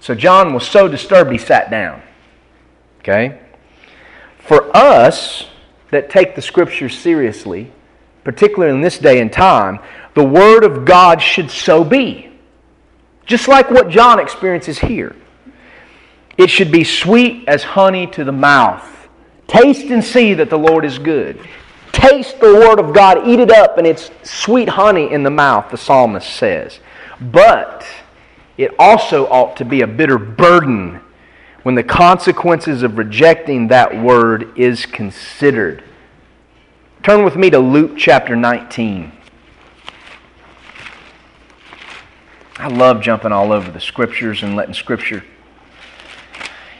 So 0.00 0.16
John 0.16 0.52
was 0.52 0.66
so 0.66 0.88
disturbed 0.88 1.30
he 1.30 1.38
sat 1.38 1.70
down. 1.70 2.02
Okay? 2.98 3.38
For 4.40 4.76
us 4.76 5.46
that 5.92 6.10
take 6.10 6.34
the 6.34 6.42
scriptures 6.42 6.98
seriously, 6.98 7.70
particularly 8.24 8.74
in 8.74 8.80
this 8.80 8.98
day 8.98 9.20
and 9.20 9.32
time, 9.32 9.78
the 10.14 10.24
Word 10.24 10.64
of 10.64 10.84
God 10.84 11.22
should 11.22 11.52
so 11.52 11.84
be. 11.84 12.25
Just 13.26 13.48
like 13.48 13.70
what 13.70 13.88
John 13.88 14.18
experiences 14.18 14.78
here. 14.78 15.14
It 16.38 16.48
should 16.48 16.70
be 16.70 16.84
sweet 16.84 17.44
as 17.48 17.62
honey 17.62 18.06
to 18.08 18.24
the 18.24 18.32
mouth. 18.32 19.08
Taste 19.46 19.90
and 19.90 20.02
see 20.02 20.34
that 20.34 20.50
the 20.50 20.58
Lord 20.58 20.84
is 20.84 20.98
good. 20.98 21.40
Taste 21.92 22.40
the 22.40 22.54
Word 22.54 22.78
of 22.78 22.94
God, 22.94 23.26
eat 23.26 23.40
it 23.40 23.50
up, 23.50 23.78
and 23.78 23.86
it's 23.86 24.10
sweet 24.22 24.68
honey 24.68 25.10
in 25.10 25.22
the 25.22 25.30
mouth, 25.30 25.70
the 25.70 25.76
psalmist 25.76 26.28
says. 26.28 26.80
But 27.20 27.86
it 28.56 28.74
also 28.78 29.26
ought 29.28 29.56
to 29.56 29.64
be 29.64 29.80
a 29.80 29.86
bitter 29.86 30.18
burden 30.18 31.00
when 31.62 31.74
the 31.74 31.82
consequences 31.82 32.82
of 32.82 32.98
rejecting 32.98 33.68
that 33.68 34.00
word 34.02 34.56
is 34.58 34.86
considered. 34.86 35.82
Turn 37.02 37.24
with 37.24 37.36
me 37.36 37.50
to 37.50 37.58
Luke 37.58 37.92
chapter 37.96 38.36
19. 38.36 39.12
I 42.58 42.68
love 42.68 43.00
jumping 43.02 43.32
all 43.32 43.52
over 43.52 43.70
the 43.70 43.80
scriptures 43.80 44.42
and 44.42 44.56
letting 44.56 44.74
scripture 44.74 45.24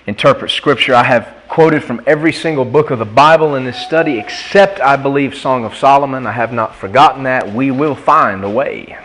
interpret 0.07 0.51
scripture. 0.51 0.95
I 0.95 1.03
have 1.03 1.35
quoted 1.49 1.83
from 1.83 2.01
every 2.07 2.33
single 2.33 2.65
book 2.65 2.91
of 2.91 2.99
the 2.99 3.05
Bible 3.05 3.57
in 3.57 3.65
this 3.65 3.77
study 3.77 4.19
except, 4.19 4.81
I 4.81 4.97
believe, 4.97 5.35
Song 5.35 5.65
of 5.65 5.75
Solomon. 5.75 6.27
I 6.27 6.33
have 6.33 6.53
not 6.53 6.75
forgotten 6.75 7.25
that. 7.25 7.53
We 7.53 7.71
will 7.71 7.95
find 7.95 8.45
a 8.45 8.51
way. 8.51 8.97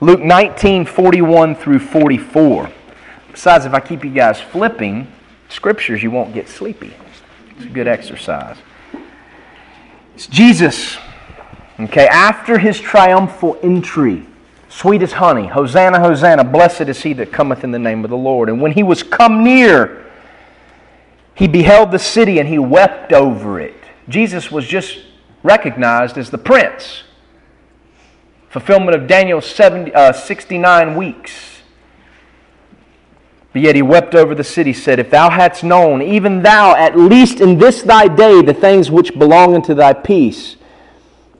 Luke 0.00 0.20
19, 0.20 0.86
41 0.86 1.54
through 1.54 1.78
44. 1.78 2.70
Besides, 3.30 3.66
if 3.66 3.72
I 3.72 3.80
keep 3.80 4.04
you 4.04 4.10
guys 4.10 4.40
flipping 4.40 5.10
scriptures, 5.48 6.02
you 6.02 6.10
won't 6.10 6.34
get 6.34 6.48
sleepy. 6.48 6.92
It's 7.56 7.66
a 7.66 7.68
good 7.68 7.86
exercise. 7.86 8.56
It's 10.14 10.26
Jesus, 10.26 10.98
okay, 11.80 12.06
after 12.06 12.58
his 12.58 12.80
triumphal 12.80 13.58
entry, 13.62 14.26
sweet 14.68 15.02
as 15.02 15.12
honey, 15.12 15.46
Hosanna, 15.46 16.00
Hosanna, 16.00 16.44
blessed 16.44 16.82
is 16.82 17.02
he 17.02 17.12
that 17.14 17.32
cometh 17.32 17.64
in 17.64 17.70
the 17.70 17.78
name 17.78 18.04
of 18.04 18.10
the 18.10 18.16
Lord. 18.16 18.48
And 18.48 18.60
when 18.60 18.72
he 18.72 18.82
was 18.82 19.02
come 19.02 19.44
near, 19.44 20.04
he 21.34 21.48
beheld 21.48 21.90
the 21.90 21.98
city 21.98 22.38
and 22.38 22.48
he 22.48 22.58
wept 22.58 23.12
over 23.12 23.60
it. 23.60 23.74
Jesus 24.08 24.50
was 24.50 24.66
just 24.66 24.98
recognized 25.42 26.18
as 26.18 26.30
the 26.30 26.38
prince 26.38 27.04
fulfillment 28.52 28.94
of 28.94 29.06
Daniel's 29.06 29.46
70, 29.46 29.94
uh, 29.94 30.12
69 30.12 30.94
weeks. 30.94 31.62
But 33.54 33.62
yet 33.62 33.74
he 33.74 33.80
wept 33.80 34.14
over 34.14 34.34
the 34.34 34.44
city, 34.44 34.74
said, 34.74 34.98
If 34.98 35.10
thou 35.10 35.30
hadst 35.30 35.64
known, 35.64 36.02
even 36.02 36.42
thou, 36.42 36.74
at 36.74 36.98
least 36.98 37.40
in 37.40 37.58
this 37.58 37.80
thy 37.80 38.08
day, 38.08 38.42
the 38.42 38.52
things 38.52 38.90
which 38.90 39.18
belong 39.18 39.54
unto 39.54 39.72
thy 39.72 39.94
peace, 39.94 40.56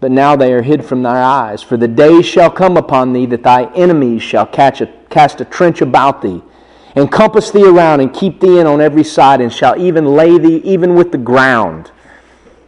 but 0.02 0.10
now 0.10 0.34
they 0.34 0.52
are 0.52 0.62
hid 0.62 0.84
from 0.84 1.04
thy 1.04 1.22
eyes. 1.22 1.62
For 1.62 1.76
the 1.76 1.86
day 1.86 2.22
shall 2.22 2.50
come 2.50 2.76
upon 2.76 3.12
thee 3.12 3.24
that 3.26 3.44
thy 3.44 3.72
enemies 3.72 4.20
shall 4.20 4.50
a, 4.52 4.92
cast 5.08 5.40
a 5.40 5.44
trench 5.44 5.80
about 5.80 6.20
thee, 6.20 6.42
and 6.96 7.10
compass 7.10 7.52
thee 7.52 7.64
around, 7.64 8.00
and 8.00 8.12
keep 8.12 8.40
thee 8.40 8.58
in 8.58 8.66
on 8.66 8.80
every 8.80 9.04
side, 9.04 9.40
and 9.40 9.52
shall 9.52 9.80
even 9.80 10.04
lay 10.04 10.38
thee 10.38 10.56
even 10.64 10.96
with 10.96 11.12
the 11.12 11.18
ground, 11.18 11.92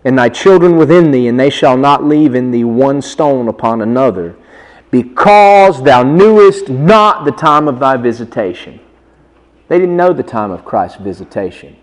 and 0.04 0.16
thy 0.16 0.28
children 0.28 0.76
within 0.76 1.10
thee, 1.10 1.26
and 1.26 1.38
they 1.38 1.50
shall 1.50 1.76
not 1.76 2.04
leave 2.04 2.36
in 2.36 2.52
thee 2.52 2.62
one 2.62 3.02
stone 3.02 3.48
upon 3.48 3.82
another, 3.82 4.36
because 4.92 5.82
thou 5.82 6.04
knewest 6.04 6.68
not 6.68 7.24
the 7.24 7.32
time 7.32 7.66
of 7.66 7.80
thy 7.80 7.96
visitation. 7.96 8.78
They 9.66 9.80
didn't 9.80 9.96
know 9.96 10.12
the 10.12 10.22
time 10.22 10.52
of 10.52 10.64
Christ's 10.64 10.98
visitation. 10.98 11.76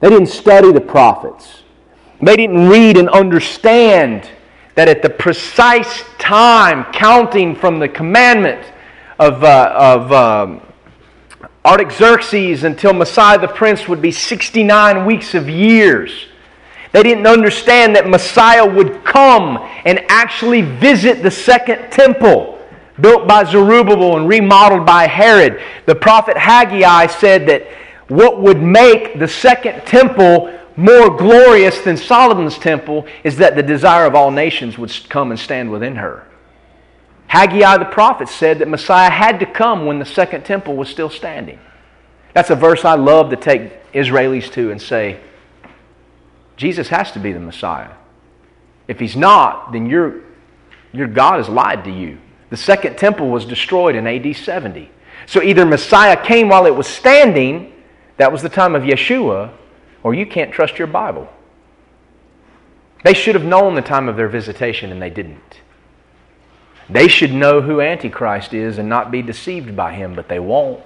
They 0.00 0.08
didn't 0.08 0.26
study 0.26 0.72
the 0.72 0.80
prophets. 0.80 1.62
They 2.20 2.34
didn't 2.34 2.68
read 2.68 2.96
and 2.96 3.08
understand 3.10 4.28
that 4.78 4.86
at 4.86 5.02
the 5.02 5.10
precise 5.10 6.04
time, 6.18 6.84
counting 6.92 7.56
from 7.56 7.80
the 7.80 7.88
commandment 7.88 8.64
of, 9.18 9.42
uh, 9.42 9.72
of 9.74 10.12
um, 10.12 10.60
Artaxerxes 11.64 12.62
until 12.62 12.92
Messiah 12.92 13.40
the 13.40 13.48
Prince 13.48 13.88
would 13.88 14.00
be 14.00 14.12
69 14.12 15.04
weeks 15.04 15.34
of 15.34 15.48
years. 15.48 16.26
They 16.92 17.02
didn't 17.02 17.26
understand 17.26 17.96
that 17.96 18.08
Messiah 18.08 18.64
would 18.64 19.02
come 19.02 19.58
and 19.84 20.04
actually 20.08 20.62
visit 20.62 21.24
the 21.24 21.30
second 21.32 21.90
temple 21.90 22.64
built 23.00 23.26
by 23.26 23.42
Zerubbabel 23.42 24.16
and 24.16 24.28
remodeled 24.28 24.86
by 24.86 25.08
Herod. 25.08 25.60
The 25.86 25.96
prophet 25.96 26.36
Haggai 26.36 27.08
said 27.08 27.48
that 27.48 27.66
what 28.06 28.40
would 28.40 28.62
make 28.62 29.18
the 29.18 29.26
second 29.26 29.84
temple 29.86 30.56
more 30.78 31.10
glorious 31.10 31.80
than 31.80 31.96
Solomon's 31.96 32.56
temple 32.56 33.04
is 33.24 33.38
that 33.38 33.56
the 33.56 33.64
desire 33.64 34.06
of 34.06 34.14
all 34.14 34.30
nations 34.30 34.78
would 34.78 34.92
come 35.08 35.32
and 35.32 35.40
stand 35.40 35.72
within 35.72 35.96
her. 35.96 36.24
Haggai 37.26 37.78
the 37.78 37.84
prophet 37.84 38.28
said 38.28 38.60
that 38.60 38.68
Messiah 38.68 39.10
had 39.10 39.40
to 39.40 39.46
come 39.46 39.86
when 39.86 39.98
the 39.98 40.04
second 40.04 40.44
temple 40.44 40.76
was 40.76 40.88
still 40.88 41.10
standing. 41.10 41.58
That's 42.32 42.50
a 42.50 42.54
verse 42.54 42.84
I 42.84 42.94
love 42.94 43.30
to 43.30 43.36
take 43.36 43.92
Israelis 43.92 44.52
to 44.52 44.70
and 44.70 44.80
say, 44.80 45.18
Jesus 46.56 46.86
has 46.88 47.10
to 47.10 47.18
be 47.18 47.32
the 47.32 47.40
Messiah. 47.40 47.90
If 48.86 49.00
he's 49.00 49.16
not, 49.16 49.72
then 49.72 49.86
your, 49.86 50.20
your 50.92 51.08
God 51.08 51.38
has 51.38 51.48
lied 51.48 51.82
to 51.84 51.90
you. 51.90 52.18
The 52.50 52.56
second 52.56 52.96
temple 52.96 53.30
was 53.30 53.44
destroyed 53.44 53.96
in 53.96 54.06
AD 54.06 54.36
70. 54.36 54.92
So 55.26 55.42
either 55.42 55.66
Messiah 55.66 56.16
came 56.16 56.48
while 56.48 56.66
it 56.66 56.74
was 56.74 56.86
standing, 56.86 57.72
that 58.16 58.30
was 58.30 58.42
the 58.42 58.48
time 58.48 58.76
of 58.76 58.84
Yeshua, 58.84 59.52
or 60.02 60.14
you 60.14 60.26
can't 60.26 60.52
trust 60.52 60.78
your 60.78 60.86
Bible. 60.86 61.28
They 63.04 63.14
should 63.14 63.34
have 63.34 63.44
known 63.44 63.74
the 63.74 63.82
time 63.82 64.08
of 64.08 64.16
their 64.16 64.28
visitation, 64.28 64.90
and 64.90 65.00
they 65.00 65.10
didn't. 65.10 65.60
They 66.90 67.08
should 67.08 67.32
know 67.32 67.60
who 67.60 67.80
Antichrist 67.80 68.54
is 68.54 68.78
and 68.78 68.88
not 68.88 69.10
be 69.10 69.22
deceived 69.22 69.76
by 69.76 69.92
him, 69.92 70.14
but 70.14 70.28
they 70.28 70.38
won't. 70.38 70.82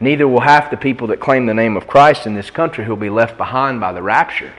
Neither 0.00 0.28
will 0.28 0.40
half 0.40 0.70
the 0.70 0.76
people 0.76 1.06
that 1.08 1.20
claim 1.20 1.46
the 1.46 1.54
name 1.54 1.76
of 1.76 1.86
Christ 1.86 2.26
in 2.26 2.34
this 2.34 2.50
country 2.50 2.84
who 2.84 2.90
will 2.90 2.96
be 2.96 3.10
left 3.10 3.36
behind 3.36 3.80
by 3.80 3.92
the 3.92 4.02
rapture. 4.02 4.52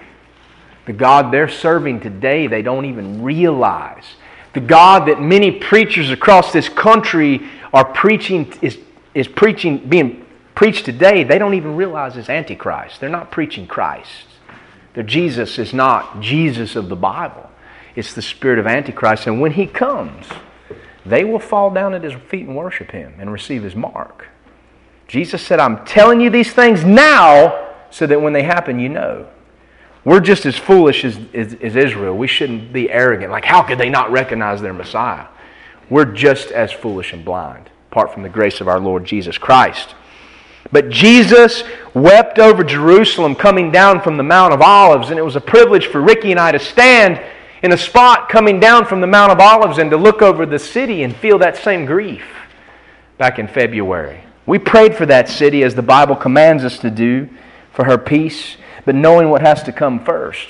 The 0.86 0.94
God 0.94 1.32
they're 1.32 1.48
serving 1.48 2.02
today, 2.02 2.48
they 2.48 2.62
don't 2.62 2.86
even 2.86 3.22
realize 3.22 4.06
the 4.54 4.60
God 4.60 5.08
that 5.08 5.20
many 5.20 5.52
preachers 5.52 6.12
across 6.12 6.54
this 6.54 6.70
country 6.70 7.50
are 7.74 7.86
preaching 7.86 8.54
is, 8.62 8.78
is 9.14 9.28
preaching 9.28 9.80
being 9.90 10.23
preached 10.56 10.86
today, 10.86 11.24
they 11.24 11.38
don't 11.38 11.54
even 11.54 11.76
realize 11.76 12.18
is 12.18 12.30
Antichrist. 12.30 13.00
They're 13.00 13.10
not 13.10 13.32
preaching 13.32 13.68
Christ. 13.68 14.28
Their 14.94 15.04
Jesus 15.04 15.58
is 15.58 15.74
not 15.74 16.22
Jesus 16.22 16.76
of 16.76 16.90
the 16.90 16.96
Bible. 16.96 17.50
It's 17.96 18.14
the 18.14 18.22
spirit 18.22 18.60
of 18.60 18.68
Antichrist. 18.68 19.28
And 19.28 19.42
when 19.42 19.52
he 19.52 19.66
comes, 19.66 20.28
they 21.06 21.24
will 21.24 21.40
fall 21.40 21.70
down 21.70 21.94
at 21.94 22.04
his 22.04 22.14
feet 22.14 22.48
and 22.48 22.56
worship 22.56 22.92
him 22.92 23.14
and 23.20 23.32
receive 23.32 23.64
his 23.64 23.76
mark. 23.76 24.28
Jesus 25.08 25.46
said, 25.46 25.60
I'm 25.60 25.86
telling 25.86 26.22
you 26.22 26.30
these 26.30 26.54
things 26.54 26.84
now 26.84 27.70
so 27.92 28.08
that 28.08 28.22
when 28.22 28.34
they 28.34 28.44
happen, 28.44 28.80
you 28.80 28.90
know. 28.90 29.28
We're 30.06 30.20
just 30.20 30.46
as 30.46 30.58
foolish 30.58 31.06
as, 31.06 31.18
as, 31.34 31.54
as, 31.54 31.76
Israel. 31.76 32.18
We 32.18 32.28
shouldn't 32.28 32.74
be 32.74 32.90
arrogant. 32.90 33.32
Like, 33.32 33.46
how 33.46 33.64
could 33.64 33.78
they 33.78 33.90
not 33.90 34.12
recognize 34.12 34.62
their 34.62 34.74
Messiah? 34.74 35.28
We're 35.90 36.12
just 36.12 36.52
as 36.52 36.72
foolish 36.74 37.14
and 37.14 37.24
blind, 37.24 37.70
apart 37.90 38.14
from 38.14 38.24
the 38.24 38.30
grace 38.30 38.60
of 38.60 38.68
our 38.68 38.80
Lord 38.80 39.06
Jesus 39.06 39.38
Christ. 39.38 39.96
But 40.72 40.90
Jesus 40.90 41.64
wept 41.94 42.40
over 42.40 42.64
Jerusalem 42.64 43.36
coming 43.36 43.72
down 43.72 44.02
from 44.02 44.18
the 44.18 44.24
Mount 44.24 44.54
of 44.54 44.62
Olives, 44.62 45.10
and 45.10 45.20
it 45.20 45.24
was 45.24 45.36
a 45.36 45.42
privilege 45.42 45.88
for 45.88 46.02
Ricky 46.02 46.32
and 46.32 46.40
I 46.40 46.52
to 46.52 46.60
stand 46.60 47.22
in 47.62 47.72
a 47.72 47.78
spot 47.78 48.30
coming 48.30 48.60
down 48.60 48.86
from 48.86 49.02
the 49.02 49.08
Mount 49.08 49.32
of 49.32 49.40
Olives 49.40 49.78
and 49.78 49.92
to 49.92 49.98
look 49.98 50.22
over 50.22 50.46
the 50.46 50.60
city 50.60 51.04
and 51.04 51.16
feel 51.16 51.38
that 51.40 51.58
same 51.58 51.86
grief 51.86 52.26
back 53.18 53.40
in 53.40 53.48
February. 53.48 54.24
We 54.46 54.60
prayed 54.60 54.96
for 54.96 55.06
that 55.06 55.30
city 55.30 55.64
as 55.64 55.76
the 55.76 55.82
Bible 55.82 56.16
commands 56.16 56.64
us 56.64 56.80
to 56.80 56.90
do, 56.90 57.30
for 57.72 57.86
her 57.86 57.98
peace 57.98 58.58
but 58.86 58.96
knowing 58.96 59.30
what 59.30 59.42
has 59.42 59.64
to 59.64 59.72
come 59.72 60.04
first 60.04 60.48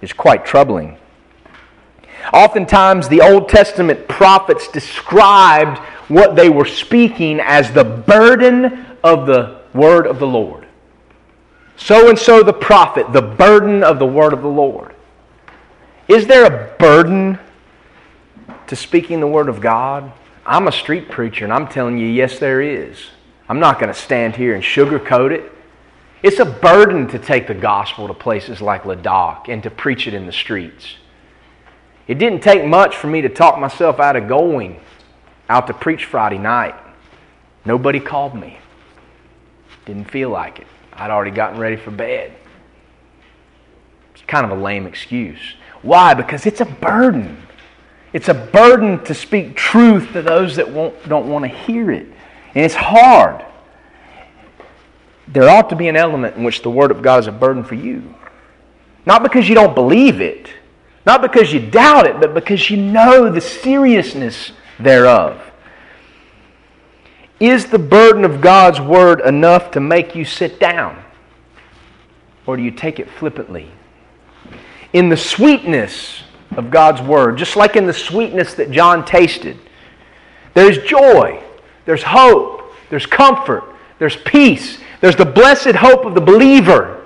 is 0.00 0.12
quite 0.12 0.44
troubling. 0.44 0.98
Oftentimes, 2.32 3.08
the 3.08 3.20
Old 3.20 3.48
Testament 3.48 4.08
prophets 4.08 4.68
described 4.68 5.78
what 6.08 6.34
they 6.34 6.48
were 6.48 6.64
speaking 6.64 7.40
as 7.40 7.70
the 7.70 7.84
burden 7.84 8.95
of 9.02 9.26
the 9.26 9.60
word 9.74 10.06
of 10.06 10.18
the 10.18 10.26
Lord. 10.26 10.66
So 11.76 12.08
and 12.08 12.18
so 12.18 12.42
the 12.42 12.52
prophet, 12.52 13.12
the 13.12 13.22
burden 13.22 13.84
of 13.84 13.98
the 13.98 14.06
word 14.06 14.32
of 14.32 14.42
the 14.42 14.48
Lord. 14.48 14.94
Is 16.08 16.26
there 16.26 16.44
a 16.44 16.76
burden 16.78 17.38
to 18.66 18.76
speaking 18.76 19.20
the 19.20 19.26
word 19.26 19.48
of 19.48 19.60
God? 19.60 20.12
I'm 20.44 20.68
a 20.68 20.72
street 20.72 21.10
preacher 21.10 21.44
and 21.44 21.52
I'm 21.52 21.68
telling 21.68 21.98
you, 21.98 22.06
yes, 22.06 22.38
there 22.38 22.60
is. 22.60 23.06
I'm 23.48 23.60
not 23.60 23.78
going 23.78 23.92
to 23.92 23.98
stand 23.98 24.36
here 24.36 24.54
and 24.54 24.62
sugarcoat 24.62 25.32
it. 25.32 25.52
It's 26.22 26.40
a 26.40 26.44
burden 26.44 27.06
to 27.08 27.18
take 27.18 27.46
the 27.46 27.54
gospel 27.54 28.08
to 28.08 28.14
places 28.14 28.60
like 28.60 28.84
Ladakh 28.84 29.48
and 29.48 29.62
to 29.62 29.70
preach 29.70 30.06
it 30.06 30.14
in 30.14 30.26
the 30.26 30.32
streets. 30.32 30.96
It 32.08 32.18
didn't 32.18 32.40
take 32.40 32.64
much 32.64 32.96
for 32.96 33.08
me 33.08 33.20
to 33.22 33.28
talk 33.28 33.58
myself 33.58 34.00
out 34.00 34.16
of 34.16 34.28
going 34.28 34.80
out 35.48 35.66
to 35.66 35.74
preach 35.74 36.04
Friday 36.04 36.38
night. 36.38 36.74
Nobody 37.64 38.00
called 38.00 38.34
me. 38.34 38.58
Didn't 39.86 40.10
feel 40.10 40.28
like 40.28 40.58
it. 40.58 40.66
I'd 40.92 41.10
already 41.10 41.30
gotten 41.30 41.58
ready 41.58 41.76
for 41.76 41.90
bed. 41.90 42.34
It's 44.14 44.22
kind 44.26 44.44
of 44.44 44.56
a 44.56 44.60
lame 44.60 44.86
excuse. 44.86 45.40
Why? 45.82 46.12
Because 46.12 46.44
it's 46.44 46.60
a 46.60 46.66
burden. 46.66 47.38
It's 48.12 48.28
a 48.28 48.34
burden 48.34 49.02
to 49.04 49.14
speak 49.14 49.56
truth 49.56 50.12
to 50.12 50.20
those 50.20 50.56
that 50.56 50.74
don't 51.08 51.28
want 51.28 51.44
to 51.44 51.48
hear 51.48 51.90
it. 51.90 52.06
And 52.54 52.64
it's 52.64 52.74
hard 52.74 53.44
there 55.28 55.48
ought 55.48 55.70
to 55.70 55.76
be 55.76 55.88
an 55.88 55.96
element 55.96 56.36
in 56.36 56.44
which 56.44 56.62
the 56.62 56.70
Word 56.70 56.90
of 56.90 57.02
God 57.02 57.20
is 57.20 57.26
a 57.26 57.32
burden 57.32 57.64
for 57.64 57.74
you. 57.74 58.14
Not 59.04 59.22
because 59.22 59.48
you 59.48 59.54
don't 59.54 59.74
believe 59.74 60.20
it, 60.20 60.48
not 61.04 61.22
because 61.22 61.52
you 61.52 61.60
doubt 61.60 62.06
it, 62.06 62.20
but 62.20 62.34
because 62.34 62.70
you 62.70 62.76
know 62.76 63.30
the 63.30 63.40
seriousness 63.40 64.52
thereof. 64.78 65.40
Is 67.38 67.66
the 67.66 67.78
burden 67.78 68.24
of 68.24 68.40
God's 68.40 68.80
Word 68.80 69.20
enough 69.20 69.70
to 69.72 69.80
make 69.80 70.14
you 70.14 70.24
sit 70.24 70.58
down? 70.58 71.02
Or 72.46 72.56
do 72.56 72.62
you 72.62 72.70
take 72.70 72.98
it 72.98 73.10
flippantly? 73.10 73.70
In 74.92 75.08
the 75.08 75.16
sweetness 75.16 76.22
of 76.56 76.70
God's 76.70 77.02
Word, 77.02 77.36
just 77.36 77.56
like 77.56 77.76
in 77.76 77.86
the 77.86 77.92
sweetness 77.92 78.54
that 78.54 78.70
John 78.70 79.04
tasted, 79.04 79.58
there's 80.54 80.78
joy, 80.78 81.42
there's 81.84 82.02
hope, 82.02 82.72
there's 82.88 83.04
comfort, 83.04 83.64
there's 83.98 84.16
peace, 84.16 84.78
there's 85.00 85.16
the 85.16 85.26
blessed 85.26 85.74
hope 85.74 86.06
of 86.06 86.14
the 86.14 86.20
believer. 86.20 87.04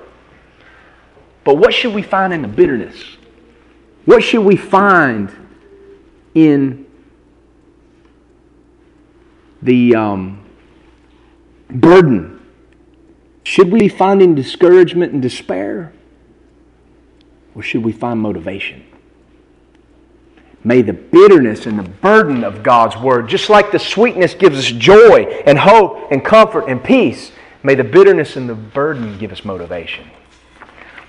But 1.43 1.57
what 1.57 1.75
should 1.75 1.95
we 1.95 2.03
find 2.03 2.33
in 2.33 2.43
the 2.43 2.49
bitterness? 2.49 3.03
What 4.05 4.23
should 4.23 4.45
we 4.45 4.57
find 4.57 5.35
in 6.35 6.87
the 9.63 9.95
um, 9.95 10.45
burden? 11.69 12.41
Should 13.45 13.71
we 13.71 13.81
be 13.81 13.89
finding 13.89 14.35
discouragement 14.35 15.13
and 15.13 15.23
despair? 15.23 15.93
Or 17.55 17.63
should 17.63 17.83
we 17.83 17.93
find 17.93 18.21
motivation? 18.21 18.85
May 20.63 20.83
the 20.83 20.93
bitterness 20.93 21.67
and 21.67 21.79
the 21.79 21.89
burden 21.89 22.45
of 22.45 22.63
God's 22.63 22.97
Word, 22.97 23.29
just 23.29 23.49
like 23.49 23.73
the 23.73 23.79
sweetness 23.79 24.35
gives 24.35 24.59
us 24.59 24.67
joy 24.67 25.25
and 25.47 25.59
hope 25.59 26.13
and 26.13 26.25
comfort 26.25 26.69
and 26.69 26.83
peace, 26.85 27.33
may 27.63 27.75
the 27.75 27.85
bitterness 27.85 28.37
and 28.37 28.49
the 28.49 28.55
burden 28.55 29.19
give 29.19 29.33
us 29.33 29.45
motivation. 29.45 30.11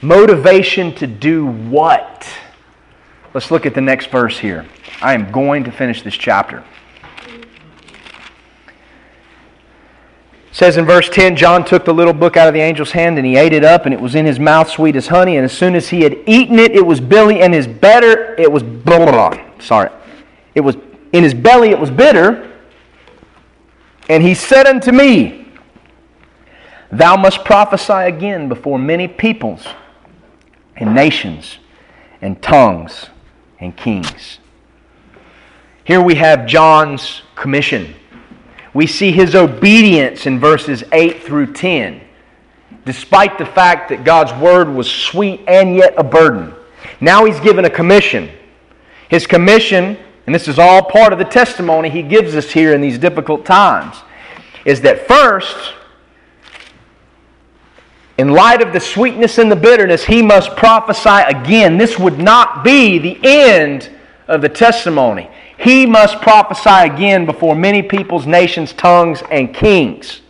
Motivation 0.01 0.95
to 0.95 1.05
do 1.05 1.45
what? 1.45 2.27
Let's 3.33 3.51
look 3.51 3.65
at 3.65 3.75
the 3.75 3.81
next 3.81 4.07
verse 4.07 4.39
here. 4.39 4.65
I 5.01 5.13
am 5.13 5.31
going 5.31 5.65
to 5.65 5.71
finish 5.71 6.01
this 6.01 6.15
chapter. 6.15 6.63
Says 10.61 10.77
in 10.77 10.85
verse 10.85 11.09
10 11.09 11.35
John 11.37 11.65
took 11.65 11.85
the 11.85 11.93
little 11.93 12.13
book 12.13 12.37
out 12.37 12.47
of 12.47 12.53
the 12.53 12.61
angel's 12.61 12.91
hand 12.91 13.17
and 13.17 13.25
he 13.25 13.35
ate 13.35 13.51
it 13.51 13.63
up, 13.63 13.85
and 13.85 13.95
it 13.95 13.99
was 13.99 14.13
in 14.13 14.27
his 14.27 14.39
mouth 14.39 14.69
sweet 14.69 14.95
as 14.95 15.07
honey. 15.07 15.37
And 15.37 15.43
as 15.43 15.51
soon 15.51 15.73
as 15.73 15.89
he 15.89 16.01
had 16.01 16.15
eaten 16.27 16.59
it, 16.59 16.73
it 16.73 16.85
was 16.85 16.99
belly, 16.99 17.41
and 17.41 17.51
his 17.51 17.65
better, 17.65 18.35
it 18.35 18.51
was 18.51 18.61
blah. 18.61 19.35
Sorry. 19.57 19.89
It 20.53 20.61
was 20.61 20.75
in 21.13 21.23
his 21.23 21.33
belly, 21.33 21.71
it 21.71 21.79
was 21.79 21.89
bitter. 21.89 22.51
And 24.07 24.21
he 24.21 24.35
said 24.35 24.67
unto 24.67 24.91
me, 24.91 25.47
Thou 26.91 27.17
must 27.17 27.43
prophesy 27.43 27.93
again 27.93 28.47
before 28.47 28.77
many 28.77 29.07
peoples 29.07 29.65
and 30.75 30.93
nations 30.93 31.57
and 32.21 32.39
tongues 32.39 33.07
and 33.59 33.75
kings. 33.75 34.37
Here 35.85 36.01
we 36.01 36.13
have 36.13 36.45
John's 36.45 37.23
commission. 37.33 37.95
We 38.73 38.87
see 38.87 39.11
his 39.11 39.35
obedience 39.35 40.25
in 40.25 40.39
verses 40.39 40.83
8 40.91 41.23
through 41.23 41.53
10, 41.53 42.01
despite 42.85 43.37
the 43.37 43.45
fact 43.45 43.89
that 43.89 44.03
God's 44.03 44.33
word 44.41 44.69
was 44.69 44.89
sweet 44.89 45.41
and 45.47 45.75
yet 45.75 45.93
a 45.97 46.03
burden. 46.03 46.53
Now 47.01 47.25
he's 47.25 47.39
given 47.41 47.65
a 47.65 47.69
commission. 47.69 48.29
His 49.09 49.27
commission, 49.27 49.97
and 50.25 50.33
this 50.33 50.47
is 50.47 50.57
all 50.57 50.83
part 50.83 51.11
of 51.11 51.19
the 51.19 51.25
testimony 51.25 51.89
he 51.89 52.01
gives 52.01 52.35
us 52.35 52.49
here 52.49 52.73
in 52.73 52.79
these 52.79 52.97
difficult 52.97 53.45
times, 53.45 53.97
is 54.63 54.81
that 54.81 55.07
first, 55.07 55.73
in 58.17 58.29
light 58.29 58.61
of 58.61 58.71
the 58.71 58.79
sweetness 58.79 59.37
and 59.37 59.51
the 59.51 59.55
bitterness, 59.55 60.05
he 60.05 60.21
must 60.21 60.55
prophesy 60.55 61.09
again. 61.09 61.77
This 61.77 61.99
would 61.99 62.19
not 62.19 62.63
be 62.63 62.99
the 62.99 63.19
end 63.23 63.89
of 64.27 64.41
the 64.41 64.49
testimony. 64.49 65.29
He 65.61 65.85
must 65.85 66.21
prophesy 66.21 66.91
again 66.91 67.27
before 67.27 67.55
many 67.55 67.83
peoples, 67.83 68.25
nations, 68.25 68.73
tongues, 68.73 69.21
and 69.29 69.53
kings. 69.53 70.21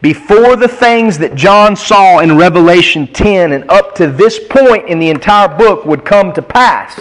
Before 0.00 0.56
the 0.56 0.68
things 0.68 1.18
that 1.18 1.34
John 1.34 1.76
saw 1.76 2.20
in 2.20 2.38
Revelation 2.38 3.06
10 3.06 3.52
and 3.52 3.70
up 3.70 3.94
to 3.96 4.06
this 4.06 4.38
point 4.48 4.88
in 4.88 4.98
the 4.98 5.10
entire 5.10 5.48
book 5.48 5.84
would 5.84 6.06
come 6.06 6.32
to 6.32 6.42
pass, 6.42 6.98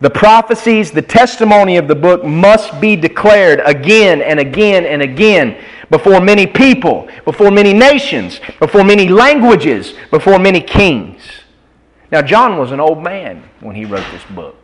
the 0.00 0.08
prophecies, 0.08 0.90
the 0.90 1.02
testimony 1.02 1.76
of 1.76 1.88
the 1.88 1.94
book 1.94 2.24
must 2.24 2.80
be 2.80 2.96
declared 2.96 3.60
again 3.66 4.22
and 4.22 4.40
again 4.40 4.86
and 4.86 5.02
again 5.02 5.62
before 5.90 6.22
many 6.22 6.46
people, 6.46 7.06
before 7.26 7.50
many 7.50 7.74
nations, 7.74 8.40
before 8.58 8.82
many 8.82 9.08
languages, 9.08 9.92
before 10.10 10.38
many 10.38 10.62
kings. 10.62 11.20
Now, 12.10 12.22
John 12.22 12.56
was 12.56 12.72
an 12.72 12.80
old 12.80 13.02
man 13.02 13.44
when 13.60 13.76
he 13.76 13.84
wrote 13.84 14.06
this 14.10 14.24
book. 14.34 14.56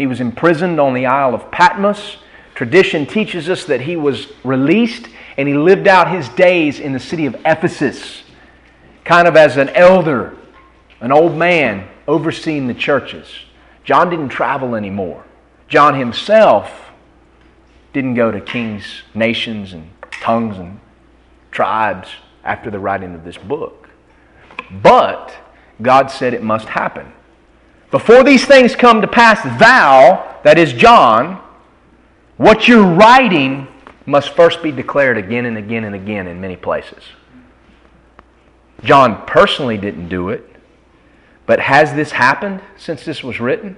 He 0.00 0.06
was 0.06 0.22
imprisoned 0.22 0.80
on 0.80 0.94
the 0.94 1.04
Isle 1.04 1.34
of 1.34 1.50
Patmos. 1.50 2.16
Tradition 2.54 3.04
teaches 3.04 3.50
us 3.50 3.66
that 3.66 3.82
he 3.82 3.96
was 3.96 4.32
released 4.44 5.06
and 5.36 5.46
he 5.46 5.52
lived 5.52 5.86
out 5.86 6.10
his 6.10 6.26
days 6.30 6.80
in 6.80 6.94
the 6.94 6.98
city 6.98 7.26
of 7.26 7.36
Ephesus, 7.44 8.22
kind 9.04 9.28
of 9.28 9.36
as 9.36 9.58
an 9.58 9.68
elder, 9.68 10.38
an 11.02 11.12
old 11.12 11.36
man 11.36 11.86
overseeing 12.08 12.66
the 12.66 12.72
churches. 12.72 13.26
John 13.84 14.08
didn't 14.08 14.30
travel 14.30 14.74
anymore. 14.74 15.22
John 15.68 15.98
himself 15.98 16.72
didn't 17.92 18.14
go 18.14 18.30
to 18.30 18.40
kings, 18.40 19.02
nations, 19.12 19.74
and 19.74 19.90
tongues 20.10 20.56
and 20.56 20.80
tribes 21.50 22.08
after 22.42 22.70
the 22.70 22.78
writing 22.78 23.14
of 23.14 23.22
this 23.22 23.36
book. 23.36 23.90
But 24.82 25.36
God 25.82 26.10
said 26.10 26.32
it 26.32 26.42
must 26.42 26.68
happen. 26.68 27.12
Before 27.90 28.22
these 28.22 28.44
things 28.44 28.76
come 28.76 29.00
to 29.00 29.08
pass, 29.08 29.42
thou, 29.58 30.38
that 30.44 30.58
is 30.58 30.72
John, 30.72 31.40
what 32.36 32.68
you're 32.68 32.86
writing 32.86 33.66
must 34.06 34.30
first 34.30 34.62
be 34.62 34.72
declared 34.72 35.18
again 35.18 35.46
and 35.46 35.58
again 35.58 35.84
and 35.84 35.94
again 35.94 36.26
in 36.26 36.40
many 36.40 36.56
places. 36.56 37.02
John 38.82 39.26
personally 39.26 39.76
didn't 39.76 40.08
do 40.08 40.30
it, 40.30 40.48
but 41.46 41.60
has 41.60 41.92
this 41.94 42.12
happened 42.12 42.62
since 42.76 43.04
this 43.04 43.22
was 43.22 43.40
written? 43.40 43.76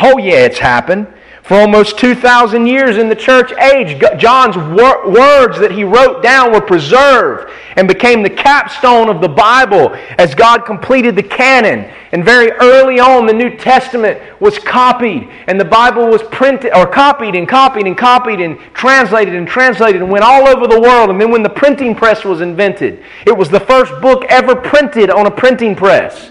Oh, 0.00 0.18
yeah, 0.18 0.46
it's 0.46 0.58
happened. 0.58 1.06
For 1.42 1.58
almost 1.58 1.98
2,000 1.98 2.66
years 2.66 2.96
in 2.96 3.08
the 3.08 3.16
church 3.16 3.50
age, 3.52 4.00
John's 4.18 4.56
wor- 4.56 5.10
words 5.10 5.58
that 5.58 5.72
he 5.72 5.82
wrote 5.82 6.22
down 6.22 6.52
were 6.52 6.60
preserved 6.60 7.50
and 7.76 7.88
became 7.88 8.22
the 8.22 8.30
capstone 8.30 9.08
of 9.08 9.20
the 9.20 9.28
Bible 9.28 9.92
as 10.18 10.34
God 10.34 10.64
completed 10.64 11.16
the 11.16 11.24
canon. 11.24 11.92
And 12.12 12.24
very 12.24 12.52
early 12.52 13.00
on, 13.00 13.26
the 13.26 13.32
New 13.32 13.56
Testament 13.56 14.20
was 14.40 14.58
copied, 14.58 15.28
and 15.48 15.58
the 15.58 15.64
Bible 15.64 16.06
was 16.06 16.22
printed, 16.22 16.72
or 16.72 16.86
copied 16.86 17.34
and 17.34 17.48
copied 17.48 17.86
and 17.86 17.98
copied 17.98 18.40
and 18.40 18.56
translated 18.72 19.34
and 19.34 19.48
translated 19.48 20.02
and 20.02 20.10
went 20.10 20.24
all 20.24 20.46
over 20.46 20.66
the 20.66 20.80
world. 20.80 21.10
And 21.10 21.20
then 21.20 21.32
when 21.32 21.42
the 21.42 21.50
printing 21.50 21.96
press 21.96 22.24
was 22.24 22.42
invented, 22.42 23.02
it 23.26 23.36
was 23.36 23.48
the 23.48 23.60
first 23.60 23.92
book 24.00 24.24
ever 24.28 24.54
printed 24.54 25.10
on 25.10 25.26
a 25.26 25.30
printing 25.30 25.74
press. 25.74 26.30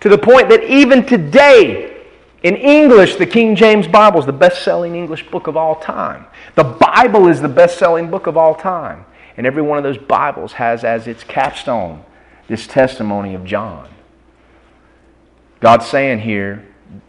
To 0.00 0.08
the 0.08 0.18
point 0.18 0.48
that 0.48 0.64
even 0.64 1.04
today, 1.04 1.93
in 2.44 2.56
English, 2.56 3.16
the 3.16 3.24
King 3.24 3.56
James 3.56 3.88
Bible 3.88 4.20
is 4.20 4.26
the 4.26 4.32
best 4.32 4.62
selling 4.62 4.94
English 4.94 5.26
book 5.30 5.46
of 5.46 5.56
all 5.56 5.76
time. 5.76 6.26
The 6.56 6.62
Bible 6.62 7.26
is 7.26 7.40
the 7.40 7.48
best 7.48 7.78
selling 7.78 8.10
book 8.10 8.26
of 8.26 8.36
all 8.36 8.54
time. 8.54 9.06
And 9.38 9.46
every 9.46 9.62
one 9.62 9.78
of 9.78 9.82
those 9.82 9.96
Bibles 9.96 10.52
has 10.52 10.84
as 10.84 11.06
its 11.06 11.24
capstone 11.24 12.04
this 12.46 12.66
testimony 12.66 13.34
of 13.34 13.46
John. 13.46 13.88
God's 15.60 15.86
saying 15.86 16.20
here, 16.20 16.66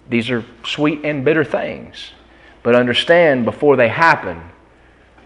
these 0.10 0.30
are 0.30 0.46
sweet 0.64 1.02
and 1.04 1.26
bitter 1.26 1.44
things. 1.44 2.12
But 2.64 2.74
understand, 2.74 3.44
before 3.44 3.76
they 3.76 3.90
happen, 3.90 4.42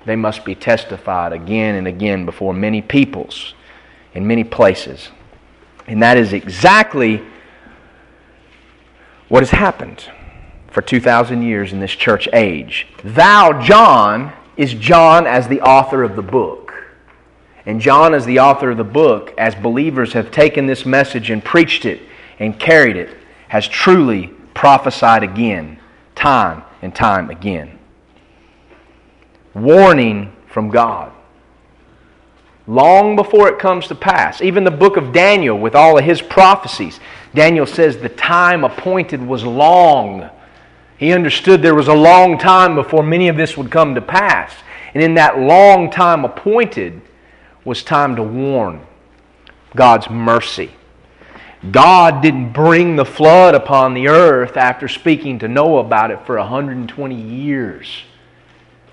they 0.08 0.16
must 0.16 0.44
be 0.44 0.56
testified 0.56 1.34
again 1.34 1.76
and 1.76 1.88
again 1.88 2.26
before 2.26 2.56
many 2.56 2.82
peoples 2.82 3.54
in 4.16 4.26
many 4.26 4.44
places. 4.44 5.10
And 5.86 6.02
that 6.02 6.18
is 6.18 6.34
exactly 6.34 7.22
what 9.30 9.44
has 9.44 9.52
happened 9.52 10.10
for 10.72 10.82
2,000 10.82 11.42
years 11.42 11.72
in 11.72 11.80
this 11.80 11.92
church 11.92 12.28
age. 12.34 12.88
Thou, 13.04 13.62
John, 13.62 14.34
is 14.58 14.74
John 14.74 15.26
as 15.26 15.48
the 15.48 15.62
author 15.62 16.04
of 16.04 16.16
the 16.16 16.22
book. 16.22 16.74
And 17.66 17.80
John, 17.80 18.14
as 18.14 18.26
the 18.26 18.40
author 18.40 18.72
of 18.72 18.78
the 18.78 18.84
book, 18.84 19.34
as 19.38 19.56
believers 19.56 20.14
have 20.14 20.32
taken 20.32 20.66
this 20.66 20.86
message 20.86 21.30
and 21.30 21.44
preached 21.44 21.86
it 21.86 22.02
and 22.40 22.60
carried 22.60 22.98
it, 22.98 23.16
has 23.48 23.68
truly 23.68 24.28
prophesied 24.54 25.24
again, 25.24 25.80
time 26.16 26.64
and 26.82 26.94
time 26.94 27.30
again. 27.30 27.78
Warning 29.54 30.36
from 30.48 30.70
God. 30.70 31.12
Long 32.68 33.16
before 33.16 33.50
it 33.50 33.60
comes 33.60 33.88
to 33.88 33.96
pass. 33.96 34.42
Even 34.42 34.64
the 34.64 34.72
book 34.72 34.96
of 34.96 35.12
Daniel, 35.12 35.58
with 35.58 35.76
all 35.76 35.98
of 35.98 36.06
his 36.06 36.22
prophecies, 36.22 37.00
Daniel 37.34 37.66
says 37.66 37.98
the 37.98 38.10
time 38.10 38.64
appointed 38.64 39.26
was 39.26 39.44
long. 39.44 40.30
He 40.98 41.14
understood 41.14 41.62
there 41.62 41.76
was 41.76 41.88
a 41.88 41.94
long 41.94 42.38
time 42.38 42.76
before 42.76 43.04
many 43.04 43.28
of 43.28 43.38
this 43.38 43.56
would 43.56 43.72
come 43.72 43.96
to 43.96 44.02
pass. 44.02 44.54
And 44.94 45.04
in 45.04 45.14
that 45.16 45.40
long 45.40 45.92
time 45.92 46.26
appointed 46.26 47.02
was 47.64 47.84
time 47.84 48.16
to 48.16 48.24
warn 48.24 48.82
God's 49.76 50.10
mercy. 50.10 50.72
God 51.72 52.22
didn't 52.22 52.54
bring 52.54 52.96
the 52.96 53.06
flood 53.06 53.54
upon 53.54 53.94
the 53.94 54.08
earth 54.08 54.58
after 54.58 54.88
speaking 54.88 55.40
to 55.40 55.48
Noah 55.48 55.82
about 55.82 56.10
it 56.10 56.26
for 56.26 56.38
120 56.38 57.16
years. 57.16 58.04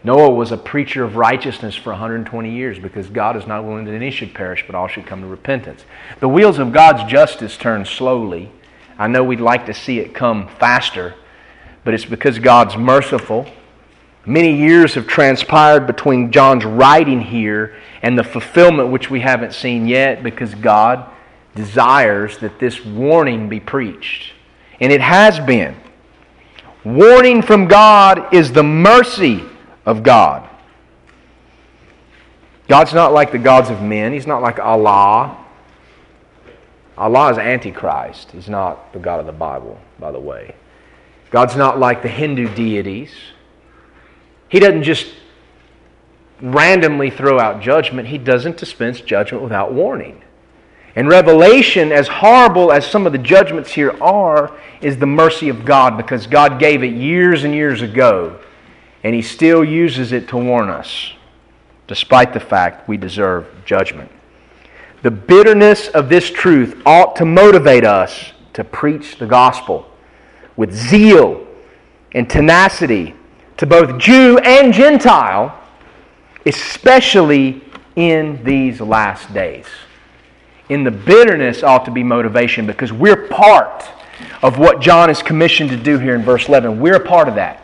Noah 0.07 0.30
was 0.30 0.52
a 0.52 0.57
preacher 0.57 1.02
of 1.02 1.16
righteousness 1.16 1.74
for 1.74 1.90
120 1.90 2.48
years 2.48 2.78
because 2.78 3.09
God 3.09 3.36
is 3.36 3.44
not 3.44 3.64
willing 3.64 3.86
that 3.86 3.92
any 3.92 4.12
should 4.12 4.32
perish, 4.34 4.62
but 4.64 4.76
all 4.76 4.86
should 4.86 5.04
come 5.04 5.20
to 5.20 5.26
repentance. 5.26 5.84
The 6.20 6.28
wheels 6.28 6.61
of 6.61 6.72
God's 6.72 7.11
justice 7.11 7.57
turn 7.57 7.84
slowly. 7.84 8.52
I 9.00 9.09
know 9.09 9.24
we'd 9.24 9.40
like 9.40 9.66
to 9.66 9.74
see 9.74 9.98
it 9.98 10.14
come 10.14 10.46
faster, 10.61 11.16
but 11.82 11.92
it's 11.92 12.04
because 12.04 12.38
God's 12.38 12.76
merciful. 12.76 13.48
Many 14.24 14.57
years 14.57 14.94
have 14.94 15.09
transpired 15.09 15.88
between 15.88 16.30
John's 16.30 16.64
writing 16.64 17.20
here 17.20 17.74
and 18.00 18.16
the 18.16 18.22
fulfillment, 18.22 18.90
which 18.90 19.11
we 19.11 19.18
haven't 19.18 19.54
seen 19.54 19.88
yet, 19.88 20.22
because 20.22 20.54
God 20.54 21.04
desires 21.57 22.38
that 22.38 22.61
this 22.61 22.84
warning 22.84 23.48
be 23.48 23.59
preached. 23.59 24.34
And 24.78 24.92
it 24.92 25.00
has 25.00 25.40
been. 25.40 25.74
Warning 26.84 27.42
from 27.42 27.66
God 27.66 28.32
is 28.32 28.52
the 28.52 28.62
mercy 28.62 29.42
of 29.87 30.03
God. 30.03 30.49
God's 32.68 32.93
not 32.93 33.12
like 33.12 33.30
the 33.30 33.39
gods 33.39 33.70
of 33.70 33.80
men. 33.80 34.12
He's 34.12 34.26
not 34.26 34.43
like 34.43 34.59
Allah. 34.59 35.39
Allah 36.99 37.30
is 37.30 37.39
Antichrist. 37.39 38.32
He's 38.32 38.49
not 38.49 38.93
the 38.93 38.99
God 38.99 39.20
of 39.20 39.26
the 39.26 39.32
Bible, 39.32 39.78
by 39.99 40.11
the 40.11 40.18
way. 40.18 40.57
God's 41.30 41.57
not 41.57 41.78
like 41.78 42.03
the 42.03 42.09
Hindu 42.09 42.53
deities. 42.55 43.12
He 44.49 44.59
doesn't 44.59 44.82
just 44.82 45.07
randomly 46.41 47.11
throw 47.11 47.39
out 47.39 47.62
judgment, 47.62 48.09
He 48.09 48.18
doesn't 48.18 48.57
dispense 48.57 49.01
judgment 49.01 49.43
without 49.43 49.72
warning. 49.72 50.22
And 50.95 51.09
Revelation, 51.09 51.93
as 51.93 52.09
horrible 52.09 52.72
as 52.72 52.87
some 52.87 53.07
of 53.07 53.12
the 53.12 53.18
judgments 53.18 53.72
here 53.72 53.95
are, 54.03 54.59
is 54.80 54.97
the 54.97 55.07
mercy 55.07 55.51
of 55.51 55.64
God 55.64 55.99
because 55.99 56.26
God 56.26 56.59
gave 56.59 56.82
it 56.82 56.95
years 56.95 57.45
and 57.45 57.55
years 57.55 57.82
ago 57.82 58.41
and 59.07 59.14
he 59.14 59.22
still 59.22 59.62
uses 59.62 60.11
it 60.11 60.26
to 60.26 60.36
warn 60.36 60.68
us. 60.68 61.12
despite 61.86 62.32
the 62.32 62.40
fact 62.40 62.88
we 62.88 62.96
deserve 62.96 63.46
judgment. 63.64 64.11
The 65.02 65.11
bitterness 65.12 65.86
of 65.86 66.09
this 66.09 66.28
truth 66.28 66.82
ought 66.84 67.14
to 67.14 67.24
motivate 67.24 67.84
us 67.84 68.32
to 68.54 68.64
preach 68.64 69.18
the 69.18 69.26
gospel 69.26 69.88
with 70.57 70.74
zeal 70.74 71.46
and 72.11 72.28
tenacity 72.28 73.14
to 73.59 73.66
both 73.66 74.00
Jew 74.00 74.38
and 74.38 74.72
Gentile, 74.72 75.57
especially 76.44 77.62
in 77.94 78.42
these 78.42 78.80
last 78.80 79.32
days. 79.32 79.66
In 80.68 80.82
the 80.82 80.90
bitterness 80.90 81.62
ought 81.62 81.84
to 81.84 81.92
be 81.92 82.02
motivation 82.02 82.66
because 82.66 82.92
we're 82.92 83.28
part 83.28 83.84
of 84.42 84.59
what 84.59 84.80
John 84.80 85.09
is 85.09 85.22
commissioned 85.22 85.70
to 85.70 85.76
do 85.76 85.96
here 86.00 86.16
in 86.16 86.24
verse 86.24 86.48
11. 86.48 86.80
We're 86.80 86.96
a 86.96 87.07
part 87.07 87.28
of 87.28 87.36
that. 87.36 87.62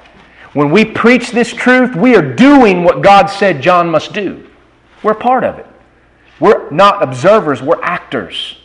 When 0.54 0.70
we 0.70 0.84
preach 0.84 1.30
this 1.30 1.52
truth, 1.52 1.96
we 1.96 2.14
are 2.14 2.34
doing 2.34 2.84
what 2.84 3.02
God 3.02 3.26
said 3.26 3.62
John 3.62 3.90
must 3.90 4.12
do. 4.12 4.48
We're 5.02 5.14
part 5.14 5.44
of 5.44 5.58
it. 5.58 5.66
We're 6.40 6.70
not 6.70 7.02
observers, 7.02 7.62
we're 7.62 7.82
actors. 7.82 8.56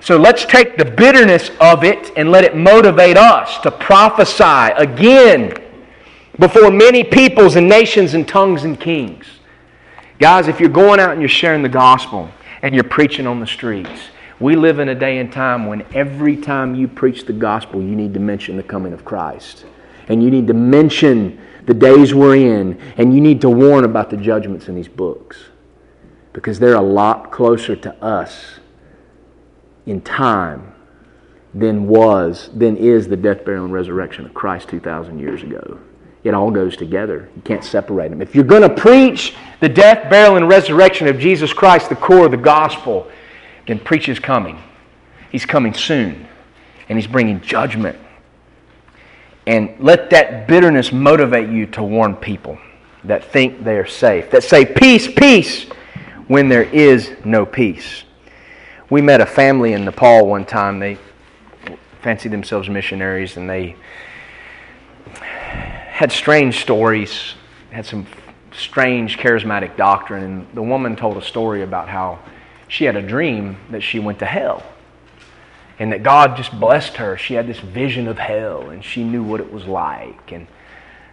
So 0.00 0.16
let's 0.16 0.44
take 0.44 0.76
the 0.76 0.84
bitterness 0.84 1.50
of 1.60 1.84
it 1.84 2.10
and 2.16 2.30
let 2.30 2.44
it 2.44 2.56
motivate 2.56 3.16
us 3.16 3.58
to 3.60 3.70
prophesy 3.70 4.72
again 4.76 5.54
before 6.38 6.70
many 6.70 7.04
peoples 7.04 7.56
and 7.56 7.68
nations 7.68 8.14
and 8.14 8.26
tongues 8.26 8.64
and 8.64 8.78
kings. 8.78 9.26
Guys, 10.18 10.48
if 10.48 10.60
you're 10.60 10.68
going 10.68 11.00
out 11.00 11.12
and 11.12 11.20
you're 11.20 11.28
sharing 11.28 11.62
the 11.62 11.68
gospel 11.68 12.28
and 12.62 12.74
you're 12.74 12.84
preaching 12.84 13.26
on 13.26 13.40
the 13.40 13.46
streets, 13.46 14.08
we 14.40 14.56
live 14.56 14.78
in 14.78 14.88
a 14.88 14.94
day 14.94 15.18
and 15.18 15.32
time 15.32 15.66
when 15.66 15.84
every 15.94 16.36
time 16.36 16.74
you 16.74 16.88
preach 16.88 17.24
the 17.24 17.32
gospel, 17.32 17.80
you 17.80 17.94
need 17.94 18.12
to 18.14 18.20
mention 18.20 18.56
the 18.56 18.62
coming 18.62 18.92
of 18.92 19.04
Christ. 19.04 19.66
And 20.08 20.22
you 20.22 20.30
need 20.30 20.46
to 20.48 20.54
mention 20.54 21.40
the 21.66 21.74
days 21.74 22.12
we're 22.12 22.36
in, 22.36 22.80
and 22.96 23.14
you 23.14 23.20
need 23.20 23.40
to 23.42 23.50
warn 23.50 23.84
about 23.84 24.10
the 24.10 24.16
judgments 24.16 24.68
in 24.68 24.74
these 24.74 24.88
books. 24.88 25.38
Because 26.32 26.58
they're 26.58 26.74
a 26.74 26.80
lot 26.80 27.30
closer 27.30 27.76
to 27.76 27.94
us 28.02 28.58
in 29.86 30.00
time 30.00 30.72
than 31.54 31.86
was, 31.86 32.50
than 32.54 32.76
is 32.76 33.08
the 33.08 33.16
death, 33.16 33.44
burial, 33.44 33.64
and 33.64 33.72
resurrection 33.72 34.24
of 34.24 34.32
Christ 34.32 34.68
2,000 34.68 35.18
years 35.18 35.42
ago. 35.42 35.78
It 36.24 36.34
all 36.34 36.50
goes 36.50 36.76
together. 36.76 37.28
You 37.34 37.42
can't 37.42 37.64
separate 37.64 38.10
them. 38.10 38.22
If 38.22 38.34
you're 38.34 38.44
going 38.44 38.62
to 38.62 38.74
preach 38.74 39.34
the 39.60 39.68
death, 39.68 40.08
burial, 40.08 40.36
and 40.36 40.48
resurrection 40.48 41.08
of 41.08 41.18
Jesus 41.18 41.52
Christ, 41.52 41.88
the 41.88 41.96
core 41.96 42.26
of 42.26 42.30
the 42.30 42.36
gospel, 42.36 43.10
then 43.66 43.78
preach 43.78 44.06
His 44.06 44.18
coming. 44.18 44.58
He's 45.30 45.44
coming 45.44 45.74
soon, 45.74 46.26
and 46.88 46.96
He's 46.96 47.08
bringing 47.08 47.40
judgment. 47.40 47.98
And 49.46 49.74
let 49.80 50.10
that 50.10 50.46
bitterness 50.46 50.92
motivate 50.92 51.48
you 51.48 51.66
to 51.66 51.82
warn 51.82 52.14
people 52.16 52.58
that 53.04 53.24
think 53.24 53.64
they 53.64 53.76
are 53.76 53.86
safe, 53.86 54.30
that 54.30 54.44
say, 54.44 54.64
Peace, 54.64 55.08
peace, 55.08 55.64
when 56.28 56.48
there 56.48 56.62
is 56.62 57.12
no 57.24 57.44
peace. 57.44 58.04
We 58.90 59.00
met 59.00 59.20
a 59.20 59.26
family 59.26 59.72
in 59.72 59.84
Nepal 59.84 60.26
one 60.26 60.44
time. 60.44 60.78
They 60.78 60.98
fancied 62.02 62.30
themselves 62.30 62.68
missionaries, 62.68 63.36
and 63.36 63.50
they 63.50 63.74
had 65.12 66.12
strange 66.12 66.60
stories, 66.60 67.34
had 67.70 67.84
some 67.84 68.06
strange 68.52 69.18
charismatic 69.18 69.76
doctrine. 69.76 70.22
And 70.22 70.46
the 70.54 70.62
woman 70.62 70.94
told 70.94 71.16
a 71.16 71.22
story 71.22 71.62
about 71.62 71.88
how 71.88 72.20
she 72.68 72.84
had 72.84 72.96
a 72.96 73.02
dream 73.02 73.56
that 73.70 73.82
she 73.82 73.98
went 73.98 74.20
to 74.20 74.26
hell 74.26 74.62
and 75.82 75.90
that 75.90 76.04
God 76.04 76.36
just 76.36 76.52
blessed 76.60 76.96
her. 76.98 77.18
She 77.18 77.34
had 77.34 77.48
this 77.48 77.58
vision 77.58 78.06
of 78.06 78.16
hell 78.16 78.70
and 78.70 78.84
she 78.84 79.02
knew 79.02 79.24
what 79.24 79.40
it 79.40 79.52
was 79.52 79.64
like. 79.64 80.30
And 80.30 80.46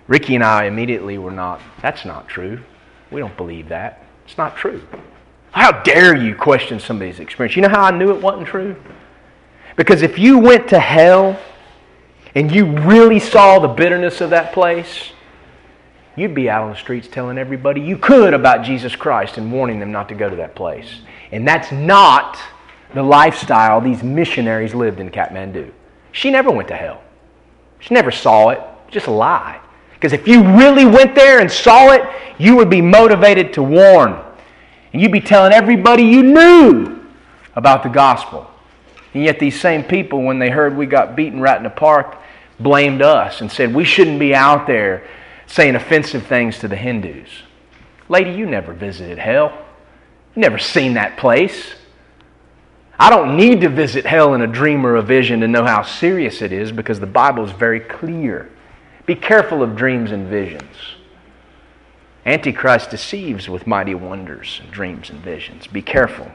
Ricky 0.08 0.36
and 0.36 0.44
I 0.44 0.66
immediately 0.66 1.18
were 1.18 1.32
not, 1.32 1.60
that's 1.82 2.06
not 2.06 2.28
true. 2.28 2.62
We 3.10 3.20
don't 3.20 3.36
believe 3.36 3.70
that. 3.70 4.06
It's 4.26 4.38
not 4.38 4.56
true. 4.56 4.88
How 5.50 5.72
dare 5.82 6.16
you 6.16 6.36
question 6.36 6.80
somebody's 6.80 7.20
experience? 7.20 7.56
You 7.56 7.64
know 7.64 7.70
how 7.70 7.82
I 7.82 7.90
knew 7.90 8.12
it 8.12 8.22
wasn't 8.22 8.46
true? 8.46 8.76
Because 9.76 10.04
if 10.04 10.20
you 10.20 10.38
went 10.38 10.68
to 10.70 10.80
hell 10.80 11.40
and 12.36 12.52
you 12.52 12.68
really 12.82 13.20
saw 13.20 13.58
the 13.58 13.68
bitterness 13.68 14.22
of 14.22 14.30
that 14.30 14.54
place, 14.54 15.14
you'd 16.16 16.36
be 16.36 16.48
out 16.48 16.62
on 16.62 16.70
the 16.70 16.76
streets 16.76 17.08
telling 17.08 17.40
everybody 17.40 17.82
you 17.82 17.98
could 17.98 18.36
about 18.36 18.64
Jesus 18.64 18.96
Christ 18.96 19.40
and 19.40 19.52
warning 19.52 19.80
them 19.80 19.92
not 19.92 20.10
to 20.10 20.16
go 20.16 20.30
to 20.30 20.36
that 20.36 20.54
place. 20.54 21.00
And 21.32 21.48
that's 21.48 21.72
not 21.72 22.38
the 22.94 23.04
lifestyle 23.04 23.82
these 23.82 24.04
missionaries 24.04 24.74
lived 24.74 25.00
in 25.00 25.10
Kathmandu. 25.10 25.72
She 26.12 26.32
never 26.32 26.52
went 26.52 26.68
to 26.70 26.76
hell. 26.76 27.02
She 27.80 27.94
never 27.94 28.12
saw 28.12 28.50
it. 28.50 28.62
Just 28.90 29.08
a 29.08 29.12
lie. 29.12 29.60
Because 29.94 30.14
if 30.14 30.28
you 30.28 30.44
really 30.44 30.86
went 30.86 31.14
there 31.14 31.40
and 31.40 31.52
saw 31.52 31.92
it, 31.92 32.02
you 32.38 32.56
would 32.56 32.70
be 32.70 32.82
motivated 32.82 33.54
to 33.54 33.64
warn. 33.64 34.18
And 34.92 35.02
you'd 35.02 35.12
be 35.12 35.22
telling 35.22 35.54
everybody 35.54 36.04
you 36.04 36.24
knew 36.24 37.06
about 37.56 37.84
the 37.84 37.90
gospel. 37.90 38.50
And 39.14 39.24
yet, 39.24 39.40
these 39.40 39.60
same 39.60 39.84
people, 39.84 40.24
when 40.24 40.40
they 40.40 40.50
heard 40.50 40.78
we 40.78 40.86
got 40.86 41.16
beaten 41.16 41.42
right 41.42 41.58
in 41.58 41.64
the 41.64 41.70
park, 41.70 42.18
blamed 42.60 43.02
us 43.02 43.42
and 43.42 43.52
said 43.52 43.74
we 43.74 43.84
shouldn't 43.84 44.20
be 44.20 44.36
out 44.36 44.68
there 44.68 45.08
saying 45.48 45.76
offensive 45.76 46.28
things 46.28 46.60
to 46.60 46.68
the 46.68 46.76
Hindus. 46.76 47.30
Lady, 48.08 48.32
you 48.32 48.46
never 48.46 48.74
visited 48.74 49.18
hell. 49.18 49.66
You 50.36 50.42
never 50.42 50.60
seen 50.60 50.94
that 50.94 51.18
place. 51.18 51.74
I 53.00 53.10
don't 53.10 53.38
need 53.38 53.62
to 53.62 53.70
visit 53.70 54.06
hell 54.06 54.34
in 54.34 54.42
a 54.42 54.48
dream 54.48 54.86
or 54.86 54.98
a 54.98 55.02
vision 55.02 55.40
to 55.40 55.48
know 55.48 55.64
how 55.64 55.84
serious 55.84 56.42
it 56.42 56.52
is 56.52 56.74
because 56.74 57.00
the 57.00 57.08
Bible 57.08 57.46
is 57.46 57.52
very 57.52 57.80
clear. 57.80 58.50
Be 59.06 59.16
careful 59.16 59.64
of 59.64 59.78
dreams 59.78 60.12
and 60.12 60.28
visions. 60.28 60.76
Antichrist 62.26 62.90
deceives 62.90 63.48
with 63.48 63.66
mighty 63.66 63.96
wonders, 63.96 64.60
and 64.62 64.70
dreams, 64.70 65.10
and 65.10 65.20
visions. 65.22 65.66
Be 65.66 65.82
careful. 65.82 66.30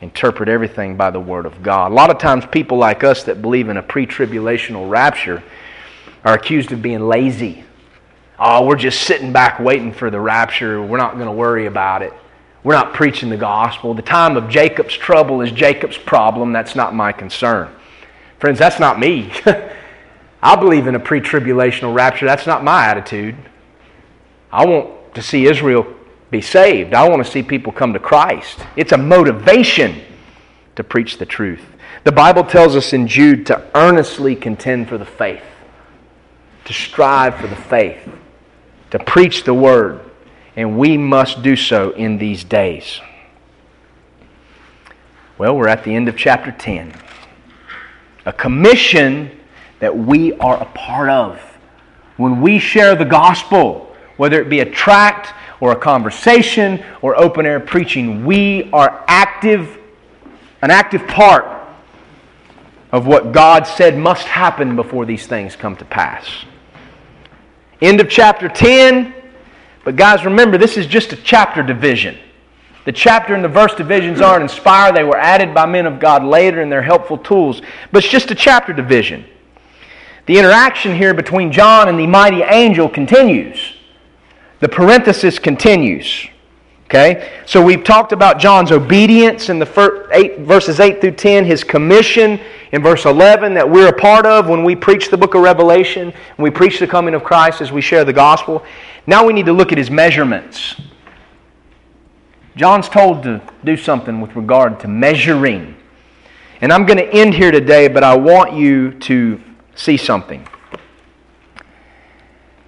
Interpret 0.00 0.48
everything 0.48 0.96
by 0.96 1.10
the 1.10 1.20
Word 1.20 1.46
of 1.46 1.62
God. 1.62 1.92
A 1.92 1.94
lot 1.94 2.10
of 2.10 2.18
times, 2.18 2.44
people 2.46 2.76
like 2.76 3.04
us 3.04 3.22
that 3.22 3.40
believe 3.40 3.68
in 3.68 3.76
a 3.76 3.82
pre 3.82 4.06
tribulational 4.06 4.90
rapture 4.90 5.42
are 6.24 6.34
accused 6.34 6.72
of 6.72 6.82
being 6.82 7.06
lazy. 7.06 7.64
Oh, 8.38 8.66
we're 8.66 8.76
just 8.76 9.04
sitting 9.04 9.32
back 9.32 9.60
waiting 9.60 9.92
for 9.92 10.10
the 10.10 10.20
rapture. 10.20 10.82
We're 10.82 10.98
not 10.98 11.14
going 11.14 11.26
to 11.26 11.32
worry 11.32 11.66
about 11.66 12.02
it. 12.02 12.12
We're 12.66 12.74
not 12.74 12.94
preaching 12.94 13.30
the 13.30 13.36
gospel. 13.36 13.94
The 13.94 14.02
time 14.02 14.36
of 14.36 14.48
Jacob's 14.48 14.96
trouble 14.96 15.40
is 15.40 15.52
Jacob's 15.52 15.96
problem. 15.96 16.52
That's 16.52 16.74
not 16.74 16.96
my 16.96 17.12
concern. 17.12 17.70
Friends, 18.40 18.58
that's 18.58 18.80
not 18.80 18.98
me. 18.98 19.30
I 20.42 20.56
believe 20.56 20.88
in 20.88 20.96
a 20.96 20.98
pre 20.98 21.20
tribulational 21.20 21.94
rapture. 21.94 22.26
That's 22.26 22.44
not 22.44 22.64
my 22.64 22.86
attitude. 22.86 23.36
I 24.50 24.66
want 24.66 25.14
to 25.14 25.22
see 25.22 25.46
Israel 25.46 25.86
be 26.32 26.40
saved. 26.40 26.92
I 26.92 27.08
want 27.08 27.24
to 27.24 27.30
see 27.30 27.40
people 27.40 27.72
come 27.72 27.92
to 27.92 28.00
Christ. 28.00 28.58
It's 28.74 28.90
a 28.90 28.98
motivation 28.98 30.02
to 30.74 30.82
preach 30.82 31.18
the 31.18 31.26
truth. 31.26 31.64
The 32.02 32.10
Bible 32.10 32.42
tells 32.42 32.74
us 32.74 32.92
in 32.92 33.06
Jude 33.06 33.46
to 33.46 33.64
earnestly 33.76 34.34
contend 34.34 34.88
for 34.88 34.98
the 34.98 35.06
faith, 35.06 35.44
to 36.64 36.72
strive 36.72 37.36
for 37.36 37.46
the 37.46 37.54
faith, 37.54 38.08
to 38.90 38.98
preach 38.98 39.44
the 39.44 39.54
word, 39.54 40.05
and 40.56 40.78
we 40.78 40.96
must 40.96 41.42
do 41.42 41.54
so 41.54 41.90
in 41.90 42.16
these 42.16 42.42
days. 42.42 43.00
Well, 45.36 45.54
we're 45.54 45.68
at 45.68 45.84
the 45.84 45.94
end 45.94 46.08
of 46.08 46.16
chapter 46.16 46.50
10. 46.50 46.94
A 48.24 48.32
commission 48.32 49.30
that 49.80 49.96
we 49.96 50.32
are 50.38 50.60
a 50.60 50.64
part 50.64 51.10
of. 51.10 51.38
When 52.16 52.40
we 52.40 52.58
share 52.58 52.96
the 52.96 53.04
gospel, 53.04 53.94
whether 54.16 54.40
it 54.40 54.48
be 54.48 54.60
a 54.60 54.70
tract 54.70 55.34
or 55.60 55.72
a 55.72 55.76
conversation 55.76 56.82
or 57.02 57.20
open 57.20 57.44
air 57.44 57.60
preaching, 57.60 58.24
we 58.24 58.70
are 58.72 59.04
active, 59.06 59.78
an 60.62 60.70
active 60.70 61.06
part 61.06 61.44
of 62.92 63.06
what 63.06 63.32
God 63.32 63.66
said 63.66 63.98
must 63.98 64.26
happen 64.26 64.74
before 64.74 65.04
these 65.04 65.26
things 65.26 65.54
come 65.54 65.76
to 65.76 65.84
pass. 65.84 66.26
End 67.82 68.00
of 68.00 68.08
chapter 68.08 68.48
10. 68.48 69.15
But 69.86 69.94
guys, 69.94 70.24
remember, 70.24 70.58
this 70.58 70.76
is 70.76 70.88
just 70.88 71.12
a 71.12 71.16
chapter 71.16 71.62
division. 71.62 72.18
The 72.86 72.90
chapter 72.90 73.34
and 73.34 73.44
the 73.44 73.48
verse 73.48 73.72
divisions 73.72 74.20
aren't 74.20 74.42
inspired. 74.42 74.96
They 74.96 75.04
were 75.04 75.16
added 75.16 75.54
by 75.54 75.64
men 75.66 75.86
of 75.86 76.00
God 76.00 76.24
later 76.24 76.60
and 76.60 76.72
they're 76.72 76.82
helpful 76.82 77.16
tools. 77.16 77.62
But 77.92 78.02
it's 78.02 78.12
just 78.12 78.32
a 78.32 78.34
chapter 78.34 78.72
division. 78.72 79.24
The 80.26 80.40
interaction 80.40 80.96
here 80.96 81.14
between 81.14 81.52
John 81.52 81.88
and 81.88 81.96
the 82.00 82.06
mighty 82.08 82.42
angel 82.42 82.88
continues. 82.88 83.74
The 84.58 84.68
parenthesis 84.68 85.38
continues. 85.38 86.26
Okay? 86.86 87.32
So 87.46 87.62
we've 87.62 87.82
talked 87.82 88.12
about 88.12 88.38
John's 88.38 88.70
obedience 88.70 89.48
in 89.48 89.58
the 89.58 89.66
first 89.66 90.10
eight, 90.12 90.38
verses 90.40 90.78
8 90.78 91.00
through 91.00 91.12
10, 91.12 91.44
his 91.44 91.64
commission 91.64 92.40
in 92.72 92.82
verse 92.82 93.04
11 93.04 93.54
that 93.54 93.68
we're 93.68 93.88
a 93.88 93.92
part 93.92 94.24
of 94.24 94.48
when 94.48 94.62
we 94.62 94.76
preach 94.76 95.10
the 95.10 95.16
book 95.16 95.34
of 95.34 95.42
Revelation, 95.42 96.12
when 96.36 96.44
we 96.44 96.50
preach 96.50 96.78
the 96.78 96.86
coming 96.86 97.14
of 97.14 97.24
Christ 97.24 97.60
as 97.60 97.72
we 97.72 97.80
share 97.80 98.04
the 98.04 98.12
gospel. 98.12 98.64
Now 99.06 99.26
we 99.26 99.32
need 99.32 99.46
to 99.46 99.52
look 99.52 99.72
at 99.72 99.78
his 99.78 99.90
measurements. 99.90 100.80
John's 102.54 102.88
told 102.88 103.22
to 103.24 103.42
do 103.64 103.76
something 103.76 104.20
with 104.20 104.34
regard 104.36 104.80
to 104.80 104.88
measuring. 104.88 105.76
And 106.60 106.72
I'm 106.72 106.86
going 106.86 106.98
to 106.98 107.08
end 107.12 107.34
here 107.34 107.50
today, 107.50 107.88
but 107.88 108.02
I 108.02 108.16
want 108.16 108.54
you 108.54 108.92
to 109.00 109.40
see 109.74 109.96
something. 109.96 110.46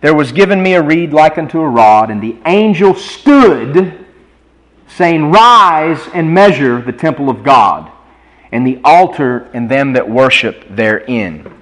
there 0.01 0.15
was 0.15 0.31
given 0.31 0.63
me 0.63 0.75
a 0.75 0.83
reed 0.83 1.13
like 1.13 1.39
unto 1.39 1.61
a 1.61 1.69
rod, 1.69 2.11
and 2.11 2.23
the 2.23 2.37
angel 2.47 2.95
stood, 2.95 4.07
saying, 4.89 5.31
Rise 5.31 6.01
and 6.15 6.33
measure 6.33 6.81
the 6.81 6.93
temple 6.93 7.31
of 7.31 7.43
God, 7.43 7.91
and 8.53 8.67
the 8.67 8.81
altar 8.85 9.49
and 9.53 9.71
them 9.71 9.93
that 9.93 10.09
worship 10.09 10.65
therein. 10.71 11.53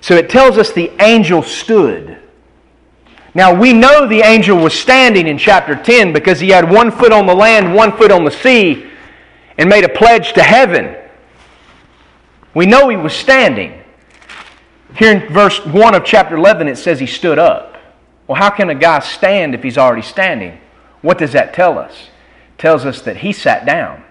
So 0.00 0.16
it 0.16 0.30
tells 0.30 0.58
us 0.58 0.72
the 0.72 0.90
angel 1.02 1.42
stood. 1.42 2.18
Now 3.34 3.58
we 3.58 3.72
know 3.72 4.06
the 4.06 4.20
angel 4.20 4.58
was 4.58 4.74
standing 4.74 5.26
in 5.26 5.38
chapter 5.38 5.74
10 5.74 6.12
because 6.12 6.38
he 6.40 6.50
had 6.50 6.70
one 6.70 6.90
foot 6.90 7.12
on 7.12 7.26
the 7.26 7.34
land, 7.34 7.74
one 7.74 7.96
foot 7.96 8.10
on 8.10 8.24
the 8.24 8.30
sea, 8.30 8.86
and 9.56 9.68
made 9.68 9.84
a 9.84 9.88
pledge 9.88 10.32
to 10.34 10.42
heaven. 10.42 10.96
We 12.54 12.66
know 12.66 12.88
he 12.88 12.96
was 12.96 13.14
standing. 13.14 13.82
Here 14.96 15.12
in 15.12 15.32
verse 15.32 15.64
1 15.64 15.94
of 15.94 16.04
chapter 16.04 16.36
11, 16.36 16.68
it 16.68 16.76
says 16.76 17.00
he 17.00 17.06
stood 17.06 17.38
up. 17.38 17.78
Well, 18.26 18.36
how 18.36 18.50
can 18.50 18.68
a 18.68 18.74
guy 18.74 19.00
stand 19.00 19.54
if 19.54 19.62
he's 19.62 19.78
already 19.78 20.02
standing? 20.02 20.58
What 21.00 21.16
does 21.16 21.32
that 21.32 21.54
tell 21.54 21.78
us? 21.78 22.08
Tells 22.62 22.84
us 22.84 23.00
that 23.00 23.16
he 23.16 23.32
sat 23.32 23.66
down. 23.66 24.04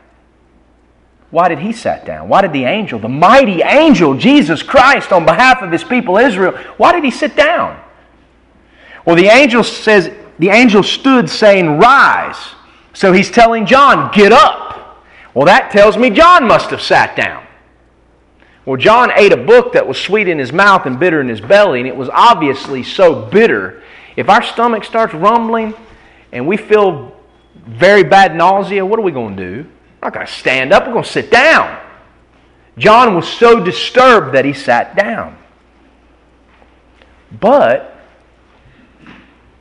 Why 1.30 1.48
did 1.48 1.60
he 1.60 1.72
sat 1.72 2.06
down? 2.06 2.28
Why 2.28 2.42
did 2.42 2.52
the 2.52 2.66
angel, 2.66 3.00
the 3.00 3.08
mighty 3.08 3.62
angel, 3.62 4.14
Jesus 4.14 4.62
Christ, 4.62 5.14
on 5.14 5.26
behalf 5.26 5.62
of 5.62 5.72
his 5.72 5.86
people 5.86 6.18
Israel, 6.18 6.52
why 6.76 6.92
did 6.92 7.06
he 7.06 7.12
sit 7.12 7.38
down? 7.38 7.82
Well, 9.06 9.16
the 9.16 9.28
angel 9.28 9.64
says, 9.64 10.12
the 10.38 10.50
angel 10.50 10.84
stood 10.84 11.30
saying, 11.30 11.80
Rise. 11.80 12.36
So 12.92 13.14
he's 13.14 13.32
telling 13.32 13.66
John, 13.66 14.12
Get 14.12 14.34
up. 14.34 15.02
Well, 15.34 15.46
that 15.46 15.72
tells 15.72 15.98
me 15.98 16.10
John 16.10 16.46
must 16.46 16.72
have 16.72 16.82
sat 16.82 17.16
down. 17.16 17.48
Well, 18.66 18.76
John 18.76 19.14
ate 19.16 19.32
a 19.32 19.38
book 19.38 19.72
that 19.72 19.88
was 19.88 19.98
sweet 19.98 20.28
in 20.28 20.38
his 20.38 20.52
mouth 20.52 20.86
and 20.86 21.00
bitter 21.00 21.22
in 21.22 21.30
his 21.30 21.40
belly, 21.40 21.80
and 21.80 21.88
it 21.88 21.96
was 21.96 22.10
obviously 22.12 22.84
so 22.84 23.28
bitter. 23.28 23.82
If 24.18 24.28
our 24.28 24.44
stomach 24.44 24.84
starts 24.84 25.14
rumbling 25.14 25.74
and 26.34 26.46
we 26.46 26.58
feel 26.58 27.16
very 27.56 28.04
bad 28.04 28.36
nausea, 28.36 28.86
what 28.86 29.00
are 29.00 29.04
we 29.04 29.12
going 29.12 29.36
to 29.38 29.44
do? 29.44 29.70
We're 30.02 30.08
not 30.08 30.14
going 30.14 30.26
to 30.26 30.32
stand 30.32 30.74
up, 30.74 30.88
we're 30.88 30.94
going 30.94 31.06
to 31.06 31.10
sit 31.10 31.32
down. 31.32 31.80
John 32.78 33.16
was 33.16 33.28
so 33.28 33.64
disturbed 33.64 34.34
that 34.34 34.46
he 34.46 34.54
sat 34.54 34.96
down. 34.96 35.38
But 37.40 38.00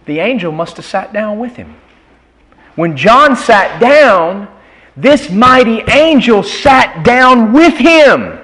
the 0.06 0.18
angel 0.20 0.52
must 0.52 0.76
have 0.76 0.86
sat 0.86 1.12
down 1.12 1.38
with 1.38 1.56
him. 1.56 1.76
When 2.74 2.96
John 2.96 3.36
sat 3.36 3.80
down, 3.80 4.48
this 4.96 5.30
mighty 5.30 5.80
angel 5.90 6.42
sat 6.42 7.04
down 7.04 7.52
with 7.52 7.74
him. 7.74 8.38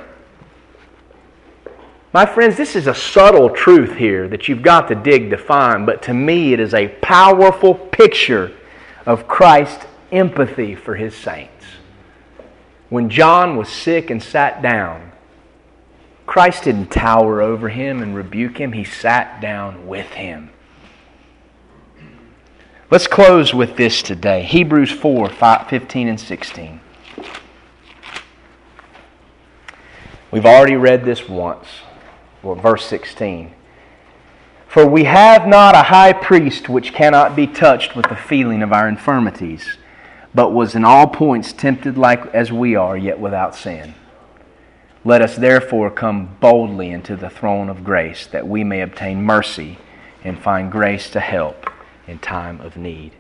My 2.13 2.25
friends, 2.25 2.57
this 2.57 2.77
is 2.77 2.87
a 2.87 2.95
subtle 2.95 3.51
truth 3.51 3.97
here 3.97 4.29
that 4.29 4.49
you've 4.49 4.63
got 4.63 4.89
to 4.89 4.95
dig 4.95 5.31
to 5.31 5.37
find, 5.37 5.85
but 5.85 6.03
to 6.05 6.15
me 6.15 6.53
it 6.53 6.61
is 6.61 6.73
a 6.73 6.89
powerful 6.89 7.75
picture 7.75 8.53
of 9.07 9.27
Christ's 9.27 9.87
empathy 10.13 10.75
for 10.75 10.97
his 10.97 11.15
saints. 11.15 11.65
When 12.89 13.09
John 13.09 13.57
was 13.57 13.69
sick 13.69 14.11
and 14.11 14.23
sat 14.23 14.61
down, 14.61 15.13
Christ 16.27 16.65
didn't 16.65 16.91
tower 16.91 17.41
over 17.41 17.69
him 17.69 18.03
and 18.03 18.15
rebuke 18.15 18.59
him, 18.59 18.73
he 18.73 18.85
sat 18.85 19.41
down 19.41 19.87
with 19.87 20.09
him. 20.09 20.51
Let's 22.91 23.07
close 23.07 23.55
with 23.55 23.77
this 23.77 24.03
today 24.03 24.43
Hebrews 24.43 24.93
4 24.93 25.31
5, 25.31 25.69
15 25.69 26.09
and 26.09 26.21
16. 26.21 26.81
We've 30.31 30.47
already 30.47 30.77
read 30.77 31.05
this 31.05 31.29
once 31.29 31.67
well, 32.47 32.55
verse 32.55 32.87
16. 32.87 33.53
For 34.77 34.87
we 34.87 35.05
have 35.05 35.49
not 35.49 35.75
a 35.75 35.85
high 35.85 36.13
priest 36.13 36.69
which 36.69 36.93
cannot 36.93 37.35
be 37.35 37.47
touched 37.47 37.97
with 37.97 38.11
the 38.11 38.15
feeling 38.15 38.63
of 38.63 38.75
our 38.75 38.87
infirmities, 38.87 39.79
but 40.35 40.53
was 40.53 40.75
in 40.75 40.85
all 40.85 41.07
points 41.07 41.55
tempted 41.55 41.97
like 41.97 42.27
as 42.35 42.53
we 42.53 42.77
are, 42.77 42.95
yet 42.95 43.19
without 43.19 43.55
sin. 43.55 43.95
Let 45.03 45.23
us 45.23 45.35
therefore 45.35 45.91
come 45.91 46.37
boldly 46.41 46.91
into 46.91 47.17
the 47.17 47.31
throne 47.31 47.71
of 47.71 47.85
grace, 47.85 48.27
that 48.27 48.47
we 48.47 48.65
may 48.65 48.83
obtain 48.83 49.23
mercy 49.23 49.79
and 50.23 50.39
find 50.39 50.71
grace 50.71 51.09
to 51.13 51.21
help 51.21 51.71
in 52.07 52.19
time 52.19 52.61
of 52.61 52.77
need. 52.77 53.13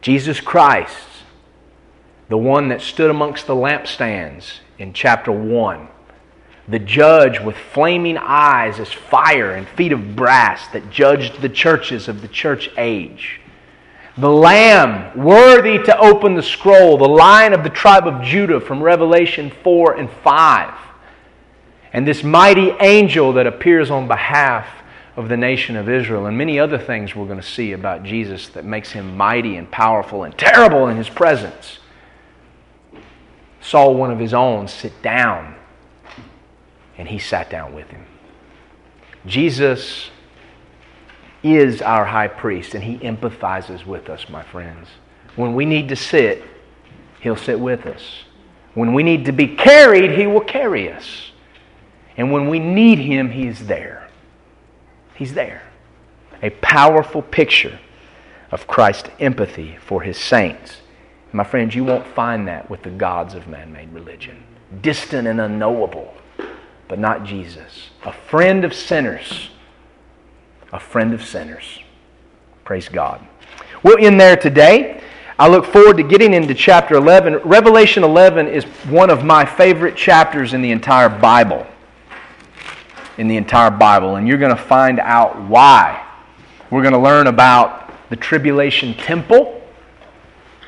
Jesus 0.00 0.40
Christ, 0.40 1.06
the 2.30 2.38
one 2.38 2.68
that 2.68 2.80
stood 2.80 3.10
amongst 3.10 3.46
the 3.46 3.54
lampstands 3.54 4.60
in 4.78 4.94
chapter 4.94 5.30
1, 5.30 5.86
the 6.68 6.78
judge 6.78 7.40
with 7.40 7.56
flaming 7.56 8.16
eyes 8.16 8.80
as 8.80 8.92
fire 8.92 9.52
and 9.52 9.68
feet 9.68 9.92
of 9.92 10.16
brass 10.16 10.66
that 10.68 10.90
judged 10.90 11.40
the 11.40 11.48
churches 11.48 12.08
of 12.08 12.22
the 12.22 12.28
church 12.28 12.70
age. 12.78 13.40
The 14.16 14.30
Lamb, 14.30 15.18
worthy 15.18 15.78
to 15.78 15.98
open 15.98 16.34
the 16.34 16.42
scroll, 16.42 16.96
the 16.96 17.08
Lion 17.08 17.52
of 17.52 17.64
the 17.64 17.70
tribe 17.70 18.06
of 18.06 18.22
Judah 18.22 18.60
from 18.60 18.82
Revelation 18.82 19.52
4 19.62 19.96
and 19.96 20.08
5. 20.22 20.74
And 21.92 22.06
this 22.06 22.22
mighty 22.22 22.70
angel 22.80 23.34
that 23.34 23.46
appears 23.46 23.90
on 23.90 24.08
behalf 24.08 24.66
of 25.16 25.28
the 25.28 25.36
nation 25.36 25.76
of 25.76 25.88
Israel, 25.88 26.26
and 26.26 26.36
many 26.36 26.58
other 26.58 26.78
things 26.78 27.14
we're 27.14 27.26
going 27.26 27.40
to 27.40 27.46
see 27.46 27.72
about 27.72 28.02
Jesus 28.02 28.48
that 28.48 28.64
makes 28.64 28.90
him 28.92 29.16
mighty 29.16 29.56
and 29.56 29.70
powerful 29.70 30.24
and 30.24 30.36
terrible 30.36 30.88
in 30.88 30.96
his 30.96 31.08
presence. 31.08 31.78
Saw 33.60 33.90
one 33.90 34.10
of 34.10 34.18
his 34.18 34.34
own 34.34 34.66
sit 34.66 35.02
down 35.02 35.54
and 36.96 37.08
he 37.08 37.18
sat 37.18 37.50
down 37.50 37.74
with 37.74 37.88
him. 37.88 38.04
Jesus 39.26 40.10
is 41.42 41.82
our 41.82 42.04
high 42.04 42.28
priest, 42.28 42.74
and 42.74 42.82
he 42.82 42.98
empathizes 42.98 43.84
with 43.84 44.08
us, 44.08 44.28
my 44.28 44.42
friends. 44.42 44.88
When 45.36 45.54
we 45.54 45.64
need 45.64 45.88
to 45.90 45.96
sit, 45.96 46.42
he'll 47.20 47.36
sit 47.36 47.58
with 47.58 47.86
us. 47.86 48.24
When 48.74 48.94
we 48.94 49.02
need 49.02 49.26
to 49.26 49.32
be 49.32 49.48
carried, 49.48 50.12
he 50.12 50.26
will 50.26 50.40
carry 50.40 50.90
us. 50.90 51.30
And 52.16 52.32
when 52.32 52.48
we 52.48 52.58
need 52.58 52.98
him, 52.98 53.30
he's 53.30 53.66
there. 53.66 54.08
He's 55.14 55.34
there. 55.34 55.62
A 56.42 56.50
powerful 56.50 57.22
picture 57.22 57.78
of 58.50 58.66
Christ's 58.66 59.10
empathy 59.20 59.76
for 59.84 60.02
his 60.02 60.18
saints. 60.18 60.78
My 61.32 61.44
friends, 61.44 61.74
you 61.74 61.84
won't 61.84 62.06
find 62.06 62.46
that 62.48 62.70
with 62.70 62.82
the 62.82 62.90
gods 62.90 63.34
of 63.34 63.48
man 63.48 63.72
made 63.72 63.92
religion. 63.92 64.42
Distant 64.80 65.26
and 65.26 65.40
unknowable 65.40 66.14
but 66.88 66.98
not 66.98 67.24
Jesus. 67.24 67.90
A 68.04 68.12
friend 68.12 68.64
of 68.64 68.74
sinners. 68.74 69.50
A 70.72 70.80
friend 70.80 71.14
of 71.14 71.24
sinners. 71.24 71.80
Praise 72.64 72.88
God. 72.88 73.26
We'll 73.82 74.04
end 74.04 74.20
there 74.20 74.36
today. 74.36 75.02
I 75.38 75.48
look 75.48 75.66
forward 75.66 75.96
to 75.96 76.02
getting 76.02 76.32
into 76.32 76.54
chapter 76.54 76.94
11. 76.94 77.38
Revelation 77.38 78.04
11 78.04 78.48
is 78.48 78.64
one 78.64 79.10
of 79.10 79.24
my 79.24 79.44
favorite 79.44 79.96
chapters 79.96 80.54
in 80.54 80.62
the 80.62 80.70
entire 80.70 81.08
Bible. 81.08 81.66
In 83.18 83.28
the 83.28 83.36
entire 83.36 83.70
Bible. 83.70 84.16
And 84.16 84.28
you're 84.28 84.38
going 84.38 84.56
to 84.56 84.62
find 84.62 85.00
out 85.00 85.40
why. 85.42 86.06
We're 86.70 86.82
going 86.82 86.94
to 86.94 87.00
learn 87.00 87.26
about 87.26 87.92
the 88.10 88.16
tribulation 88.16 88.94
temple. 88.94 89.60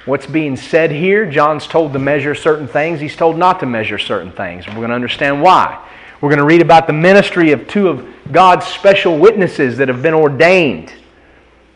What's 0.05 0.27
being 0.27 0.57
said 0.57 0.91
here? 0.91 1.31
John's 1.31 1.67
told 1.67 1.93
to 1.93 1.99
measure 1.99 2.35
certain 2.35 2.69
things, 2.69 3.01
he's 3.01 3.17
told 3.17 3.39
not 3.39 3.61
to 3.61 3.67
measure 3.67 3.99
certain 3.99 4.33
things. 4.33 4.67
We're 4.67 4.75
going 4.75 4.91
to 4.91 4.95
understand 4.95 5.43
why. 5.43 5.85
We're 6.21 6.31
going 6.31 6.39
to 6.39 6.45
read 6.45 6.63
about 6.63 6.87
the 6.87 6.95
ministry 6.95 7.53
of 7.53 7.69
two 7.69 7.89
of 7.89 8.07
God's 8.33 8.67
special 8.67 9.19
witnesses 9.19 9.77
that 9.77 9.89
have 9.89 10.03
been 10.03 10.15
ordained, 10.15 10.93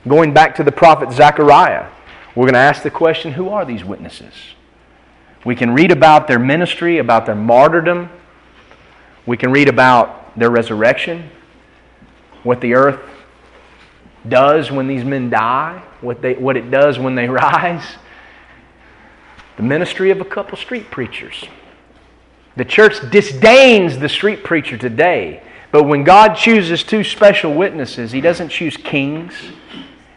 going 0.09 0.33
back 0.33 0.55
to 0.57 0.65
the 0.65 0.73
prophet 0.73 1.13
Zechariah. 1.13 1.87
We're 2.35 2.45
going 2.45 2.55
to 2.55 2.61
ask 2.61 2.83
the 2.83 2.91
question 2.91 3.33
who 3.33 3.51
are 3.51 3.65
these 3.67 3.85
witnesses? 3.85 4.33
We 5.45 5.55
can 5.55 5.75
read 5.75 5.91
about 5.91 6.27
their 6.27 6.39
ministry, 6.39 6.99
about 6.99 7.27
their 7.27 7.35
martyrdom. 7.35 8.09
We 9.27 9.37
can 9.37 9.51
read 9.51 9.69
about 9.69 10.39
their 10.39 10.51
resurrection, 10.51 11.31
what 12.43 12.61
the 12.61 12.75
earth 12.75 13.01
does 14.29 14.71
when 14.71 14.87
these 14.87 15.05
men 15.05 15.29
die, 15.29 15.83
what, 16.01 16.23
they, 16.23 16.35
what 16.35 16.57
it 16.57 16.71
does 16.71 16.99
when 16.99 17.15
they 17.15 17.29
rise. 17.29 17.85
The 19.57 19.63
ministry 19.63 20.11
of 20.11 20.21
a 20.21 20.25
couple 20.25 20.57
street 20.57 20.91
preachers. 20.91 21.45
The 22.57 22.65
church 22.65 22.99
disdains 23.11 23.99
the 23.99 24.09
street 24.09 24.45
preacher 24.45 24.77
today. 24.77 25.43
But 25.73 25.85
when 25.85 26.03
God 26.03 26.35
chooses 26.35 26.83
two 26.83 27.05
special 27.05 27.55
witnesses, 27.55 28.13
He 28.13 28.21
doesn't 28.21 28.49
choose 28.49 28.77
kings, 28.77 29.35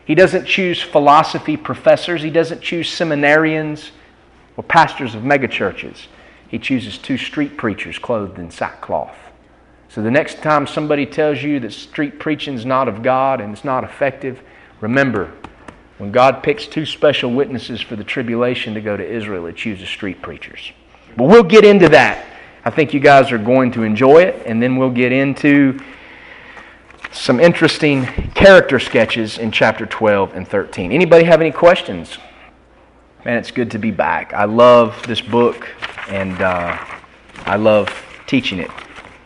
He 0.06 0.16
doesn't 0.16 0.46
choose 0.46 0.82
philosophy 0.82 1.58
professors, 1.58 2.24
He 2.24 2.32
doesn't 2.32 2.62
choose 2.62 2.90
seminarians 2.90 3.92
or 4.58 4.64
pastors 4.64 5.16
of 5.16 5.24
megachurches. 5.24 6.08
He 6.48 6.60
chooses 6.60 6.98
two 6.98 7.18
street 7.18 7.58
preachers 7.58 7.98
clothed 7.98 8.38
in 8.40 8.52
sackcloth. 8.52 9.18
So 9.90 10.02
the 10.02 10.12
next 10.12 10.42
time 10.42 10.66
somebody 10.66 11.06
tells 11.06 11.44
you 11.44 11.60
that 11.60 11.74
street 11.74 12.20
preaching 12.20 12.56
is 12.56 12.66
not 12.66 12.88
of 12.88 13.04
God 13.04 13.42
and 13.42 13.54
it's 13.54 13.64
not 13.64 13.84
effective, 13.84 14.42
remember 14.82 15.32
when 16.00 16.12
God 16.12 16.42
picks 16.42 16.66
two 16.66 16.86
special 16.86 17.32
witnesses 17.32 17.80
for 17.80 17.96
the 17.96 18.04
tribulation 18.04 18.74
to 18.74 18.82
go 18.82 18.98
to 18.98 19.08
Israel, 19.08 19.46
it 19.46 19.56
chooses 19.56 19.88
street 19.88 20.22
preachers. 20.22 20.72
But 21.16 21.26
we'll 21.26 21.44
get 21.44 21.66
into 21.66 21.90
that. 21.90 22.26
I 22.66 22.70
think 22.70 22.94
you 22.94 23.00
guys 23.00 23.32
are 23.32 23.38
going 23.38 23.72
to 23.74 23.84
enjoy 23.84 24.24
it, 24.24 24.44
and 24.46 24.62
then 24.62 24.78
we'll 24.78 24.90
get 24.90 25.12
into 25.12 25.80
some 27.12 27.40
interesting 27.40 28.06
character 28.34 28.80
sketches 28.80 29.38
in 29.38 29.52
chapter 29.52 29.86
12 29.86 30.36
and 30.36 30.48
13. 30.48 30.92
Anybody 30.92 31.26
have 31.26 31.42
any 31.42 31.52
questions? 31.52 32.18
Man, 33.26 33.38
it's 33.38 33.52
good 33.52 33.72
to 33.72 33.80
be 33.80 33.92
back. 33.92 34.34
I 34.34 34.46
love 34.46 35.02
this 35.08 35.22
book 35.22 35.70
and 36.10 36.42
uh, 36.42 36.78
I 37.46 37.56
love 37.56 37.90
teaching 38.28 38.60
it, 38.60 38.72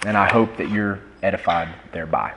and 0.06 0.18
I 0.18 0.30
hope 0.30 0.58
that 0.58 0.70
you're 0.70 1.00
edified 1.24 1.70
thereby. 1.92 2.34